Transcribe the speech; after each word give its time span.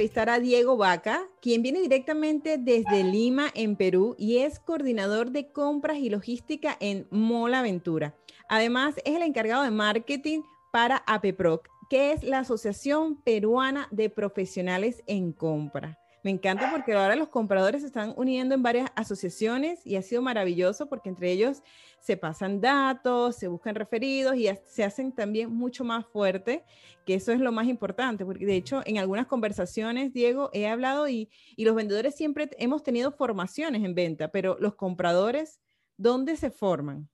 Entrevistar 0.00 0.30
a 0.30 0.40
Diego 0.40 0.78
Vaca, 0.78 1.26
quien 1.42 1.60
viene 1.60 1.82
directamente 1.82 2.56
desde 2.56 3.04
Lima, 3.04 3.50
en 3.52 3.76
Perú, 3.76 4.16
y 4.18 4.38
es 4.38 4.58
coordinador 4.58 5.30
de 5.30 5.52
compras 5.52 5.98
y 5.98 6.08
logística 6.08 6.74
en 6.80 7.06
Mola 7.10 7.58
Aventura. 7.58 8.14
Además, 8.48 8.94
es 9.04 9.14
el 9.14 9.20
encargado 9.20 9.62
de 9.62 9.70
marketing 9.70 10.40
para 10.72 11.02
APEPROC, 11.06 11.68
que 11.90 12.12
es 12.12 12.22
la 12.24 12.38
Asociación 12.38 13.20
Peruana 13.20 13.88
de 13.90 14.08
Profesionales 14.08 15.02
en 15.06 15.34
Compra. 15.34 15.98
Me 16.24 16.30
encanta 16.30 16.70
porque 16.70 16.94
ahora 16.94 17.14
los 17.14 17.28
compradores 17.28 17.82
se 17.82 17.88
están 17.88 18.14
uniendo 18.16 18.54
en 18.54 18.62
varias 18.62 18.90
asociaciones 18.94 19.86
y 19.86 19.96
ha 19.96 20.02
sido 20.02 20.22
maravilloso 20.22 20.88
porque 20.88 21.10
entre 21.10 21.30
ellos 21.30 21.62
se 22.00 22.16
pasan 22.16 22.60
datos, 22.60 23.36
se 23.36 23.48
buscan 23.48 23.74
referidos 23.74 24.36
y 24.36 24.48
se 24.64 24.84
hacen 24.84 25.12
también 25.12 25.50
mucho 25.50 25.84
más 25.84 26.06
fuerte, 26.06 26.64
que 27.04 27.14
eso 27.14 27.32
es 27.32 27.40
lo 27.40 27.52
más 27.52 27.68
importante, 27.68 28.24
porque 28.24 28.46
de 28.46 28.56
hecho 28.56 28.82
en 28.86 28.98
algunas 28.98 29.26
conversaciones, 29.26 30.12
Diego, 30.12 30.50
he 30.52 30.66
hablado 30.66 31.08
y, 31.08 31.28
y 31.56 31.64
los 31.64 31.74
vendedores 31.74 32.16
siempre 32.16 32.50
hemos 32.58 32.82
tenido 32.82 33.12
formaciones 33.12 33.84
en 33.84 33.94
venta, 33.94 34.28
pero 34.28 34.56
los 34.58 34.74
compradores, 34.74 35.60
¿dónde 35.96 36.36
se 36.36 36.50
forman? 36.50 37.08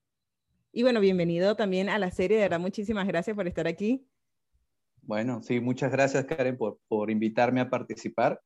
Y 0.73 0.83
bueno, 0.83 1.01
bienvenido 1.01 1.57
también 1.57 1.89
a 1.89 1.99
la 1.99 2.11
serie, 2.11 2.37
de 2.37 2.45
verdad, 2.45 2.61
muchísimas 2.61 3.07
gracias 3.07 3.35
por 3.35 3.49
estar 3.49 3.67
aquí. 3.67 4.07
Bueno, 5.03 5.43
sí, 5.43 5.61
muchas 5.61 5.91
gracias 5.91 6.25
Karen 6.25 6.57
por, 6.57 6.79
por 6.89 7.11
invitarme 7.11 7.61
a 7.61 7.71
participar. 7.71 8.41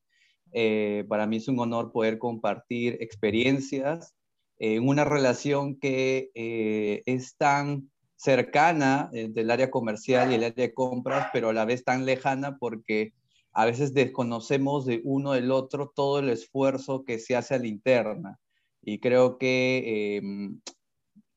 Eh, 0.52 1.04
para 1.08 1.26
mí 1.26 1.36
es 1.36 1.48
un 1.48 1.58
honor 1.58 1.92
poder 1.92 2.18
compartir 2.18 2.98
experiencias 3.00 4.14
en 4.60 4.86
una 4.86 5.04
relación 5.04 5.76
que 5.80 6.30
eh, 6.34 7.02
es 7.06 7.34
tan 7.36 7.90
cercana 8.14 9.08
entre 9.14 9.42
el 9.42 9.50
área 9.50 9.70
comercial 9.70 10.30
y 10.30 10.34
el 10.34 10.44
área 10.44 10.66
de 10.66 10.74
compras, 10.74 11.28
pero 11.32 11.48
a 11.48 11.52
la 11.54 11.64
vez 11.64 11.82
tan 11.82 12.04
lejana 12.04 12.58
porque 12.58 13.14
a 13.52 13.64
veces 13.64 13.94
desconocemos 13.94 14.84
de 14.84 15.00
uno 15.02 15.32
del 15.32 15.50
otro 15.50 15.90
todo 15.96 16.18
el 16.18 16.28
esfuerzo 16.28 17.04
que 17.04 17.18
se 17.18 17.34
hace 17.36 17.54
a 17.54 17.58
la 17.58 17.66
interna. 17.66 18.38
Y 18.82 19.00
creo 19.00 19.38
que, 19.38 20.18
em, 20.18 20.60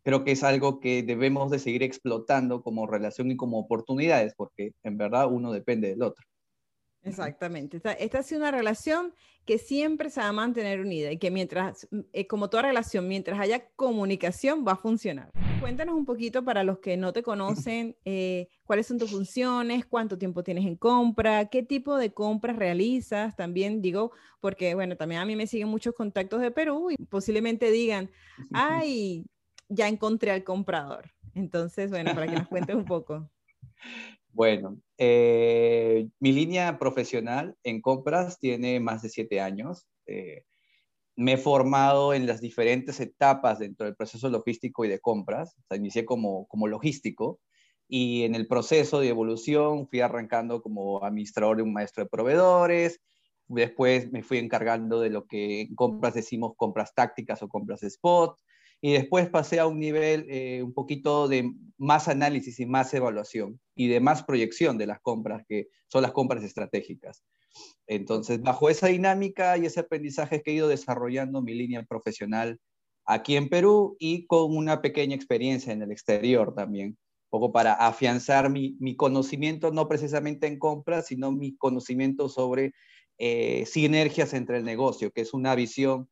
creo 0.04 0.26
que 0.26 0.34
es 0.34 0.44
algo 0.44 0.82
que 0.82 1.04
debemos 1.04 1.50
de 1.50 1.60
seguir 1.60 1.82
explotando 1.82 2.62
como 2.62 2.88
relación 2.88 3.32
y 3.32 3.38
como 3.38 3.58
oportunidades, 3.60 4.34
porque 4.36 4.74
en 4.84 4.98
verdad 4.98 5.32
uno 5.32 5.54
depende 5.54 5.90
del 5.90 6.04
otro. 6.04 6.26
Exactamente. 7.04 7.78
Esta, 7.78 7.92
esta, 7.94 8.20
ha 8.20 8.24
sido 8.24 8.42
una 8.42 8.52
relación 8.52 9.14
que 9.46 9.58
siempre 9.58 10.10
se 10.10 10.22
va 10.22 10.30
a 10.30 10.32
mantener 10.32 10.80
unida 10.80 11.12
y 11.12 11.18
que 11.18 11.32
mientras, 11.32 11.88
mm, 11.92 12.00
eh, 12.14 12.28
como 12.28 12.50
toda 12.50 12.64
relación, 12.64 13.08
mientras 13.08 13.40
haya 13.40 13.68
comunicación, 13.76 14.66
va 14.66 14.74
a 14.74 14.78
funcionar. 14.78 15.32
Cuéntanos 15.60 15.96
un 15.96 16.06
poquito 16.06 16.44
para 16.46 16.64
los 16.64 16.80
que 16.80 16.96
no 16.96 17.12
te 17.12 17.22
conocen, 17.22 17.98
eh, 18.06 18.48
cuáles 18.64 18.88
son 18.88 18.98
tus 18.98 19.12
funciones, 19.12 19.86
cuánto 19.86 20.18
tiempo 20.18 20.44
tienes 20.44 20.66
en 20.66 20.78
compra, 20.78 21.46
qué 21.50 21.62
tipo 21.62 21.98
de 21.98 22.14
compras 22.14 22.56
realizas. 22.56 23.36
También 23.36 23.82
digo, 23.82 24.12
porque 24.40 24.74
bueno, 24.74 24.96
también 24.96 25.22
a 25.22 25.26
mí 25.26 25.36
me 25.36 25.48
siguen 25.48 25.68
muchos 25.68 25.94
contactos 25.94 26.42
de 26.42 26.52
Perú 26.52 26.90
y 26.92 27.06
posiblemente 27.06 27.70
digan, 27.70 28.10
ay, 28.54 29.26
ya 29.68 29.90
encontré 29.90 30.32
al 30.32 30.44
comprador. 30.44 31.12
Entonces, 31.36 31.90
bueno, 31.90 32.14
para 32.14 32.28
que 32.28 32.36
nos 32.38 32.48
cuentes 32.48 32.76
un 32.76 32.86
poco. 32.86 33.30
Bueno, 34.34 34.80
eh, 34.98 36.10
mi 36.20 36.32
línea 36.32 36.80
profesional 36.80 37.56
en 37.64 37.82
compras 37.82 38.40
tiene 38.40 38.80
más 38.80 39.04
de 39.04 39.10
siete 39.10 39.40
años. 39.40 39.86
Eh, 40.08 40.44
me 41.16 41.34
he 41.34 41.38
formado 41.38 42.16
en 42.16 42.26
las 42.26 42.42
diferentes 42.42 43.00
etapas 43.00 43.60
dentro 43.60 43.86
del 43.86 43.96
proceso 43.96 44.30
logístico 44.30 44.86
y 44.86 44.90
de 44.90 45.00
compras. 45.00 45.56
O 45.70 45.76
inicié 45.76 46.04
como, 46.04 46.48
como 46.48 46.68
logístico 46.68 47.40
y 47.88 48.24
en 48.24 48.34
el 48.34 48.48
proceso 48.48 49.00
de 49.00 49.10
evolución 49.10 49.88
fui 49.88 50.00
arrancando 50.00 50.64
como 50.64 51.04
administrador 51.04 51.58
de 51.58 51.64
un 51.64 51.74
maestro 51.74 52.04
de 52.04 52.10
proveedores. 52.10 53.02
Después 53.48 54.12
me 54.12 54.24
fui 54.24 54.40
encargando 54.40 55.00
de 55.00 55.12
lo 55.12 55.28
que 55.28 55.62
en 55.62 55.76
compras 55.76 56.16
decimos 56.16 56.54
compras 56.58 56.96
tácticas 56.96 57.44
o 57.44 57.50
compras 57.50 57.84
spot 57.84 58.36
y 58.86 58.92
después 58.92 59.30
pasé 59.30 59.62
a 59.62 59.66
un 59.66 59.80
nivel 59.80 60.26
eh, 60.30 60.62
un 60.62 60.74
poquito 60.74 61.30
de 61.30 61.54
más 61.78 62.10
análisis 62.10 62.60
y 62.60 62.66
más 62.66 62.94
evaluación 62.94 63.62
y 63.78 63.88
de 63.88 64.02
más 64.02 64.24
proyección 64.24 64.78
de 64.78 64.88
las 64.88 65.00
compras, 65.00 65.46
que 65.48 65.70
son 65.88 66.02
las 66.02 66.12
compras 66.12 66.44
estratégicas. 66.44 67.24
Entonces, 67.88 68.42
bajo 68.42 68.70
esa 68.70 68.88
dinámica 68.88 69.58
y 69.58 69.68
ese 69.68 69.80
aprendizaje 69.80 70.42
que 70.42 70.52
he 70.52 70.56
ido 70.56 70.68
desarrollando 70.68 71.42
mi 71.42 71.54
línea 71.54 71.84
profesional 71.84 72.60
aquí 73.06 73.38
en 73.38 73.48
Perú 73.48 73.96
y 74.00 74.26
con 74.26 74.54
una 74.54 74.82
pequeña 74.82 75.16
experiencia 75.16 75.72
en 75.72 75.82
el 75.82 75.94
exterior 75.94 76.54
también, 76.54 76.88
un 76.90 77.30
poco 77.30 77.54
para 77.54 77.76
afianzar 77.76 78.50
mi, 78.50 78.76
mi 78.82 78.98
conocimiento, 78.98 79.72
no 79.72 79.88
precisamente 79.88 80.48
en 80.48 80.60
compras, 80.60 81.08
sino 81.08 81.32
mi 81.32 81.56
conocimiento 81.56 82.28
sobre 82.28 82.74
eh, 83.18 83.66
sinergias 83.66 84.34
entre 84.34 84.58
el 84.58 84.66
negocio, 84.66 85.10
que 85.12 85.22
es 85.22 85.34
una 85.34 85.56
visión 85.56 86.10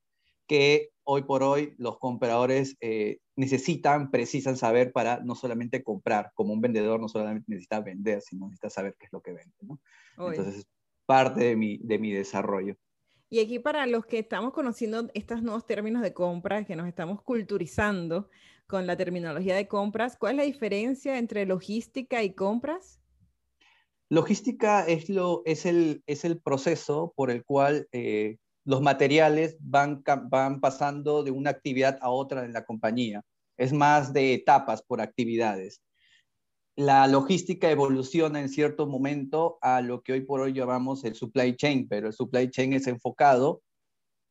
que 0.47 0.91
hoy 1.13 1.23
por 1.23 1.43
hoy 1.43 1.75
los 1.77 1.99
compradores 1.99 2.77
eh, 2.79 3.17
necesitan, 3.35 4.11
precisan 4.11 4.55
saber 4.55 4.93
para 4.93 5.19
no 5.19 5.35
solamente 5.35 5.83
comprar, 5.83 6.31
como 6.35 6.53
un 6.53 6.61
vendedor 6.61 7.01
no 7.01 7.09
solamente 7.09 7.45
necesita 7.49 7.81
vender, 7.81 8.21
sino 8.21 8.45
necesita 8.45 8.69
saber 8.69 8.95
qué 8.97 9.07
es 9.07 9.11
lo 9.11 9.19
que 9.19 9.33
vende. 9.33 9.53
¿no? 9.61 9.79
Entonces, 10.29 10.59
es 10.59 10.67
parte 11.05 11.43
de 11.43 11.55
mi, 11.57 11.79
de 11.79 11.99
mi 11.99 12.13
desarrollo. 12.13 12.77
Y 13.29 13.41
aquí 13.41 13.59
para 13.59 13.85
los 13.87 14.05
que 14.05 14.19
estamos 14.19 14.53
conociendo 14.53 15.09
estos 15.13 15.43
nuevos 15.43 15.65
términos 15.65 16.01
de 16.01 16.13
compra, 16.13 16.63
que 16.63 16.77
nos 16.77 16.87
estamos 16.87 17.21
culturizando 17.23 18.29
con 18.65 18.87
la 18.87 18.95
terminología 18.95 19.53
de 19.53 19.67
compras, 19.67 20.15
¿cuál 20.15 20.33
es 20.33 20.37
la 20.37 20.43
diferencia 20.43 21.17
entre 21.17 21.45
logística 21.45 22.23
y 22.23 22.33
compras? 22.33 23.01
Logística 24.07 24.85
es, 24.87 25.09
lo, 25.09 25.41
es, 25.43 25.65
el, 25.65 26.03
es 26.07 26.23
el 26.23 26.39
proceso 26.39 27.11
por 27.17 27.31
el 27.31 27.43
cual 27.43 27.89
eh, 27.91 28.37
los 28.63 28.81
materiales 28.81 29.57
van, 29.59 30.03
van 30.29 30.59
pasando 30.59 31.23
de 31.23 31.31
una 31.31 31.49
actividad 31.49 31.97
a 32.01 32.09
otra 32.09 32.45
en 32.45 32.53
la 32.53 32.65
compañía. 32.65 33.23
Es 33.57 33.73
más 33.73 34.13
de 34.13 34.33
etapas 34.33 34.81
por 34.81 35.01
actividades. 35.01 35.81
La 36.75 37.07
logística 37.07 37.69
evoluciona 37.69 38.39
en 38.39 38.49
cierto 38.49 38.87
momento 38.87 39.57
a 39.61 39.81
lo 39.81 40.01
que 40.01 40.13
hoy 40.13 40.21
por 40.21 40.41
hoy 40.41 40.53
llamamos 40.53 41.03
el 41.03 41.15
supply 41.15 41.55
chain, 41.55 41.87
pero 41.87 42.07
el 42.07 42.13
supply 42.13 42.49
chain 42.49 42.73
es 42.73 42.87
enfocado 42.87 43.61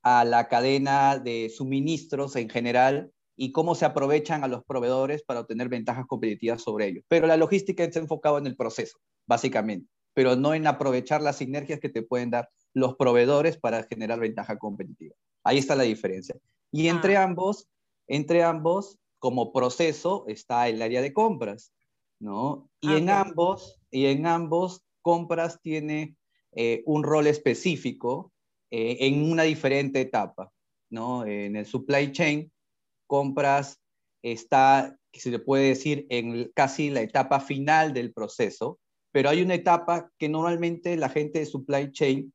a 0.03 0.25
la 0.25 0.49
cadena 0.49 1.19
de 1.19 1.51
suministros 1.51 2.37
en 2.37 2.49
general 2.49 3.12
y 3.37 3.53
cómo 3.53 3.75
se 3.75 3.85
aprovechan 3.85 4.45
a 4.45 4.49
los 4.49 4.65
proveedores 4.65 5.23
para 5.23 5.41
obtener 5.41 5.69
ventajas 5.69 6.07
competitivas 6.07 6.62
sobre 6.62 6.89
ellos. 6.89 7.05
Pero 7.09 7.27
la 7.27 7.37
logística 7.37 7.85
está 7.85 7.99
enfocado 7.99 8.39
en 8.39 8.47
el 8.47 8.57
proceso, 8.57 8.99
básicamente, 9.27 9.89
pero 10.15 10.37
no 10.37 10.55
en 10.55 10.67
aprovechar 10.67 11.23
las 11.23 11.37
sinergias 11.37 11.81
que 11.81 11.89
te 11.89 12.03
pueden 12.03 12.31
dar 12.31 12.49
los 12.75 12.97
proveedores 12.97 13.58
para 13.58 13.84
generar 13.84 14.20
ventaja 14.20 14.58
competitiva. 14.58 15.14
Ahí 15.44 15.58
está 15.58 15.75
la 15.75 15.84
diferencia. 15.84 16.36
Y 16.72 16.88
entre 16.88 17.16
ah. 17.16 17.25
ambos, 17.25 17.69
entre 18.06 18.42
ambos, 18.42 18.98
como 19.19 19.53
proceso, 19.53 20.25
está 20.28 20.69
el 20.69 20.81
área 20.81 21.03
de 21.03 21.12
compras, 21.12 21.72
¿no? 22.20 22.69
Y 22.81 22.92
ah, 22.92 22.98
en 22.98 23.10
ambos, 23.10 23.81
y 23.91 24.06
en 24.06 24.26
ambos, 24.26 24.84
compras 25.03 25.60
tiene 25.62 26.16
eh, 26.53 26.82
un 26.86 27.03
rol 27.03 27.26
específico 27.26 28.32
eh, 28.70 28.98
en 29.00 29.31
una 29.31 29.44
diferente 29.44 30.00
etapa, 30.00 30.52
¿no? 30.90 31.25
En 31.26 31.56
el 31.56 31.66
supply 31.66 32.12
chain, 32.12 32.52
compras 33.06 33.81
está, 34.23 34.96
se 35.12 35.31
le 35.31 35.38
puede 35.38 35.69
decir, 35.69 36.06
en 36.11 36.50
casi 36.55 36.90
la 36.90 37.00
etapa 37.00 37.40
final 37.40 37.93
del 37.93 38.12
proceso, 38.12 38.78
pero 39.12 39.28
hay 39.28 39.43
una 39.43 39.55
etapa 39.55 40.11
que 40.19 40.28
normalmente 40.28 40.96
la 40.96 41.08
gente 41.08 41.40
de 41.40 41.46
supply 41.46 41.90
chain 41.93 42.32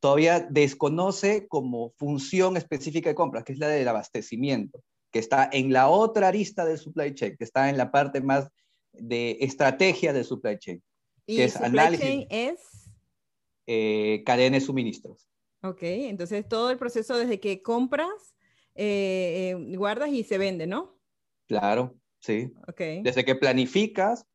todavía 0.00 0.40
desconoce 0.40 1.46
como 1.46 1.90
función 1.96 2.56
específica 2.56 3.10
de 3.10 3.14
compras, 3.14 3.44
que 3.44 3.52
es 3.52 3.58
la 3.58 3.68
del 3.68 3.86
abastecimiento, 3.88 4.82
que 5.10 5.18
está 5.18 5.48
en 5.52 5.72
la 5.72 5.88
otra 5.88 6.28
arista 6.28 6.64
del 6.64 6.78
supply 6.78 7.14
chain, 7.14 7.36
que 7.36 7.44
está 7.44 7.68
en 7.68 7.76
la 7.76 7.90
parte 7.90 8.20
más 8.20 8.48
de 8.92 9.38
estrategia 9.40 10.12
del 10.12 10.24
supply 10.24 10.58
chain. 10.58 10.82
¿Y 11.26 11.36
que 11.36 11.44
es 11.44 11.52
supply 11.52 11.66
análisis, 11.66 12.06
chain 12.06 12.26
es? 12.30 12.60
Eh, 13.66 14.22
cadena 14.24 14.56
de 14.56 14.60
suministros. 14.60 15.28
Ok, 15.62 15.82
entonces 15.82 16.48
todo 16.48 16.70
el 16.70 16.78
proceso 16.78 17.16
desde 17.16 17.38
que 17.38 17.62
compras, 17.62 18.34
eh, 18.74 19.54
eh, 19.54 19.76
guardas 19.76 20.10
y 20.10 20.24
se 20.24 20.38
vende, 20.38 20.66
¿no? 20.66 20.98
Claro, 21.46 21.94
sí. 22.18 22.50
Okay. 22.66 23.02
Desde 23.02 23.24
que 23.24 23.36
planificas, 23.36 24.26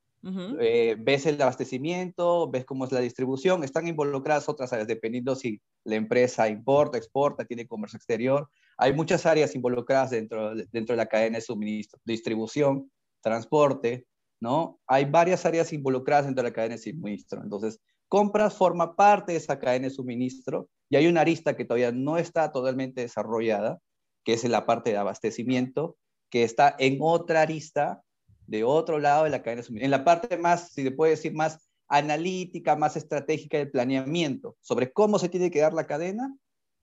eh, 0.59 0.95
ves 0.99 1.25
el 1.25 1.41
abastecimiento, 1.41 2.49
ves 2.49 2.65
cómo 2.65 2.85
es 2.85 2.91
la 2.91 2.99
distribución, 2.99 3.63
están 3.63 3.87
involucradas 3.87 4.49
otras 4.49 4.73
áreas, 4.73 4.87
dependiendo 4.87 5.35
si 5.35 5.61
la 5.83 5.95
empresa 5.95 6.49
importa, 6.49 6.97
exporta, 6.97 7.45
tiene 7.45 7.67
comercio 7.67 7.97
exterior. 7.97 8.49
Hay 8.77 8.93
muchas 8.93 9.25
áreas 9.25 9.55
involucradas 9.55 10.09
dentro, 10.09 10.55
dentro 10.55 10.93
de 10.93 10.97
la 10.97 11.05
cadena 11.05 11.37
de 11.37 11.41
suministro, 11.41 11.99
distribución, 12.03 12.91
transporte, 13.21 14.05
¿no? 14.39 14.79
Hay 14.87 15.05
varias 15.05 15.45
áreas 15.45 15.71
involucradas 15.73 16.25
dentro 16.25 16.43
de 16.43 16.49
la 16.49 16.53
cadena 16.53 16.75
de 16.75 16.81
suministro. 16.81 17.41
Entonces, 17.41 17.79
compras 18.07 18.55
forma 18.55 18.95
parte 18.95 19.33
de 19.33 19.37
esa 19.37 19.59
cadena 19.59 19.87
de 19.87 19.93
suministro 19.93 20.69
y 20.89 20.95
hay 20.95 21.07
una 21.07 21.21
arista 21.21 21.55
que 21.55 21.65
todavía 21.65 21.91
no 21.91 22.17
está 22.17 22.51
totalmente 22.51 23.01
desarrollada, 23.01 23.79
que 24.23 24.33
es 24.33 24.43
la 24.43 24.65
parte 24.65 24.91
de 24.91 24.97
abastecimiento, 24.97 25.97
que 26.29 26.43
está 26.43 26.75
en 26.79 26.97
otra 27.01 27.41
arista 27.41 28.03
de 28.47 28.63
otro 28.63 28.99
lado 28.99 29.25
de 29.25 29.29
la 29.29 29.43
cadena 29.43 29.61
de 29.61 29.67
suministro. 29.67 29.85
En 29.85 29.91
la 29.91 30.03
parte 30.03 30.37
más, 30.37 30.71
si 30.71 30.83
se 30.83 30.91
puede 30.91 31.11
decir, 31.11 31.33
más 31.33 31.69
analítica, 31.87 32.75
más 32.75 32.97
estratégica 32.97 33.57
del 33.57 33.71
planeamiento 33.71 34.57
sobre 34.61 34.91
cómo 34.91 35.19
se 35.19 35.29
tiene 35.29 35.51
que 35.51 35.59
dar 35.59 35.73
la 35.73 35.87
cadena, 35.87 36.35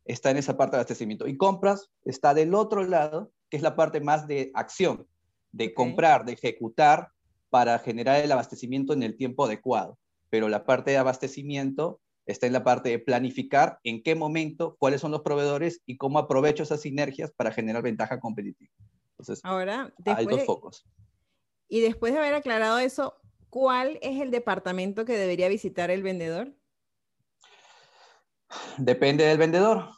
está 0.05 0.31
en 0.31 0.37
esa 0.37 0.57
parte 0.57 0.77
de 0.77 0.81
abastecimiento. 0.81 1.27
Y 1.27 1.37
compras 1.37 1.91
está 2.05 2.35
del 2.35 2.55
otro 2.55 2.85
lado, 2.85 3.33
que 3.51 3.57
es 3.57 3.63
la 3.63 3.77
parte 3.77 4.01
más 4.01 4.27
de 4.27 4.51
acción, 4.55 5.07
de 5.53 5.75
comprar, 5.75 6.25
de 6.25 6.33
ejecutar 6.33 7.09
para 7.51 7.79
generar 7.79 8.23
el 8.23 8.33
abastecimiento 8.33 8.93
en 8.93 9.03
el 9.03 9.17
tiempo 9.17 9.45
adecuado. 9.45 9.99
Pero 10.31 10.49
la 10.49 10.65
parte 10.65 10.91
de 10.91 10.99
abastecimiento 10.99 12.01
está 12.27 12.47
en 12.47 12.53
la 12.53 12.65
parte 12.65 12.89
de 12.89 12.99
planificar 12.99 13.79
en 13.85 14.03
qué 14.03 14.15
momento, 14.15 14.77
cuáles 14.79 15.01
son 15.01 15.13
los 15.13 15.23
proveedores 15.23 15.81
y 15.87 15.97
cómo 15.97 16.19
aprovecho 16.19 16.63
esas 16.63 16.81
sinergias 16.81 17.33
para 17.33 17.53
generar 17.53 17.83
ventaja 17.83 18.19
competitiva. 18.19 18.73
Entonces, 19.11 19.45
Ahora, 19.45 19.93
hay 20.07 20.27
dos 20.27 20.45
focos. 20.45 20.85
Y 21.69 21.81
después 21.81 22.13
de 22.13 22.19
haber 22.19 22.35
aclarado 22.35 22.79
eso, 22.79 23.17
¿cuál 23.51 23.99
es 24.03 24.21
el 24.21 24.31
departamento 24.31 25.05
que 25.05 25.17
debería 25.17 25.49
visitar 25.49 25.91
el 25.91 26.03
vendedor? 26.03 26.55
Depende 28.79 29.25
del 29.25 29.39
vendedor, 29.39 29.89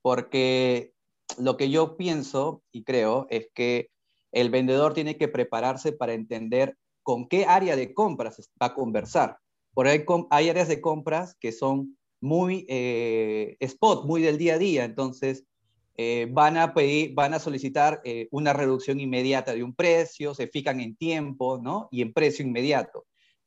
porque 0.00 0.92
lo 1.38 1.56
que 1.56 1.70
yo 1.70 1.96
pienso 1.96 2.62
y 2.72 2.84
creo 2.84 3.26
es 3.30 3.48
que 3.54 3.90
el 4.32 4.50
vendedor 4.50 4.94
tiene 4.94 5.16
que 5.16 5.28
prepararse 5.28 5.92
para 5.92 6.14
entender 6.14 6.76
con 7.02 7.28
qué 7.28 7.44
área 7.44 7.76
de 7.76 7.92
compras 7.94 8.50
va 8.60 8.66
a 8.66 8.74
conversar. 8.74 9.38
Por 9.74 9.86
ahí 9.86 10.04
hay 10.30 10.48
áreas 10.48 10.68
de 10.68 10.80
compras 10.80 11.36
que 11.40 11.52
son 11.52 11.96
muy 12.20 12.66
eh, 12.68 13.56
spot, 13.60 14.04
muy 14.04 14.22
del 14.22 14.38
día 14.38 14.54
a 14.54 14.58
día, 14.58 14.84
entonces 14.84 15.44
eh, 15.96 16.26
van 16.30 16.56
a 16.56 16.72
pedir, 16.72 17.12
van 17.14 17.34
a 17.34 17.38
solicitar 17.38 18.00
eh, 18.04 18.28
una 18.30 18.54
reducción 18.54 18.98
inmediata 18.98 19.54
de 19.54 19.62
un 19.62 19.74
precio, 19.74 20.34
se 20.34 20.46
fijan 20.46 20.80
en 20.80 20.96
tiempo, 20.96 21.60
¿no? 21.62 21.88
Y 21.90 22.00
en 22.00 22.12
precio 22.14 22.46
inmediato. 22.46 23.06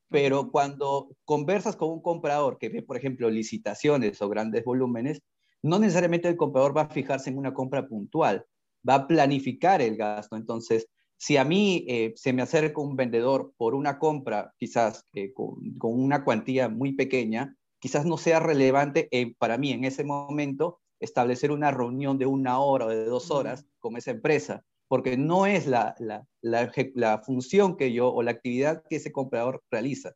Pero 0.09 0.51
cuando 0.51 1.09
conversas 1.25 1.75
con 1.75 1.89
un 1.89 2.01
comprador 2.01 2.59
que 2.59 2.69
ve, 2.69 2.83
por 2.83 2.97
ejemplo, 2.97 3.29
licitaciones 3.29 4.21
o 4.21 4.29
grandes 4.29 4.63
volúmenes, 4.63 5.21
no 5.63 5.79
necesariamente 5.79 6.27
el 6.27 6.37
comprador 6.37 6.77
va 6.77 6.83
a 6.83 6.89
fijarse 6.89 7.31
en 7.31 7.39
una 7.39 7.53
compra 7.53 7.87
puntual, 7.87 8.45
va 8.87 8.95
a 8.95 9.07
planificar 9.07 9.81
el 9.81 9.97
gasto. 9.97 10.35
Entonces, 10.35 10.87
si 11.17 11.37
a 11.37 11.43
mí 11.43 11.85
eh, 11.87 12.13
se 12.15 12.33
me 12.33 12.43
acerca 12.43 12.79
un 12.79 12.95
vendedor 12.95 13.53
por 13.57 13.73
una 13.73 13.97
compra, 13.97 14.53
quizás 14.57 15.03
con, 15.33 15.57
una 15.81 16.23
cuantía 16.23 16.69
muy 16.69 16.93
pequeña, 16.93 17.55
quizás 17.79 18.05
no 18.05 18.17
sea 18.17 18.39
relevante 18.39 19.09
para 19.39 19.57
mí 19.57 19.71
en 19.71 19.85
ese 19.85 20.03
momento 20.03 20.79
establecer 21.05 21.51
una 21.51 21.71
reunión 21.71 22.17
de 22.17 22.25
una 22.25 22.59
hora 22.59 22.85
o 22.85 22.89
de 22.89 23.05
dos 23.05 23.31
horas 23.31 23.65
con 23.79 23.95
esa 23.97 24.11
empresa, 24.11 24.63
porque 24.87 25.17
no 25.17 25.45
es 25.45 25.67
la, 25.67 25.95
la, 25.99 26.27
la, 26.41 27.19
función 27.19 27.77
que 27.77 27.93
yo 27.93 28.13
o 28.13 28.21
la 28.21 28.31
actividad 28.31 28.83
que 28.89 28.97
ese 28.97 29.11
comprador 29.11 29.63
realiza. 29.71 30.13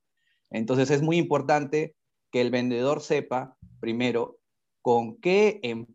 Entonces 0.51 0.91
es 0.91 1.01
muy 1.01 1.17
importante 1.17 1.95
que 2.31 2.41
el 2.41 2.51
vendedor 2.51 3.01
sepa, 3.01 3.55
primero, 3.79 4.37
con 4.81 5.17
qué, 5.17 5.59
em, 5.63 5.87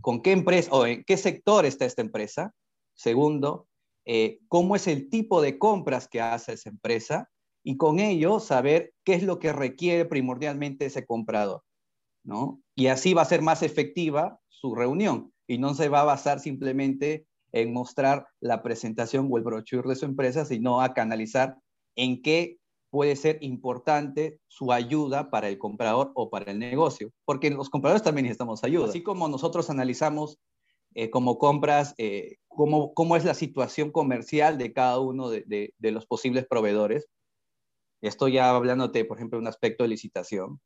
con 0.00 0.22
qué 0.22 0.32
empresa 0.32 0.70
o 0.72 0.86
en 0.86 1.04
qué 1.04 1.16
sector 1.16 1.64
está 1.64 1.84
esta 1.84 2.02
empresa. 2.02 2.54
Segundo, 2.94 3.68
eh, 4.04 4.40
cómo 4.48 4.76
es 4.76 4.86
el 4.86 5.08
tipo 5.08 5.40
de 5.40 5.58
compras 5.58 6.08
que 6.08 6.20
hace 6.20 6.54
esa 6.54 6.70
empresa 6.70 7.30
y 7.62 7.76
con 7.76 7.98
ello 7.98 8.40
saber 8.40 8.94
qué 9.04 9.14
es 9.14 9.22
lo 9.22 9.38
que 9.38 9.52
requiere 9.52 10.04
primordialmente 10.04 10.86
ese 10.86 11.04
comprador. 11.04 11.62
Y 12.74 12.86
así 12.88 13.14
va 13.14 13.22
a 13.22 13.26
ser 13.26 13.42
más 13.42 13.62
efectiva 13.62 14.40
su 14.48 14.74
reunión 14.74 15.32
y 15.46 15.58
no 15.58 15.74
se 15.74 15.88
va 15.88 16.00
a 16.00 16.04
basar 16.04 16.40
simplemente 16.40 17.26
en 17.52 17.72
mostrar 17.72 18.26
la 18.40 18.62
presentación 18.62 19.28
o 19.30 19.38
el 19.38 19.44
brochure 19.44 19.88
de 19.88 19.96
su 19.96 20.04
empresa, 20.04 20.44
sino 20.44 20.82
a 20.82 20.92
canalizar 20.92 21.56
en 21.96 22.20
qué 22.22 22.58
puede 22.90 23.16
ser 23.16 23.38
importante 23.40 24.38
su 24.46 24.72
ayuda 24.72 25.30
para 25.30 25.48
el 25.48 25.58
comprador 25.58 26.12
o 26.14 26.30
para 26.30 26.50
el 26.50 26.58
negocio, 26.58 27.10
porque 27.24 27.50
los 27.50 27.70
compradores 27.70 28.02
también 28.02 28.24
necesitamos 28.24 28.64
ayuda. 28.64 28.88
Así 28.88 29.02
como 29.02 29.28
nosotros 29.28 29.70
analizamos 29.70 30.38
eh, 30.94 31.10
como 31.10 31.38
compras, 31.38 31.94
eh, 31.98 32.36
cómo, 32.48 32.94
cómo, 32.94 33.16
es 33.16 33.24
la 33.24 33.34
situación 33.34 33.90
comercial 33.90 34.58
de 34.58 34.72
cada 34.72 34.98
uno 35.00 35.28
de, 35.28 35.72
los 35.78 36.06
posibles 36.06 36.46
proveedores. 36.46 37.06
Estoy 38.00 38.32
ya 38.32 38.50
hablándote, 38.50 39.04
por 39.04 39.18
ejemplo, 39.18 39.38
de 39.38 39.42
un 39.42 39.48
aspecto 39.48 39.84
de 39.84 39.90
licitación. 39.90 40.60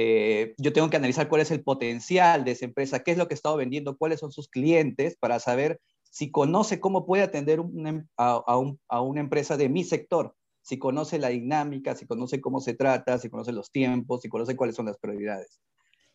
Eh, 0.00 0.54
yo 0.58 0.72
tengo 0.72 0.88
que 0.88 0.96
analizar 0.96 1.28
cuál 1.28 1.40
es 1.40 1.50
el 1.50 1.64
potencial 1.64 2.44
de 2.44 2.52
esa 2.52 2.64
empresa, 2.64 3.02
qué 3.02 3.10
es 3.10 3.18
lo 3.18 3.26
que 3.26 3.34
ha 3.34 3.40
estado 3.40 3.56
vendiendo, 3.56 3.96
cuáles 3.96 4.20
son 4.20 4.30
sus 4.30 4.48
clientes, 4.48 5.16
para 5.18 5.40
saber 5.40 5.80
si 6.04 6.30
conoce 6.30 6.78
cómo 6.78 7.04
puede 7.04 7.24
atender 7.24 7.58
em, 7.58 8.06
a, 8.16 9.00
una 9.02 9.20
empresa 9.20 9.56
de 9.56 9.68
mi 9.68 9.82
sector, 9.82 10.36
si 10.62 10.78
conoce 10.78 11.18
la 11.18 11.30
dinámica, 11.30 11.96
si 11.96 12.06
conoce 12.06 12.40
cómo 12.40 12.60
se 12.60 12.74
trata, 12.74 13.18
si 13.18 13.28
conoce 13.28 13.50
los 13.50 13.72
tiempos, 13.72 14.20
si 14.20 14.28
conoce 14.28 14.54
cuáles 14.54 14.76
son 14.76 14.86
las 14.86 14.98
prioridades. 14.98 15.60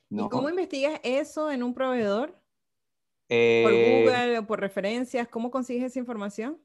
¿Y 0.10 0.30
cómo 0.30 0.48
investigas 0.48 1.02
eso 1.04 1.52
en 1.52 1.62
un 1.62 1.74
proveedor? 1.74 2.30
¿Por 2.30 2.40
eh, 3.38 4.06
Google 4.06 4.40
o 4.40 4.48
por 4.48 4.62
referencias? 4.62 5.28
¿Cómo 5.28 5.52
consigues 5.52 5.84
esa 5.84 6.00
información? 6.00 6.58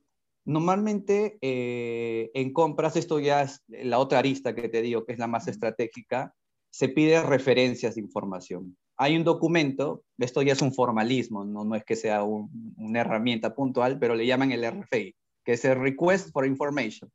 Normalmente 0.45 1.37
eh, 1.41 2.31
en 2.35 2.53
compras, 2.53 2.95
esto 2.95 3.19
ya 3.19 3.43
es 3.43 3.65
la 3.67 3.99
otra 3.99 4.21
arista 4.21 4.55
que 4.55 4.69
te 4.69 4.83
digo, 4.83 5.05
que 5.05 5.15
es 5.15 5.19
la 5.19 5.27
más 5.27 5.49
estratégica, 5.49 6.33
se 6.71 6.89
pide 6.89 7.23
referencias 7.23 7.95
de 7.95 8.01
información. 8.01 8.77
Hay 8.97 9.17
un 9.17 9.25
documento, 9.25 10.03
esto 10.19 10.43
ya 10.43 10.53
es 10.53 10.63
un 10.63 10.75
formalismo, 10.75 11.45
no, 11.45 11.65
no 11.65 11.77
es 11.77 11.85
que 11.85 11.97
sea 11.97 12.25
una 12.25 13.01
herramienta 13.01 13.55
puntual, 13.55 13.99
pero 13.99 14.15
le 14.15 14.27
llaman 14.27 14.53
el 14.53 14.65
RFI, 14.65 15.15
que 15.45 15.53
es 15.53 15.65
el 15.65 15.79
Request 15.79 16.31
for 16.33 16.47
Information. 16.47 17.11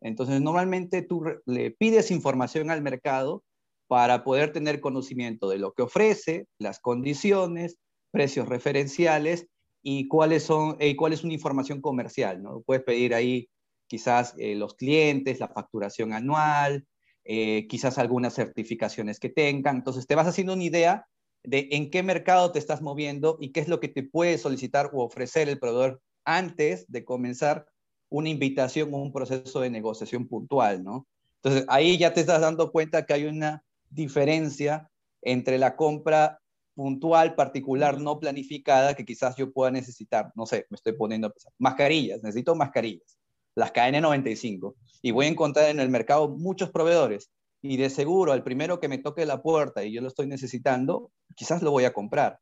Entonces, 0.00 0.40
normalmente 0.40 1.02
tú 1.02 1.22
le 1.46 1.70
pides 1.70 2.10
información 2.10 2.70
al 2.70 2.82
mercado 2.82 3.42
para 3.88 4.24
poder 4.24 4.52
tener 4.52 4.80
conocimiento 4.80 5.48
de 5.48 5.58
lo 5.58 5.72
que 5.72 5.82
ofrece, 5.82 6.46
las 6.58 6.80
condiciones, 6.80 7.78
precios 8.10 8.48
referenciales 8.48 9.46
y 9.82 10.08
cuáles 10.08 10.42
son, 10.42 10.76
y 10.80 10.96
cuál 10.96 11.12
es 11.12 11.22
una 11.22 11.34
información 11.34 11.80
comercial. 11.80 12.42
¿no? 12.42 12.62
Puedes 12.62 12.82
pedir 12.82 13.14
ahí 13.14 13.48
quizás 13.86 14.34
eh, 14.38 14.54
los 14.54 14.74
clientes, 14.74 15.38
la 15.38 15.48
facturación 15.48 16.12
anual, 16.12 16.86
eh, 17.28 17.66
quizás 17.68 17.98
algunas 17.98 18.34
certificaciones 18.34 19.20
que 19.20 19.28
tengan. 19.28 19.76
Entonces 19.76 20.06
te 20.06 20.14
vas 20.14 20.26
haciendo 20.26 20.52
una 20.52 20.64
idea 20.64 21.06
de 21.42 21.68
en 21.72 21.90
qué 21.90 22.02
mercado 22.02 22.52
te 22.52 22.58
estás 22.58 22.82
moviendo 22.82 23.36
y 23.40 23.52
qué 23.52 23.60
es 23.60 23.68
lo 23.68 23.80
que 23.80 23.88
te 23.88 24.02
puede 24.02 24.38
solicitar 24.38 24.90
o 24.92 25.04
ofrecer 25.04 25.48
el 25.48 25.58
proveedor 25.58 26.00
antes 26.24 26.86
de 26.88 27.04
comenzar 27.04 27.66
una 28.08 28.28
invitación 28.28 28.92
o 28.92 28.98
un 28.98 29.12
proceso 29.12 29.60
de 29.60 29.70
negociación 29.70 30.26
puntual, 30.28 30.82
¿no? 30.82 31.06
Entonces 31.42 31.64
ahí 31.68 31.98
ya 31.98 32.12
te 32.12 32.20
estás 32.20 32.40
dando 32.40 32.72
cuenta 32.72 33.06
que 33.06 33.14
hay 33.14 33.24
una 33.24 33.62
diferencia 33.90 34.88
entre 35.22 35.58
la 35.58 35.76
compra 35.76 36.40
puntual, 36.74 37.34
particular, 37.34 38.00
no 38.00 38.18
planificada, 38.18 38.94
que 38.94 39.04
quizás 39.04 39.36
yo 39.36 39.52
pueda 39.52 39.70
necesitar, 39.70 40.32
no 40.34 40.46
sé, 40.46 40.66
me 40.70 40.76
estoy 40.76 40.92
poniendo 40.92 41.28
a 41.28 41.30
pensar, 41.30 41.52
mascarillas, 41.58 42.22
necesito 42.22 42.54
mascarillas 42.54 43.16
las 43.56 43.72
KN95, 43.72 44.74
y 45.02 45.10
voy 45.10 45.26
a 45.26 45.30
encontrar 45.30 45.70
en 45.70 45.80
el 45.80 45.88
mercado 45.88 46.28
muchos 46.28 46.70
proveedores, 46.70 47.30
y 47.62 47.78
de 47.78 47.90
seguro 47.90 48.32
al 48.32 48.44
primero 48.44 48.78
que 48.78 48.88
me 48.88 48.98
toque 48.98 49.26
la 49.26 49.42
puerta 49.42 49.82
y 49.82 49.92
yo 49.92 50.00
lo 50.00 50.08
estoy 50.08 50.26
necesitando, 50.26 51.10
quizás 51.34 51.62
lo 51.62 51.72
voy 51.72 51.84
a 51.84 51.92
comprar. 51.92 52.38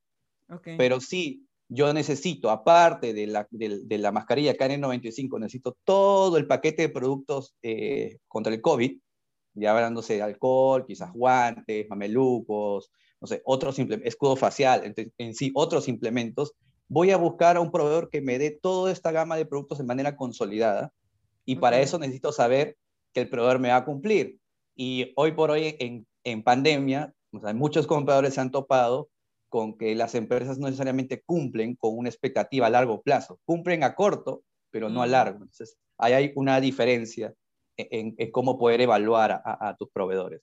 Pero 0.76 1.00
si 1.00 1.46
yo 1.68 1.92
necesito, 1.94 2.50
aparte 2.50 3.14
de 3.14 3.26
la, 3.26 3.48
de, 3.50 3.98
la 3.98 4.12
mascarilla 4.12 4.56
KN95, 4.56 5.40
necesito 5.40 5.76
todo 5.84 6.36
el 6.36 6.46
paquete 6.46 6.82
de 6.82 6.88
productos 6.90 7.54
eh, 7.62 8.18
contra 8.28 8.52
el 8.52 8.60
COVID, 8.60 8.98
ya 9.54 9.70
hablándose 9.70 10.14
de 10.14 10.22
alcohol, 10.22 10.84
quizás 10.86 11.12
guantes, 11.12 11.88
mamelucos, 11.88 12.90
no 13.20 13.26
sé, 13.26 13.40
otros 13.44 13.78
escudo 13.78 14.36
facial, 14.36 14.94
en 15.16 15.34
sí, 15.34 15.50
otros 15.54 15.88
implementos, 15.88 16.54
voy 16.88 17.12
a 17.12 17.16
buscar 17.16 17.56
a 17.56 17.60
un 17.60 17.70
proveedor 17.70 18.10
que 18.10 18.20
me 18.20 18.38
dé 18.38 18.50
toda 18.50 18.92
esta 18.92 19.12
gama 19.12 19.36
de 19.36 19.46
productos 19.46 19.78
de 19.78 19.84
manera 19.84 20.16
consolidada 20.16 20.92
y 21.44 21.56
para 21.56 21.80
eso 21.80 21.98
necesito 21.98 22.32
saber 22.32 22.76
que 23.12 23.20
el 23.20 23.28
proveedor 23.28 23.58
me 23.58 23.68
va 23.68 23.76
a 23.76 23.84
cumplir. 23.84 24.38
Y 24.76 25.12
hoy 25.16 25.32
por 25.32 25.50
hoy 25.50 25.76
en, 25.78 26.06
en 26.24 26.42
pandemia, 26.42 27.12
muchos 27.54 27.86
compradores 27.86 28.34
se 28.34 28.40
han 28.40 28.50
topado 28.50 29.08
con 29.48 29.78
que 29.78 29.94
las 29.94 30.14
empresas 30.16 30.58
no 30.58 30.66
necesariamente 30.66 31.22
cumplen 31.24 31.76
con 31.76 31.96
una 31.96 32.08
expectativa 32.08 32.66
a 32.66 32.70
largo 32.70 33.02
plazo. 33.02 33.38
Cumplen 33.44 33.84
a 33.84 33.94
corto, 33.94 34.42
pero 34.70 34.88
no 34.88 35.02
a 35.02 35.06
largo. 35.06 35.44
Entonces, 35.44 35.76
ahí 35.96 36.12
hay 36.12 36.32
una 36.34 36.60
diferencia 36.60 37.32
en, 37.76 38.16
cómo 38.32 38.58
poder 38.58 38.80
evaluar 38.80 39.42
a, 39.44 39.76
tus 39.78 39.90
proveedores. 39.90 40.42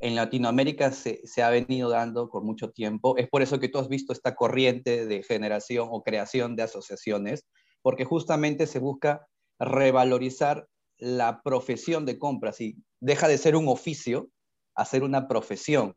en 0.00 0.14
Latinoamérica 0.14 0.92
se, 0.92 1.20
se, 1.26 1.42
ha 1.42 1.50
venido 1.50 1.88
dando 1.88 2.30
por 2.30 2.44
mucho 2.44 2.70
tiempo. 2.70 3.16
Es 3.16 3.28
por 3.28 3.42
eso 3.42 3.58
que 3.58 3.68
tú 3.68 3.78
has 3.78 3.88
visto 3.88 4.12
esta 4.12 4.36
corriente 4.36 5.06
de 5.06 5.22
generación 5.24 5.88
o 5.90 6.02
creación 6.04 6.54
de 6.54 6.62
asociaciones, 6.62 7.44
porque 7.82 8.04
justamente 8.04 8.68
se 8.68 8.78
busca 8.78 9.26
revalorizar 9.58 10.68
la 10.98 11.42
profesión 11.42 12.06
de 12.06 12.18
compras 12.18 12.60
y 12.60 12.76
deja 13.00 13.28
de 13.28 13.38
ser 13.38 13.56
un 13.56 13.68
oficio 13.68 14.28
a 14.74 14.84
ser 14.84 15.02
una 15.02 15.28
profesión. 15.28 15.94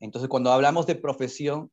Entonces, 0.00 0.28
cuando 0.28 0.52
hablamos 0.52 0.86
de 0.86 0.94
profesión, 0.94 1.70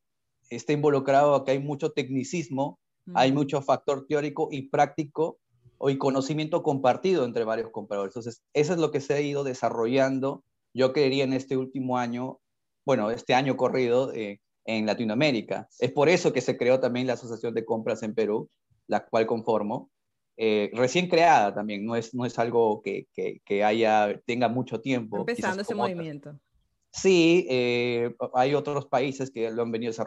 está 0.50 0.72
involucrado 0.72 1.44
que 1.44 1.52
hay 1.52 1.58
mucho 1.58 1.92
tecnicismo, 1.92 2.78
hay 3.14 3.32
mucho 3.32 3.60
factor 3.60 4.06
teórico 4.06 4.48
y 4.50 4.68
práctico 4.68 5.38
y 5.80 5.98
conocimiento 5.98 6.62
compartido 6.62 7.24
entre 7.24 7.44
varios 7.44 7.70
compradores. 7.70 8.12
Entonces, 8.12 8.42
eso 8.52 8.72
es 8.72 8.78
lo 8.78 8.90
que 8.90 9.00
se 9.00 9.14
ha 9.14 9.20
ido 9.20 9.44
desarrollando, 9.44 10.42
yo 10.72 10.92
creería, 10.92 11.24
en 11.24 11.32
este 11.32 11.56
último 11.56 11.98
año, 11.98 12.40
bueno, 12.84 13.10
este 13.10 13.34
año 13.34 13.56
corrido 13.56 14.12
eh, 14.12 14.40
en 14.64 14.86
Latinoamérica. 14.86 15.68
Es 15.78 15.92
por 15.92 16.08
eso 16.08 16.32
que 16.32 16.40
se 16.40 16.56
creó 16.56 16.80
también 16.80 17.06
la 17.06 17.12
Asociación 17.12 17.54
de 17.54 17.64
Compras 17.64 18.02
en 18.02 18.14
Perú, 18.14 18.48
la 18.86 19.06
cual 19.06 19.26
conformo, 19.26 19.90
eh, 20.36 20.70
recién 20.74 21.08
creada 21.08 21.54
también, 21.54 21.84
no 21.84 21.96
es, 21.96 22.14
no 22.14 22.26
es 22.26 22.38
algo 22.38 22.82
que, 22.82 23.06
que, 23.12 23.64
haya, 23.64 24.20
tenga 24.26 24.48
mucho 24.48 24.80
tiempo. 24.80 25.18
Empezando 25.18 25.62
ese 25.62 25.74
movimiento. 25.74 26.38
Sí, 26.90 27.46
eh, 27.50 28.14
hay 28.34 28.54
otros 28.54 28.86
países 28.86 29.30
que 29.30 29.50
lo 29.50 29.62
han 29.62 29.72
venido 29.72 29.92
se 29.92 30.02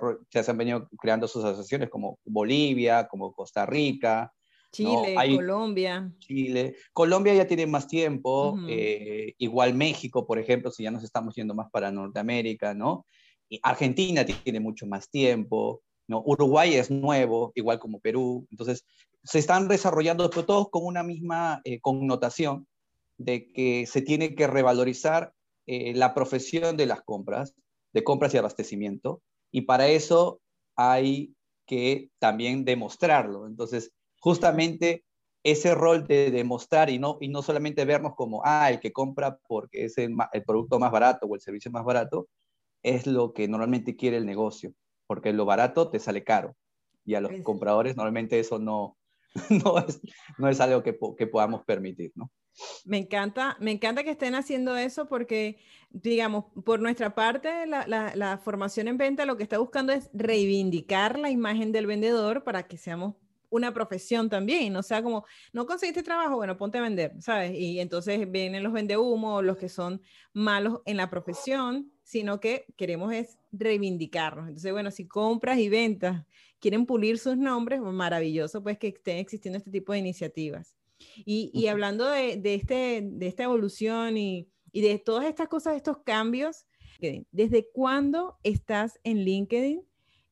han 0.51 0.57
venido 0.57 0.87
creando 0.97 1.27
sus 1.27 1.43
asociaciones 1.43 1.89
como 1.89 2.17
Bolivia, 2.23 3.07
como 3.09 3.33
Costa 3.33 3.65
Rica, 3.65 4.31
Chile, 4.71 5.15
Colombia. 5.35 6.11
Chile. 6.19 6.75
Colombia 6.93 7.33
ya 7.33 7.47
tiene 7.47 7.65
más 7.65 7.87
tiempo, 7.87 8.57
eh, 8.67 9.33
igual 9.37 9.73
México, 9.73 10.25
por 10.25 10.39
ejemplo, 10.39 10.71
si 10.71 10.83
ya 10.83 10.91
nos 10.91 11.03
estamos 11.03 11.35
yendo 11.35 11.55
más 11.55 11.69
para 11.71 11.91
Norteamérica, 11.91 12.73
¿no? 12.73 13.05
Y 13.49 13.59
Argentina 13.63 14.25
tiene 14.25 14.59
mucho 14.59 14.85
más 14.85 15.09
tiempo, 15.09 15.81
¿no? 16.07 16.21
Uruguay 16.25 16.75
es 16.75 16.91
nuevo, 16.91 17.51
igual 17.55 17.79
como 17.79 17.99
Perú. 17.99 18.45
Entonces, 18.51 18.85
se 19.27 19.39
están 19.39 19.67
desarrollando, 19.67 20.29
pero 20.29 20.45
todos 20.45 20.69
con 20.69 20.85
una 20.85 21.03
misma 21.03 21.61
eh, 21.65 21.81
connotación 21.81 22.65
de 23.17 23.51
que 23.51 23.85
se 23.85 24.01
tiene 24.01 24.35
que 24.35 24.47
revalorizar 24.47 25.33
eh, 25.65 25.93
la 25.93 26.13
profesión 26.13 26.77
de 26.77 26.85
las 26.85 27.01
compras, 27.01 27.53
de 27.93 28.03
compras 28.03 28.33
y 28.33 28.37
abastecimiento, 28.37 29.21
y 29.51 29.61
para 29.61 29.87
eso 29.89 30.39
hay 30.77 31.33
que 31.65 32.09
también 32.19 32.63
demostrarlo. 32.63 33.47
Entonces, 33.47 33.91
justamente 34.19 35.03
ese 35.43 35.75
rol 35.75 36.07
de 36.07 36.31
demostrar 36.31 36.89
y 36.89 36.97
no, 36.97 37.17
y 37.19 37.27
no 37.27 37.41
solamente 37.41 37.83
vernos 37.83 38.15
como, 38.15 38.41
ah, 38.45 38.69
el 38.71 38.79
que 38.79 38.93
compra 38.93 39.39
porque 39.47 39.85
es 39.85 39.97
el, 39.97 40.15
producto 40.45 40.79
más 40.79 40.91
barato 40.91 41.25
o 41.25 41.35
el 41.35 41.41
servicio 41.41 41.69
más 41.71 41.83
barato, 41.83 42.27
es 42.81 43.05
lo 43.07 43.33
que 43.33 43.47
normalmente 43.49 43.97
quiere 43.97 44.17
el 44.17 44.25
negocio, 44.25 44.71
porque 45.05 45.33
lo 45.33 45.43
barato 45.43 45.89
te 45.89 45.99
sale 45.99 46.23
caro 46.23 46.55
y 47.03 47.15
a 47.15 47.21
los 47.21 47.31
compradores 47.43 47.95
normalmente 47.95 48.39
eso 48.39 48.59
no, 48.59 48.97
no, 49.63 49.77
es, 49.79 50.01
no 50.37 50.49
es 50.49 50.59
algo 50.59 50.83
que, 50.83 50.97
que 51.17 51.27
podamos 51.27 51.63
permitir, 51.63 52.11
¿no? 52.15 52.31
Me 52.85 52.97
encanta, 52.97 53.55
me 53.59 53.71
encanta 53.71 54.03
que 54.03 54.11
estén 54.11 54.33
haciendo 54.33 54.75
eso 54.77 55.07
porque, 55.07 55.57
digamos, 55.91 56.45
por 56.65 56.79
nuestra 56.79 57.13
parte, 57.13 57.67
la, 57.67 57.85
la, 57.87 58.37
formación 58.39 58.87
en 58.87 58.97
venta 58.97 59.25
lo 59.25 59.37
que 59.37 59.43
está 59.43 59.59
buscando 59.59 59.93
es 59.93 60.09
reivindicar 60.13 61.19
la 61.19 61.29
imagen 61.29 61.71
del 61.71 61.85
vendedor 61.85 62.43
para 62.43 62.67
que 62.67 62.77
seamos 62.77 63.15
una 63.49 63.73
profesión 63.73 64.29
también, 64.29 64.73
no 64.73 64.83
sea 64.83 65.01
como, 65.01 65.25
no 65.53 65.65
conseguiste 65.65 66.03
trabajo, 66.03 66.35
bueno, 66.35 66.57
ponte 66.57 66.79
a 66.79 66.81
vender, 66.81 67.13
¿sabes? 67.21 67.53
Y 67.55 67.79
entonces 67.79 68.29
vienen 68.29 68.63
los 68.63 68.73
vendehumos, 68.73 69.43
los 69.43 69.57
que 69.57 69.69
son 69.69 70.01
malos 70.33 70.81
en 70.85 70.97
la 70.97 71.09
profesión, 71.09 71.91
sino 72.03 72.39
que 72.39 72.65
queremos 72.75 73.13
es 73.13 73.37
reivindicarnos. 73.51 74.47
Entonces, 74.47 74.71
bueno, 74.71 74.91
si 74.91 75.07
compras 75.07 75.59
y 75.59 75.69
ventas 75.69 76.25
quieren 76.59 76.85
pulir 76.85 77.17
sus 77.17 77.37
nombres, 77.37 77.81
maravilloso 77.81 78.63
pues 78.63 78.77
que 78.77 78.87
estén 78.87 79.17
existiendo 79.17 79.57
este 79.57 79.71
tipo 79.71 79.93
de 79.93 79.99
iniciativas. 79.99 80.75
Y, 81.17 81.51
y 81.53 81.67
hablando 81.67 82.09
de, 82.09 82.37
de, 82.37 82.55
este, 82.55 83.01
de 83.03 83.27
esta 83.27 83.43
evolución 83.43 84.17
y, 84.17 84.49
y 84.71 84.81
de 84.81 84.97
todas 84.97 85.25
estas 85.25 85.47
cosas, 85.47 85.75
estos 85.75 85.99
cambios, 85.99 86.65
¿desde 87.31 87.69
cuándo 87.71 88.37
estás 88.43 88.99
en 89.03 89.23
LinkedIn? 89.23 89.81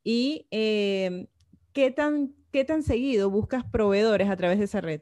Y 0.04 0.48
eh, 0.52 1.28
¿qué 1.74 1.92
tan 1.92 2.34
¿qué 2.56 2.64
tan 2.64 2.84
seguido 2.84 3.30
buscas 3.30 3.66
proveedores 3.70 4.30
a 4.30 4.38
través 4.38 4.60
de 4.60 4.64
esa 4.64 4.80
red? 4.80 5.02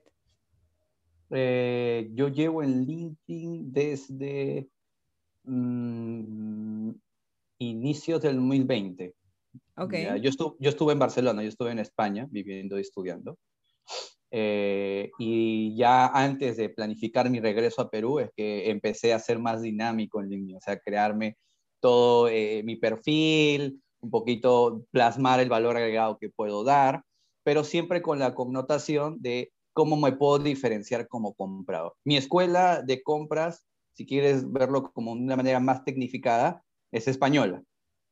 Eh, 1.29 2.09
yo 2.15 2.27
llevo 2.29 2.63
en 2.63 2.83
LinkedIn 2.83 3.71
desde 3.71 4.67
mm, 5.43 6.89
inicios 7.59 8.23
del 8.23 8.37
2020. 8.37 9.13
Okay. 9.75 10.05
yo, 10.21 10.29
estuve, 10.29 10.55
yo 10.59 10.69
estuve 10.69 10.93
en 10.93 10.99
Barcelona, 10.99 11.41
yo 11.43 11.49
estuve 11.49 11.71
en 11.71 11.79
España 11.79 12.27
viviendo 12.29 12.77
y 12.77 12.81
estudiando. 12.81 13.37
Eh, 14.31 15.11
y 15.19 15.75
ya 15.75 16.07
antes 16.07 16.57
de 16.57 16.69
planificar 16.69 17.29
mi 17.29 17.39
regreso 17.39 17.81
a 17.81 17.89
Perú 17.89 18.19
es 18.19 18.31
que 18.35 18.69
empecé 18.69 19.13
a 19.13 19.19
ser 19.19 19.37
más 19.37 19.61
dinámico 19.61 20.21
en 20.21 20.29
línea, 20.29 20.57
o 20.57 20.61
sea, 20.61 20.79
crearme 20.79 21.37
todo 21.79 22.29
eh, 22.29 22.63
mi 22.63 22.77
perfil, 22.77 23.81
un 23.99 24.09
poquito 24.09 24.85
plasmar 24.91 25.39
el 25.39 25.49
valor 25.49 25.77
agregado 25.77 26.17
que 26.17 26.29
puedo 26.29 26.63
dar 26.63 27.03
pero 27.43 27.63
siempre 27.63 28.01
con 28.01 28.19
la 28.19 28.33
connotación 28.33 29.21
de 29.21 29.51
cómo 29.73 29.97
me 29.97 30.13
puedo 30.13 30.39
diferenciar 30.39 31.07
como 31.07 31.33
comprador. 31.33 31.93
Mi 32.05 32.17
escuela 32.17 32.81
de 32.81 33.03
compras, 33.03 33.65
si 33.93 34.05
quieres 34.05 34.51
verlo 34.51 34.91
como 34.93 35.15
de 35.15 35.21
una 35.21 35.35
manera 35.35 35.59
más 35.59 35.83
tecnificada, 35.83 36.63
es 36.91 37.07
española. 37.07 37.61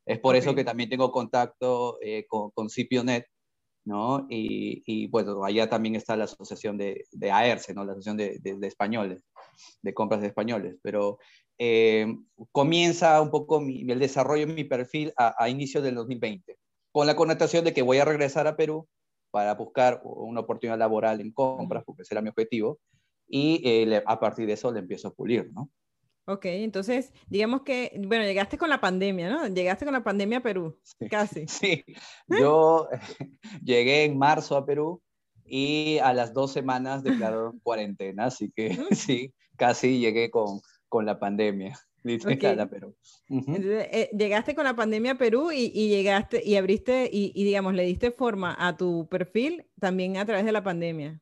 Es 0.06 0.20
por 0.20 0.36
eso 0.36 0.56
que 0.56 0.64
también 0.64 0.90
tengo 0.90 1.12
contacto 1.12 1.98
eh, 2.02 2.26
con, 2.28 2.52
con 2.52 2.70
Cipionet, 2.70 3.26
¿no? 3.86 4.28
Y, 4.30 4.84
y, 4.86 5.08
bueno, 5.08 5.44
allá 5.44 5.70
también 5.70 5.96
está 5.96 6.16
la 6.16 6.26
asociación 6.26 6.78
de, 6.78 7.06
de 7.12 7.32
AERCE, 7.32 7.74
¿no? 7.74 7.84
La 7.84 7.94
asociación 7.94 8.18
de, 8.18 8.40
de, 8.40 8.68
españoles, 8.68 9.24
de 9.82 9.94
compras 9.94 10.22
de 10.22 10.28
españoles. 10.28 10.78
Pero 10.84 11.20
eh, 11.58 12.08
comienza 12.52 13.22
un 13.22 13.32
poco 13.32 13.60
mi, 13.60 13.82
el 13.90 14.00
desarrollo 14.00 14.48
de 14.48 14.54
mi 14.54 14.64
perfil 14.64 15.14
a, 15.18 15.36
a 15.38 15.50
inicio 15.50 15.82
del 15.82 15.96
2020, 15.96 16.58
con 16.92 17.08
la 17.08 17.16
connotación 17.16 17.64
de 17.64 17.74
que 17.74 17.82
voy 17.82 18.00
a 18.00 18.06
regresar 18.06 18.48
a 18.48 18.56
Perú 18.56 18.88
para 19.32 19.56
buscar 19.56 20.02
una 20.04 20.42
oportunidad 20.42 20.78
laboral 20.78 21.22
en 21.22 21.32
compras, 21.32 21.84
porque 21.86 22.04
ese 22.04 22.14
era 22.14 22.22
mi 22.22 22.30
objetivo, 22.30 22.80
y 23.28 23.62
eh, 23.66 24.04
a 24.06 24.20
partir 24.20 24.46
de 24.46 24.54
eso 24.54 24.72
le 24.72 24.80
empiezo 24.80 25.08
a 25.08 25.14
pulir, 25.14 25.52
¿no? 25.54 25.70
Ok, 26.26 26.46
entonces, 26.46 27.12
digamos 27.28 27.64
que, 27.64 27.92
bueno, 28.06 28.24
llegaste 28.24 28.58
con 28.58 28.70
la 28.70 28.80
pandemia, 28.80 29.30
¿no? 29.30 29.48
Llegaste 29.48 29.86
con 29.86 29.94
la 29.94 30.04
pandemia 30.04 30.38
a 30.38 30.44
Perú, 30.44 30.78
casi. 31.10 31.46
Sí, 31.48 31.84
yo 32.28 32.88
llegué 33.64 34.06
en 34.06 34.18
marzo 34.18 34.56
a 34.56 34.66
Perú 34.66 35.02
y 35.46 35.98
a 35.98 36.14
las 36.14 36.34
dos 36.34 36.54
semanas 36.54 37.04
declararon 37.04 37.60
cuarentena, 37.64 38.26
así 38.26 38.52
que 38.56 38.78
sí, 38.92 39.34
casi 39.58 40.00
llegué 40.00 40.30
con, 40.30 40.62
con 40.88 41.06
la 41.06 41.20
pandemia. 41.20 41.78
Perú. 42.04 42.96
Eh, 43.30 44.10
llegaste 44.18 44.56
con 44.56 44.64
la 44.64 44.76
pandemia 44.76 45.12
a 45.12 45.18
Perú 45.18 45.52
y, 45.52 45.70
llegaste 45.70 46.42
y 46.44 46.56
abriste 46.56 47.10
y, 47.12 47.32
digamos, 47.44 47.76
le 47.76 47.84
diste 47.84 48.12
forma 48.12 48.56
a 48.58 48.76
tu 48.76 49.08
perfil 49.08 49.68
también 49.80 50.18
a 50.18 50.26
través 50.26 50.46
de 50.46 50.52
la 50.52 50.64
pandemia. 50.64 51.20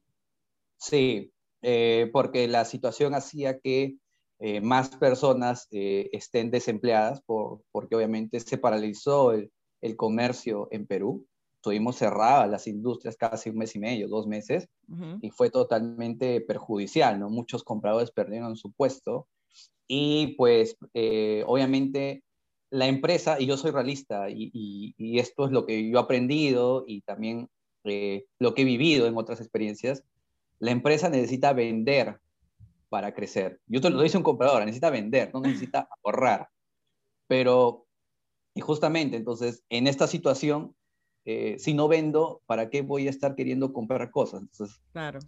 Sí, 0.77 1.33
eh, 1.61 2.09
porque 2.13 2.47
la 2.47 2.63
situación 2.63 3.13
hacía 3.13 3.59
que 3.59 3.97
eh, 4.39 4.61
más 4.61 4.89
personas 4.89 5.67
estén 5.71 6.49
desempleadas 6.51 7.21
por, 7.21 7.61
porque 7.71 7.95
obviamente 7.95 8.39
se 8.39 8.57
paralizó 8.57 9.33
el, 9.33 9.51
el, 9.81 9.95
comercio 9.95 10.67
en 10.71 10.87
Perú. 10.87 11.25
Tuvimos 11.61 11.97
cerradas 11.97 12.49
las 12.49 12.67
industrias 12.67 13.17
casi 13.17 13.49
un 13.49 13.57
mes 13.57 13.75
y 13.75 13.79
medio, 13.79 14.07
dos 14.07 14.27
meses, 14.27 14.69
y 15.21 15.29
fue 15.29 15.49
totalmente 15.49 16.39
perjudicial, 16.39 17.19
¿no? 17.19 17.29
Muchos 17.29 17.63
compradores 17.63 18.11
perdieron 18.11 18.55
su 18.55 18.71
puesto 18.71 19.27
y 19.91 20.35
pues 20.37 20.77
eh, 20.93 21.43
obviamente 21.47 22.23
la 22.69 22.87
empresa, 22.87 23.41
y 23.41 23.47
yo 23.47 23.57
soy 23.57 23.71
realista, 23.71 24.29
y, 24.29 24.93
esto 25.19 25.47
es 25.47 25.51
lo 25.51 25.65
que 25.65 25.89
yo 25.89 25.97
he 25.97 26.01
aprendido 26.01 26.85
y 26.87 27.01
también 27.01 27.49
eh, 27.83 28.25
lo 28.37 28.53
que 28.53 28.61
he 28.61 28.65
vivido 28.65 29.07
en 29.07 29.17
otras 29.17 29.41
experiencias, 29.41 30.03
la 30.59 30.69
empresa 30.69 31.09
necesita 31.09 31.51
vender 31.53 32.19
para 32.89 33.13
crecer. 33.13 33.61
Yo 33.67 33.81
te 33.81 33.89
lo 33.89 34.01
dice 34.01 34.17
un 34.17 34.23
comprador, 34.23 34.59
necesita 34.61 34.89
vender, 34.89 35.31
no 35.33 35.41
necesita 35.41 35.87
ahorrar. 36.03 36.49
Pero, 37.27 37.85
y 38.53 38.61
justamente, 38.61 39.17
entonces, 39.17 39.63
en 39.69 39.87
esta 39.87 40.07
situación, 40.07 40.75
eh, 41.25 41.57
si 41.59 41.73
no 41.73 41.87
vendo, 41.87 42.41
¿para 42.45 42.69
qué 42.69 42.81
voy 42.81 43.07
a 43.07 43.11
estar 43.11 43.35
queriendo 43.35 43.71
comprar 43.71 44.09
cosas? 44.09 44.41
Entonces, 44.41 44.81
claro. 44.91 45.19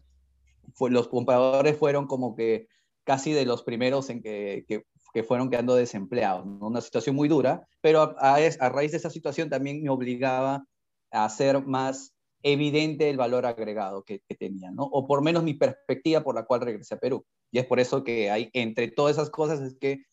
Fue, 0.74 0.90
los 0.90 1.08
compradores 1.08 1.78
fueron 1.78 2.08
como 2.08 2.36
que 2.36 2.68
casi 3.04 3.34
de 3.34 3.46
los 3.46 3.64
primeros 3.64 4.10
en 4.10 4.22
que, 4.22 4.66
que, 4.68 5.24
fueron 5.24 5.50
quedando 5.50 5.76
desempleados. 5.76 6.46
Una 6.46 6.80
situación 6.80 7.16
muy 7.16 7.28
dura, 7.28 7.68
pero 7.82 8.16
a, 8.18 8.36
a, 8.36 8.70
raíz 8.70 8.92
de 8.92 8.98
esa 8.98 9.10
situación 9.10 9.50
también 9.50 9.84
me 9.84 9.90
obligaba 9.90 10.66
a 11.12 11.26
hacer 11.26 11.66
más 11.66 12.14
evidente 12.44 13.10
el 13.10 13.18
valor 13.18 13.46
agregado 13.46 14.04
que, 14.04 14.22
que 14.28 14.36
tenía, 14.36 14.72
¿no? 14.72 14.84
O 14.84 15.08
por 15.08 15.22
menos 15.22 15.44
mi 15.44 15.54
perspectiva 15.54 16.24
por 16.24 16.36
la 16.36 16.46
cual 16.46 16.62
regresé 16.62 16.96
a 16.96 17.00
Perú. 17.00 17.26
Y 17.52 17.60
es 17.60 17.66
por 17.66 17.80
eso 17.80 18.04
que 18.04 18.32
hay, 18.32 18.50
entre 18.54 18.90
todas 18.90 19.18
esas 19.18 19.30
cosas, 19.30 19.62
es 19.62 19.78
que 19.78 20.04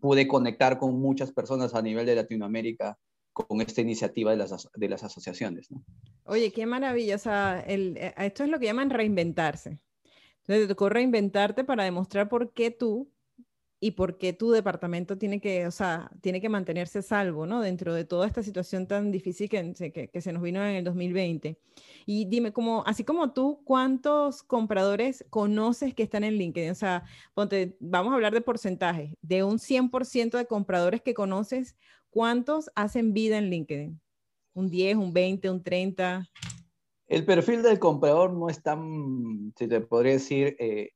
pude 0.00 0.28
conectar 0.28 0.78
con 0.78 1.00
muchas 1.00 1.32
personas 1.32 1.74
a 1.74 1.82
nivel 1.82 2.06
de 2.06 2.16
Latinoamérica 2.16 2.98
con 3.32 3.60
esta 3.60 3.80
iniciativa 3.80 4.30
de 4.30 4.36
las, 4.36 4.68
de 4.74 4.88
las 4.88 5.02
asociaciones. 5.04 5.68
Oye, 6.24 6.52
qué 6.52 6.66
maravilla. 6.66 7.16
Eh, 7.66 8.14
esto 8.18 8.44
es 8.44 8.50
lo 8.50 8.58
que 8.58 8.66
llaman 8.66 8.90
reinventarse. 8.90 9.80
Entonces, 10.40 10.64
te 10.64 10.68
tocó 10.68 10.88
reinventarte 10.88 11.64
para 11.64 11.84
demostrar 11.84 12.28
por 12.28 12.52
qué 12.52 12.70
tú 12.70 13.10
y 13.84 13.90
por 13.90 14.16
qué 14.16 14.32
tu 14.32 14.52
departamento 14.52 15.18
tiene 15.18 15.40
que, 15.40 15.66
o 15.66 15.72
sea, 15.72 16.08
tiene 16.20 16.40
que 16.40 16.48
mantenerse 16.48 17.02
salvo, 17.02 17.46
¿no? 17.46 17.60
Dentro 17.60 17.92
de 17.92 18.04
toda 18.04 18.28
esta 18.28 18.44
situación 18.44 18.86
tan 18.86 19.10
difícil 19.10 19.48
que, 19.48 19.72
que, 19.92 20.06
que, 20.06 20.20
se 20.20 20.32
nos 20.32 20.40
vino 20.40 20.64
en 20.64 20.76
el 20.76 20.84
2020. 20.84 21.58
Y 22.06 22.26
dime, 22.26 22.52
como, 22.52 22.84
así 22.86 23.02
como 23.02 23.32
tú, 23.32 23.60
¿cuántos 23.64 24.44
compradores 24.44 25.24
conoces 25.30 25.94
que 25.94 26.04
están 26.04 26.22
en 26.22 26.34
LinkedIn? 26.34 26.70
O 26.70 26.76
sea, 26.76 27.02
ponte, 27.34 27.76
vamos 27.80 28.12
a 28.12 28.14
hablar 28.14 28.32
de 28.32 28.40
porcentaje. 28.40 29.16
De 29.20 29.42
un 29.42 29.58
100% 29.58 30.38
de 30.38 30.46
compradores 30.46 31.02
que 31.02 31.12
conoces, 31.12 31.74
¿cuántos 32.10 32.70
hacen 32.76 33.12
vida 33.12 33.36
en 33.36 33.50
LinkedIn? 33.50 34.00
¿Un 34.54 34.70
10, 34.70 34.96
un 34.96 35.12
20, 35.12 35.50
un 35.50 35.60
30? 35.60 36.30
El 37.08 37.24
perfil 37.24 37.64
del 37.64 37.80
comprador 37.80 38.32
no 38.32 38.48
es 38.48 38.62
tan, 38.62 39.52
se 39.56 39.66
te 39.66 39.80
podría 39.80 40.12
decir, 40.12 40.54
eh, 40.60 40.90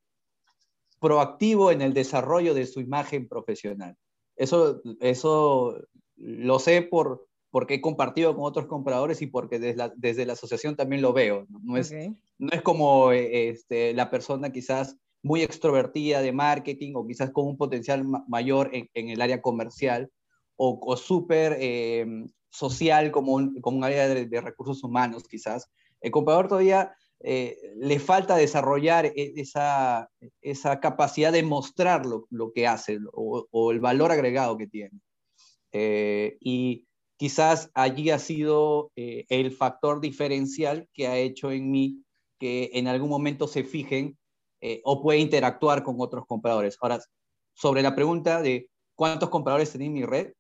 proactivo 1.00 1.70
en 1.70 1.82
el 1.82 1.92
desarrollo 1.92 2.54
de 2.54 2.66
su 2.66 2.80
imagen 2.80 3.28
profesional. 3.28 3.96
Eso, 4.36 4.82
eso 5.00 5.80
lo 6.16 6.58
sé 6.58 6.82
por, 6.82 7.26
porque 7.50 7.74
he 7.74 7.80
compartido 7.80 8.34
con 8.34 8.44
otros 8.44 8.66
compradores 8.66 9.22
y 9.22 9.26
porque 9.26 9.58
desde 9.58 9.76
la, 9.76 9.92
desde 9.96 10.26
la 10.26 10.34
asociación 10.34 10.76
también 10.76 11.02
lo 11.02 11.12
veo. 11.12 11.46
No, 11.62 11.76
es, 11.76 11.92
no 12.38 12.50
es 12.52 12.62
como 12.62 13.12
eh, 13.12 13.48
este, 13.48 13.94
la 13.94 14.10
persona 14.10 14.50
quizás 14.50 14.96
muy 15.22 15.42
extrovertida 15.42 16.20
de 16.20 16.32
marketing 16.32 16.92
o 16.94 17.06
quizás 17.06 17.30
con 17.30 17.46
un 17.46 17.56
potencial 17.56 18.04
mayor 18.28 18.70
en, 18.72 18.88
en, 18.94 19.08
el 19.08 19.20
área 19.20 19.42
comercial 19.42 20.10
o, 20.56 20.78
o 20.80 20.96
súper 20.96 21.56
eh, 21.58 22.06
social 22.50 23.10
como 23.10 23.34
un, 23.34 23.60
como 23.60 23.78
un 23.78 23.84
área 23.84 24.08
de, 24.08 24.26
de, 24.26 24.40
recursos 24.40 24.84
humanos 24.84 25.26
quizás. 25.28 25.70
El 26.00 26.10
comprador 26.10 26.48
todavía 26.48 26.94
eh, 27.20 27.58
le 27.76 27.98
falta 27.98 28.36
desarrollar 28.36 29.06
e, 29.06 29.32
esa, 29.36 30.10
esa 30.42 30.80
capacidad 30.80 31.32
de 31.32 31.42
mostrar 31.42 32.04
lo, 32.04 32.26
lo 32.30 32.52
que 32.52 32.66
hace 32.66 32.98
o, 33.12 33.72
el 33.72 33.80
valor 33.80 34.12
agregado 34.12 34.56
que 34.56 34.66
tiene. 34.66 35.00
Eh, 35.72 36.36
y 36.40 36.86
quizás 37.16 37.70
allí 37.74 38.10
ha 38.10 38.18
sido 38.18 38.92
eh, 38.96 39.24
el 39.28 39.52
factor 39.52 40.00
diferencial 40.00 40.88
que 40.92 41.06
ha 41.06 41.16
hecho 41.16 41.50
en 41.50 41.70
mí 41.70 42.02
que 42.38 42.70
en 42.74 42.86
algún 42.86 43.08
momento 43.08 43.48
se 43.48 43.64
fijen 43.64 44.18
o 44.82 45.00
puede 45.00 45.20
interactuar 45.20 45.84
con 45.84 45.94
otros 45.98 46.26
compradores. 46.26 46.76
Ahora, 46.80 46.98
sobre 47.54 47.82
la 47.82 47.94
pregunta 47.94 48.42
de 48.42 48.68
cuántos 48.96 49.28
compradores 49.28 49.70
tenía 49.70 49.86
en 49.86 49.92
mi 49.92 50.04
red, 50.04 50.32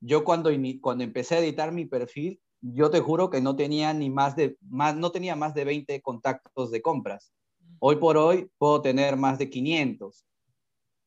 yo 0.00 0.24
cuando, 0.24 0.50
cuando 0.80 1.04
empecé 1.04 1.36
a 1.36 1.38
editar 1.38 1.70
mi 1.70 1.86
perfil, 1.86 2.40
yo 2.60 2.90
te 2.90 3.00
juro 3.00 3.30
que 3.30 3.40
no 3.40 3.56
tenía 3.56 3.92
ni 3.92 4.10
más 4.10 4.36
de, 4.36 4.56
más, 4.68 4.96
no 4.96 5.10
tenía 5.10 5.36
más 5.36 5.54
de 5.54 5.64
20 5.64 6.00
contactos 6.02 6.70
de 6.70 6.82
compras. 6.82 7.32
Hoy 7.78 7.96
por 7.96 8.16
hoy 8.16 8.50
puedo 8.58 8.82
tener 8.82 9.16
más 9.16 9.38
de 9.38 9.50
500 9.50 10.24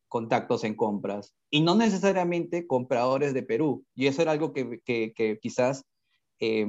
contactos 0.08 0.64
en 0.64 0.74
compras 0.74 1.34
y 1.50 1.60
no 1.60 1.74
necesariamente 1.74 2.66
compradores 2.66 3.34
de 3.34 3.42
Perú. 3.42 3.84
Y 3.94 4.06
eso 4.06 4.22
era 4.22 4.32
algo 4.32 4.52
que, 4.52 4.80
que, 4.84 5.12
que 5.14 5.38
quizás 5.40 5.84
eh, 6.38 6.66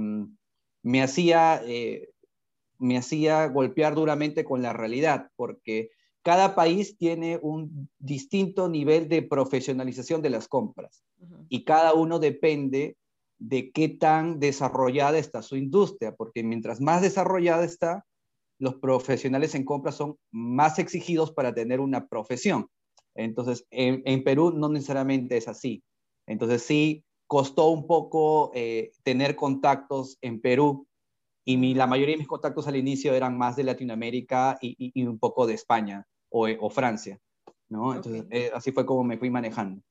me, 0.81 1.01
hacía, 1.01 1.61
eh, 1.65 2.09
me 2.77 2.97
hacía 2.97 3.47
golpear 3.47 3.95
duramente 3.95 4.43
con 4.43 4.61
la 4.61 4.73
realidad, 4.73 5.29
porque 5.35 5.91
cada 6.21 6.55
país 6.55 6.97
tiene 6.97 7.39
un 7.41 7.89
distinto 7.99 8.69
nivel 8.69 9.09
de 9.09 9.21
profesionalización 9.21 10.21
de 10.21 10.29
las 10.29 10.47
compras 10.47 11.03
uh 11.19 11.25
-huh. 11.25 11.45
y 11.49 11.63
cada 11.63 11.93
uno 11.93 12.19
depende 12.19 12.97
de 13.45 13.71
qué 13.71 13.89
tan 13.89 14.39
desarrollada 14.39 15.17
está 15.17 15.41
su 15.41 15.57
industria, 15.57 16.15
porque 16.15 16.43
mientras 16.43 16.79
más 16.79 17.01
desarrollada 17.01 17.65
está, 17.65 18.05
los 18.57 18.75
profesionales 18.75 19.53
en 19.53 19.65
compras 19.65 19.95
son 19.95 20.15
más 20.31 20.79
exigidos 20.79 21.33
para 21.33 21.53
tener 21.53 21.81
una 21.81 22.07
profesión. 22.07 22.67
Entonces, 23.15 23.65
en, 23.69 24.01
en 24.05 24.23
Perú 24.23 24.51
no 24.51 24.69
necesariamente 24.69 25.35
es 25.35 25.49
así. 25.49 25.83
Entonces, 26.25 26.63
sí, 26.63 27.03
costó 27.27 27.67
un 27.67 27.85
poco 27.85 28.51
eh, 28.55 28.91
tener 29.03 29.35
contactos 29.35 30.17
en 30.21 30.39
Perú 30.39 30.87
y 31.43 31.57
mi, 31.57 31.73
la 31.73 31.85
mayoría 31.85 32.15
de 32.15 32.19
mis 32.19 32.27
contactos 32.27 32.67
al 32.67 32.77
inicio 32.77 33.13
eran 33.13 33.37
más 33.37 33.57
de 33.57 33.65
Latinoamérica 33.65 34.57
y, 34.61 34.69
y, 34.77 35.01
y 35.01 35.05
un 35.05 35.19
poco 35.19 35.45
de 35.45 35.55
España 35.55 36.07
o, 36.29 36.47
o 36.47 36.69
Francia, 36.69 37.19
¿no? 37.67 37.93
Entonces, 37.93 38.23
okay. 38.23 38.43
eh, 38.43 38.51
así 38.53 38.71
fue 38.71 38.85
como 38.85 39.03
me 39.03 39.17
fui 39.17 39.29
manejando. 39.29 39.81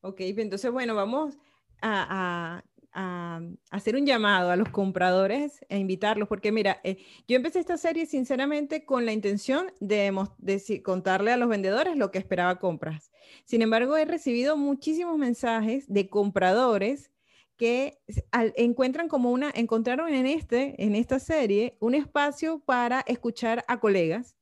Ok, 0.00 0.20
entonces, 0.20 0.72
bueno, 0.72 0.96
vamos 0.96 1.38
a, 1.80 2.56
a 2.58 2.64
a, 2.92 3.40
hacer 3.70 3.96
un 3.96 4.06
llamado 4.06 4.50
a 4.50 4.56
los 4.56 4.68
compradores 4.70 5.64
e 5.68 5.78
invitarlos, 5.78 6.28
porque 6.28 6.52
mira, 6.52 6.80
eh, 6.84 6.98
yo 7.26 7.36
empecé 7.36 7.60
esta 7.60 7.76
serie 7.76 8.06
sinceramente 8.06 8.84
con 8.84 9.06
la 9.06 9.12
intención 9.12 9.72
de, 9.80 10.12
de, 10.38 10.82
contarle 10.82 11.32
a 11.32 11.36
los 11.36 11.48
vendedores 11.48 11.96
lo 11.96 12.10
que 12.10 12.18
esperaba 12.18 12.58
compras. 12.58 13.10
Sin 13.44 13.62
embargo, 13.62 13.96
he 13.96 14.04
recibido 14.04 14.56
muchísimos 14.56 15.18
mensajes 15.18 15.84
de 15.88 16.08
compradores 16.08 17.10
que 17.56 17.98
al, 18.30 18.54
encuentran 18.56 19.08
como 19.08 19.32
una, 19.32 19.50
encontraron 19.54 20.14
en, 20.14 20.26
este, 20.26 20.82
en 20.82 20.94
esta 20.94 21.18
serie 21.18 21.76
un 21.80 21.94
espacio 21.94 22.60
para 22.60 23.00
escuchar 23.00 23.64
a 23.68 23.80
colegas. 23.80 24.36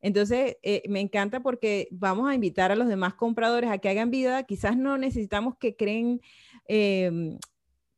Entonces, 0.00 0.58
eh, 0.62 0.82
me 0.88 1.00
encanta 1.00 1.40
porque 1.40 1.88
vamos 1.90 2.30
a 2.30 2.34
invitar 2.34 2.70
a 2.70 2.76
los 2.76 2.86
demás 2.86 3.14
compradores 3.14 3.70
a 3.70 3.78
que 3.78 3.88
hagan 3.88 4.10
vida. 4.10 4.44
Quizás 4.44 4.76
no 4.76 4.96
necesitamos 4.98 5.56
que 5.56 5.74
creen 5.74 6.20
eh, 6.68 7.36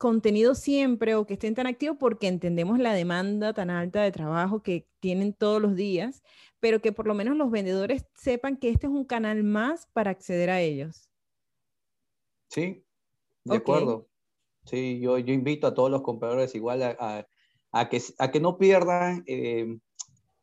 contenido 0.01 0.55
siempre 0.55 1.15
o 1.15 1.27
que 1.27 1.35
estén 1.35 1.55
tan 1.55 1.67
activos 1.67 1.99
porque 2.01 2.27
entendemos 2.27 2.79
la 2.79 2.95
demanda 2.95 3.53
tan 3.53 3.69
alta 3.69 4.01
de 4.01 4.11
trabajo 4.11 4.63
que 4.63 4.89
tienen 4.99 5.35
todos 5.35 5.61
los 5.61 5.77
días, 5.77 6.23
pero 6.59 6.81
que 6.81 6.91
por 6.91 7.07
lo 7.07 7.13
menos 7.13 7.37
los 7.37 7.51
vendedores 7.51 8.07
sepan 8.15 8.57
que 8.57 8.71
este 8.71 8.87
es 8.87 8.93
un 8.95 9.05
canal 9.05 9.45
más 9.45 9.89
para 9.93 10.11
acceder 10.11 10.49
a 10.49 10.63
ellos. 10.63 11.11
Sí, 12.49 12.83
de 13.45 13.51
okay. 13.51 13.59
acuerdo. 13.59 14.09
Sí, 14.65 15.01
yo, 15.01 15.19
yo 15.19 15.35
invito 15.35 15.67
a 15.67 15.75
todos 15.75 15.91
los 15.91 16.01
compradores 16.01 16.55
igual 16.55 16.83
a, 16.83 16.97
a, 16.99 17.27
a 17.71 17.89
que, 17.91 18.03
a 18.17 18.31
que 18.31 18.41
no 18.41 18.57
pierdan 18.57 19.23
eh, 19.27 19.77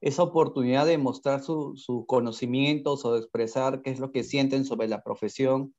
esa 0.02 0.22
oportunidad 0.22 0.86
de 0.86 1.00
mostrar 1.00 1.42
sus 1.42 1.82
su 1.82 2.06
conocimientos 2.06 3.04
o 3.06 3.14
de 3.14 3.22
expresar 3.22 3.82
qué 3.82 3.90
es 3.90 3.98
lo 3.98 4.12
que 4.12 4.24
sienten 4.24 4.66
sobre 4.66 4.88
la 4.88 5.02
profesión 5.02 5.74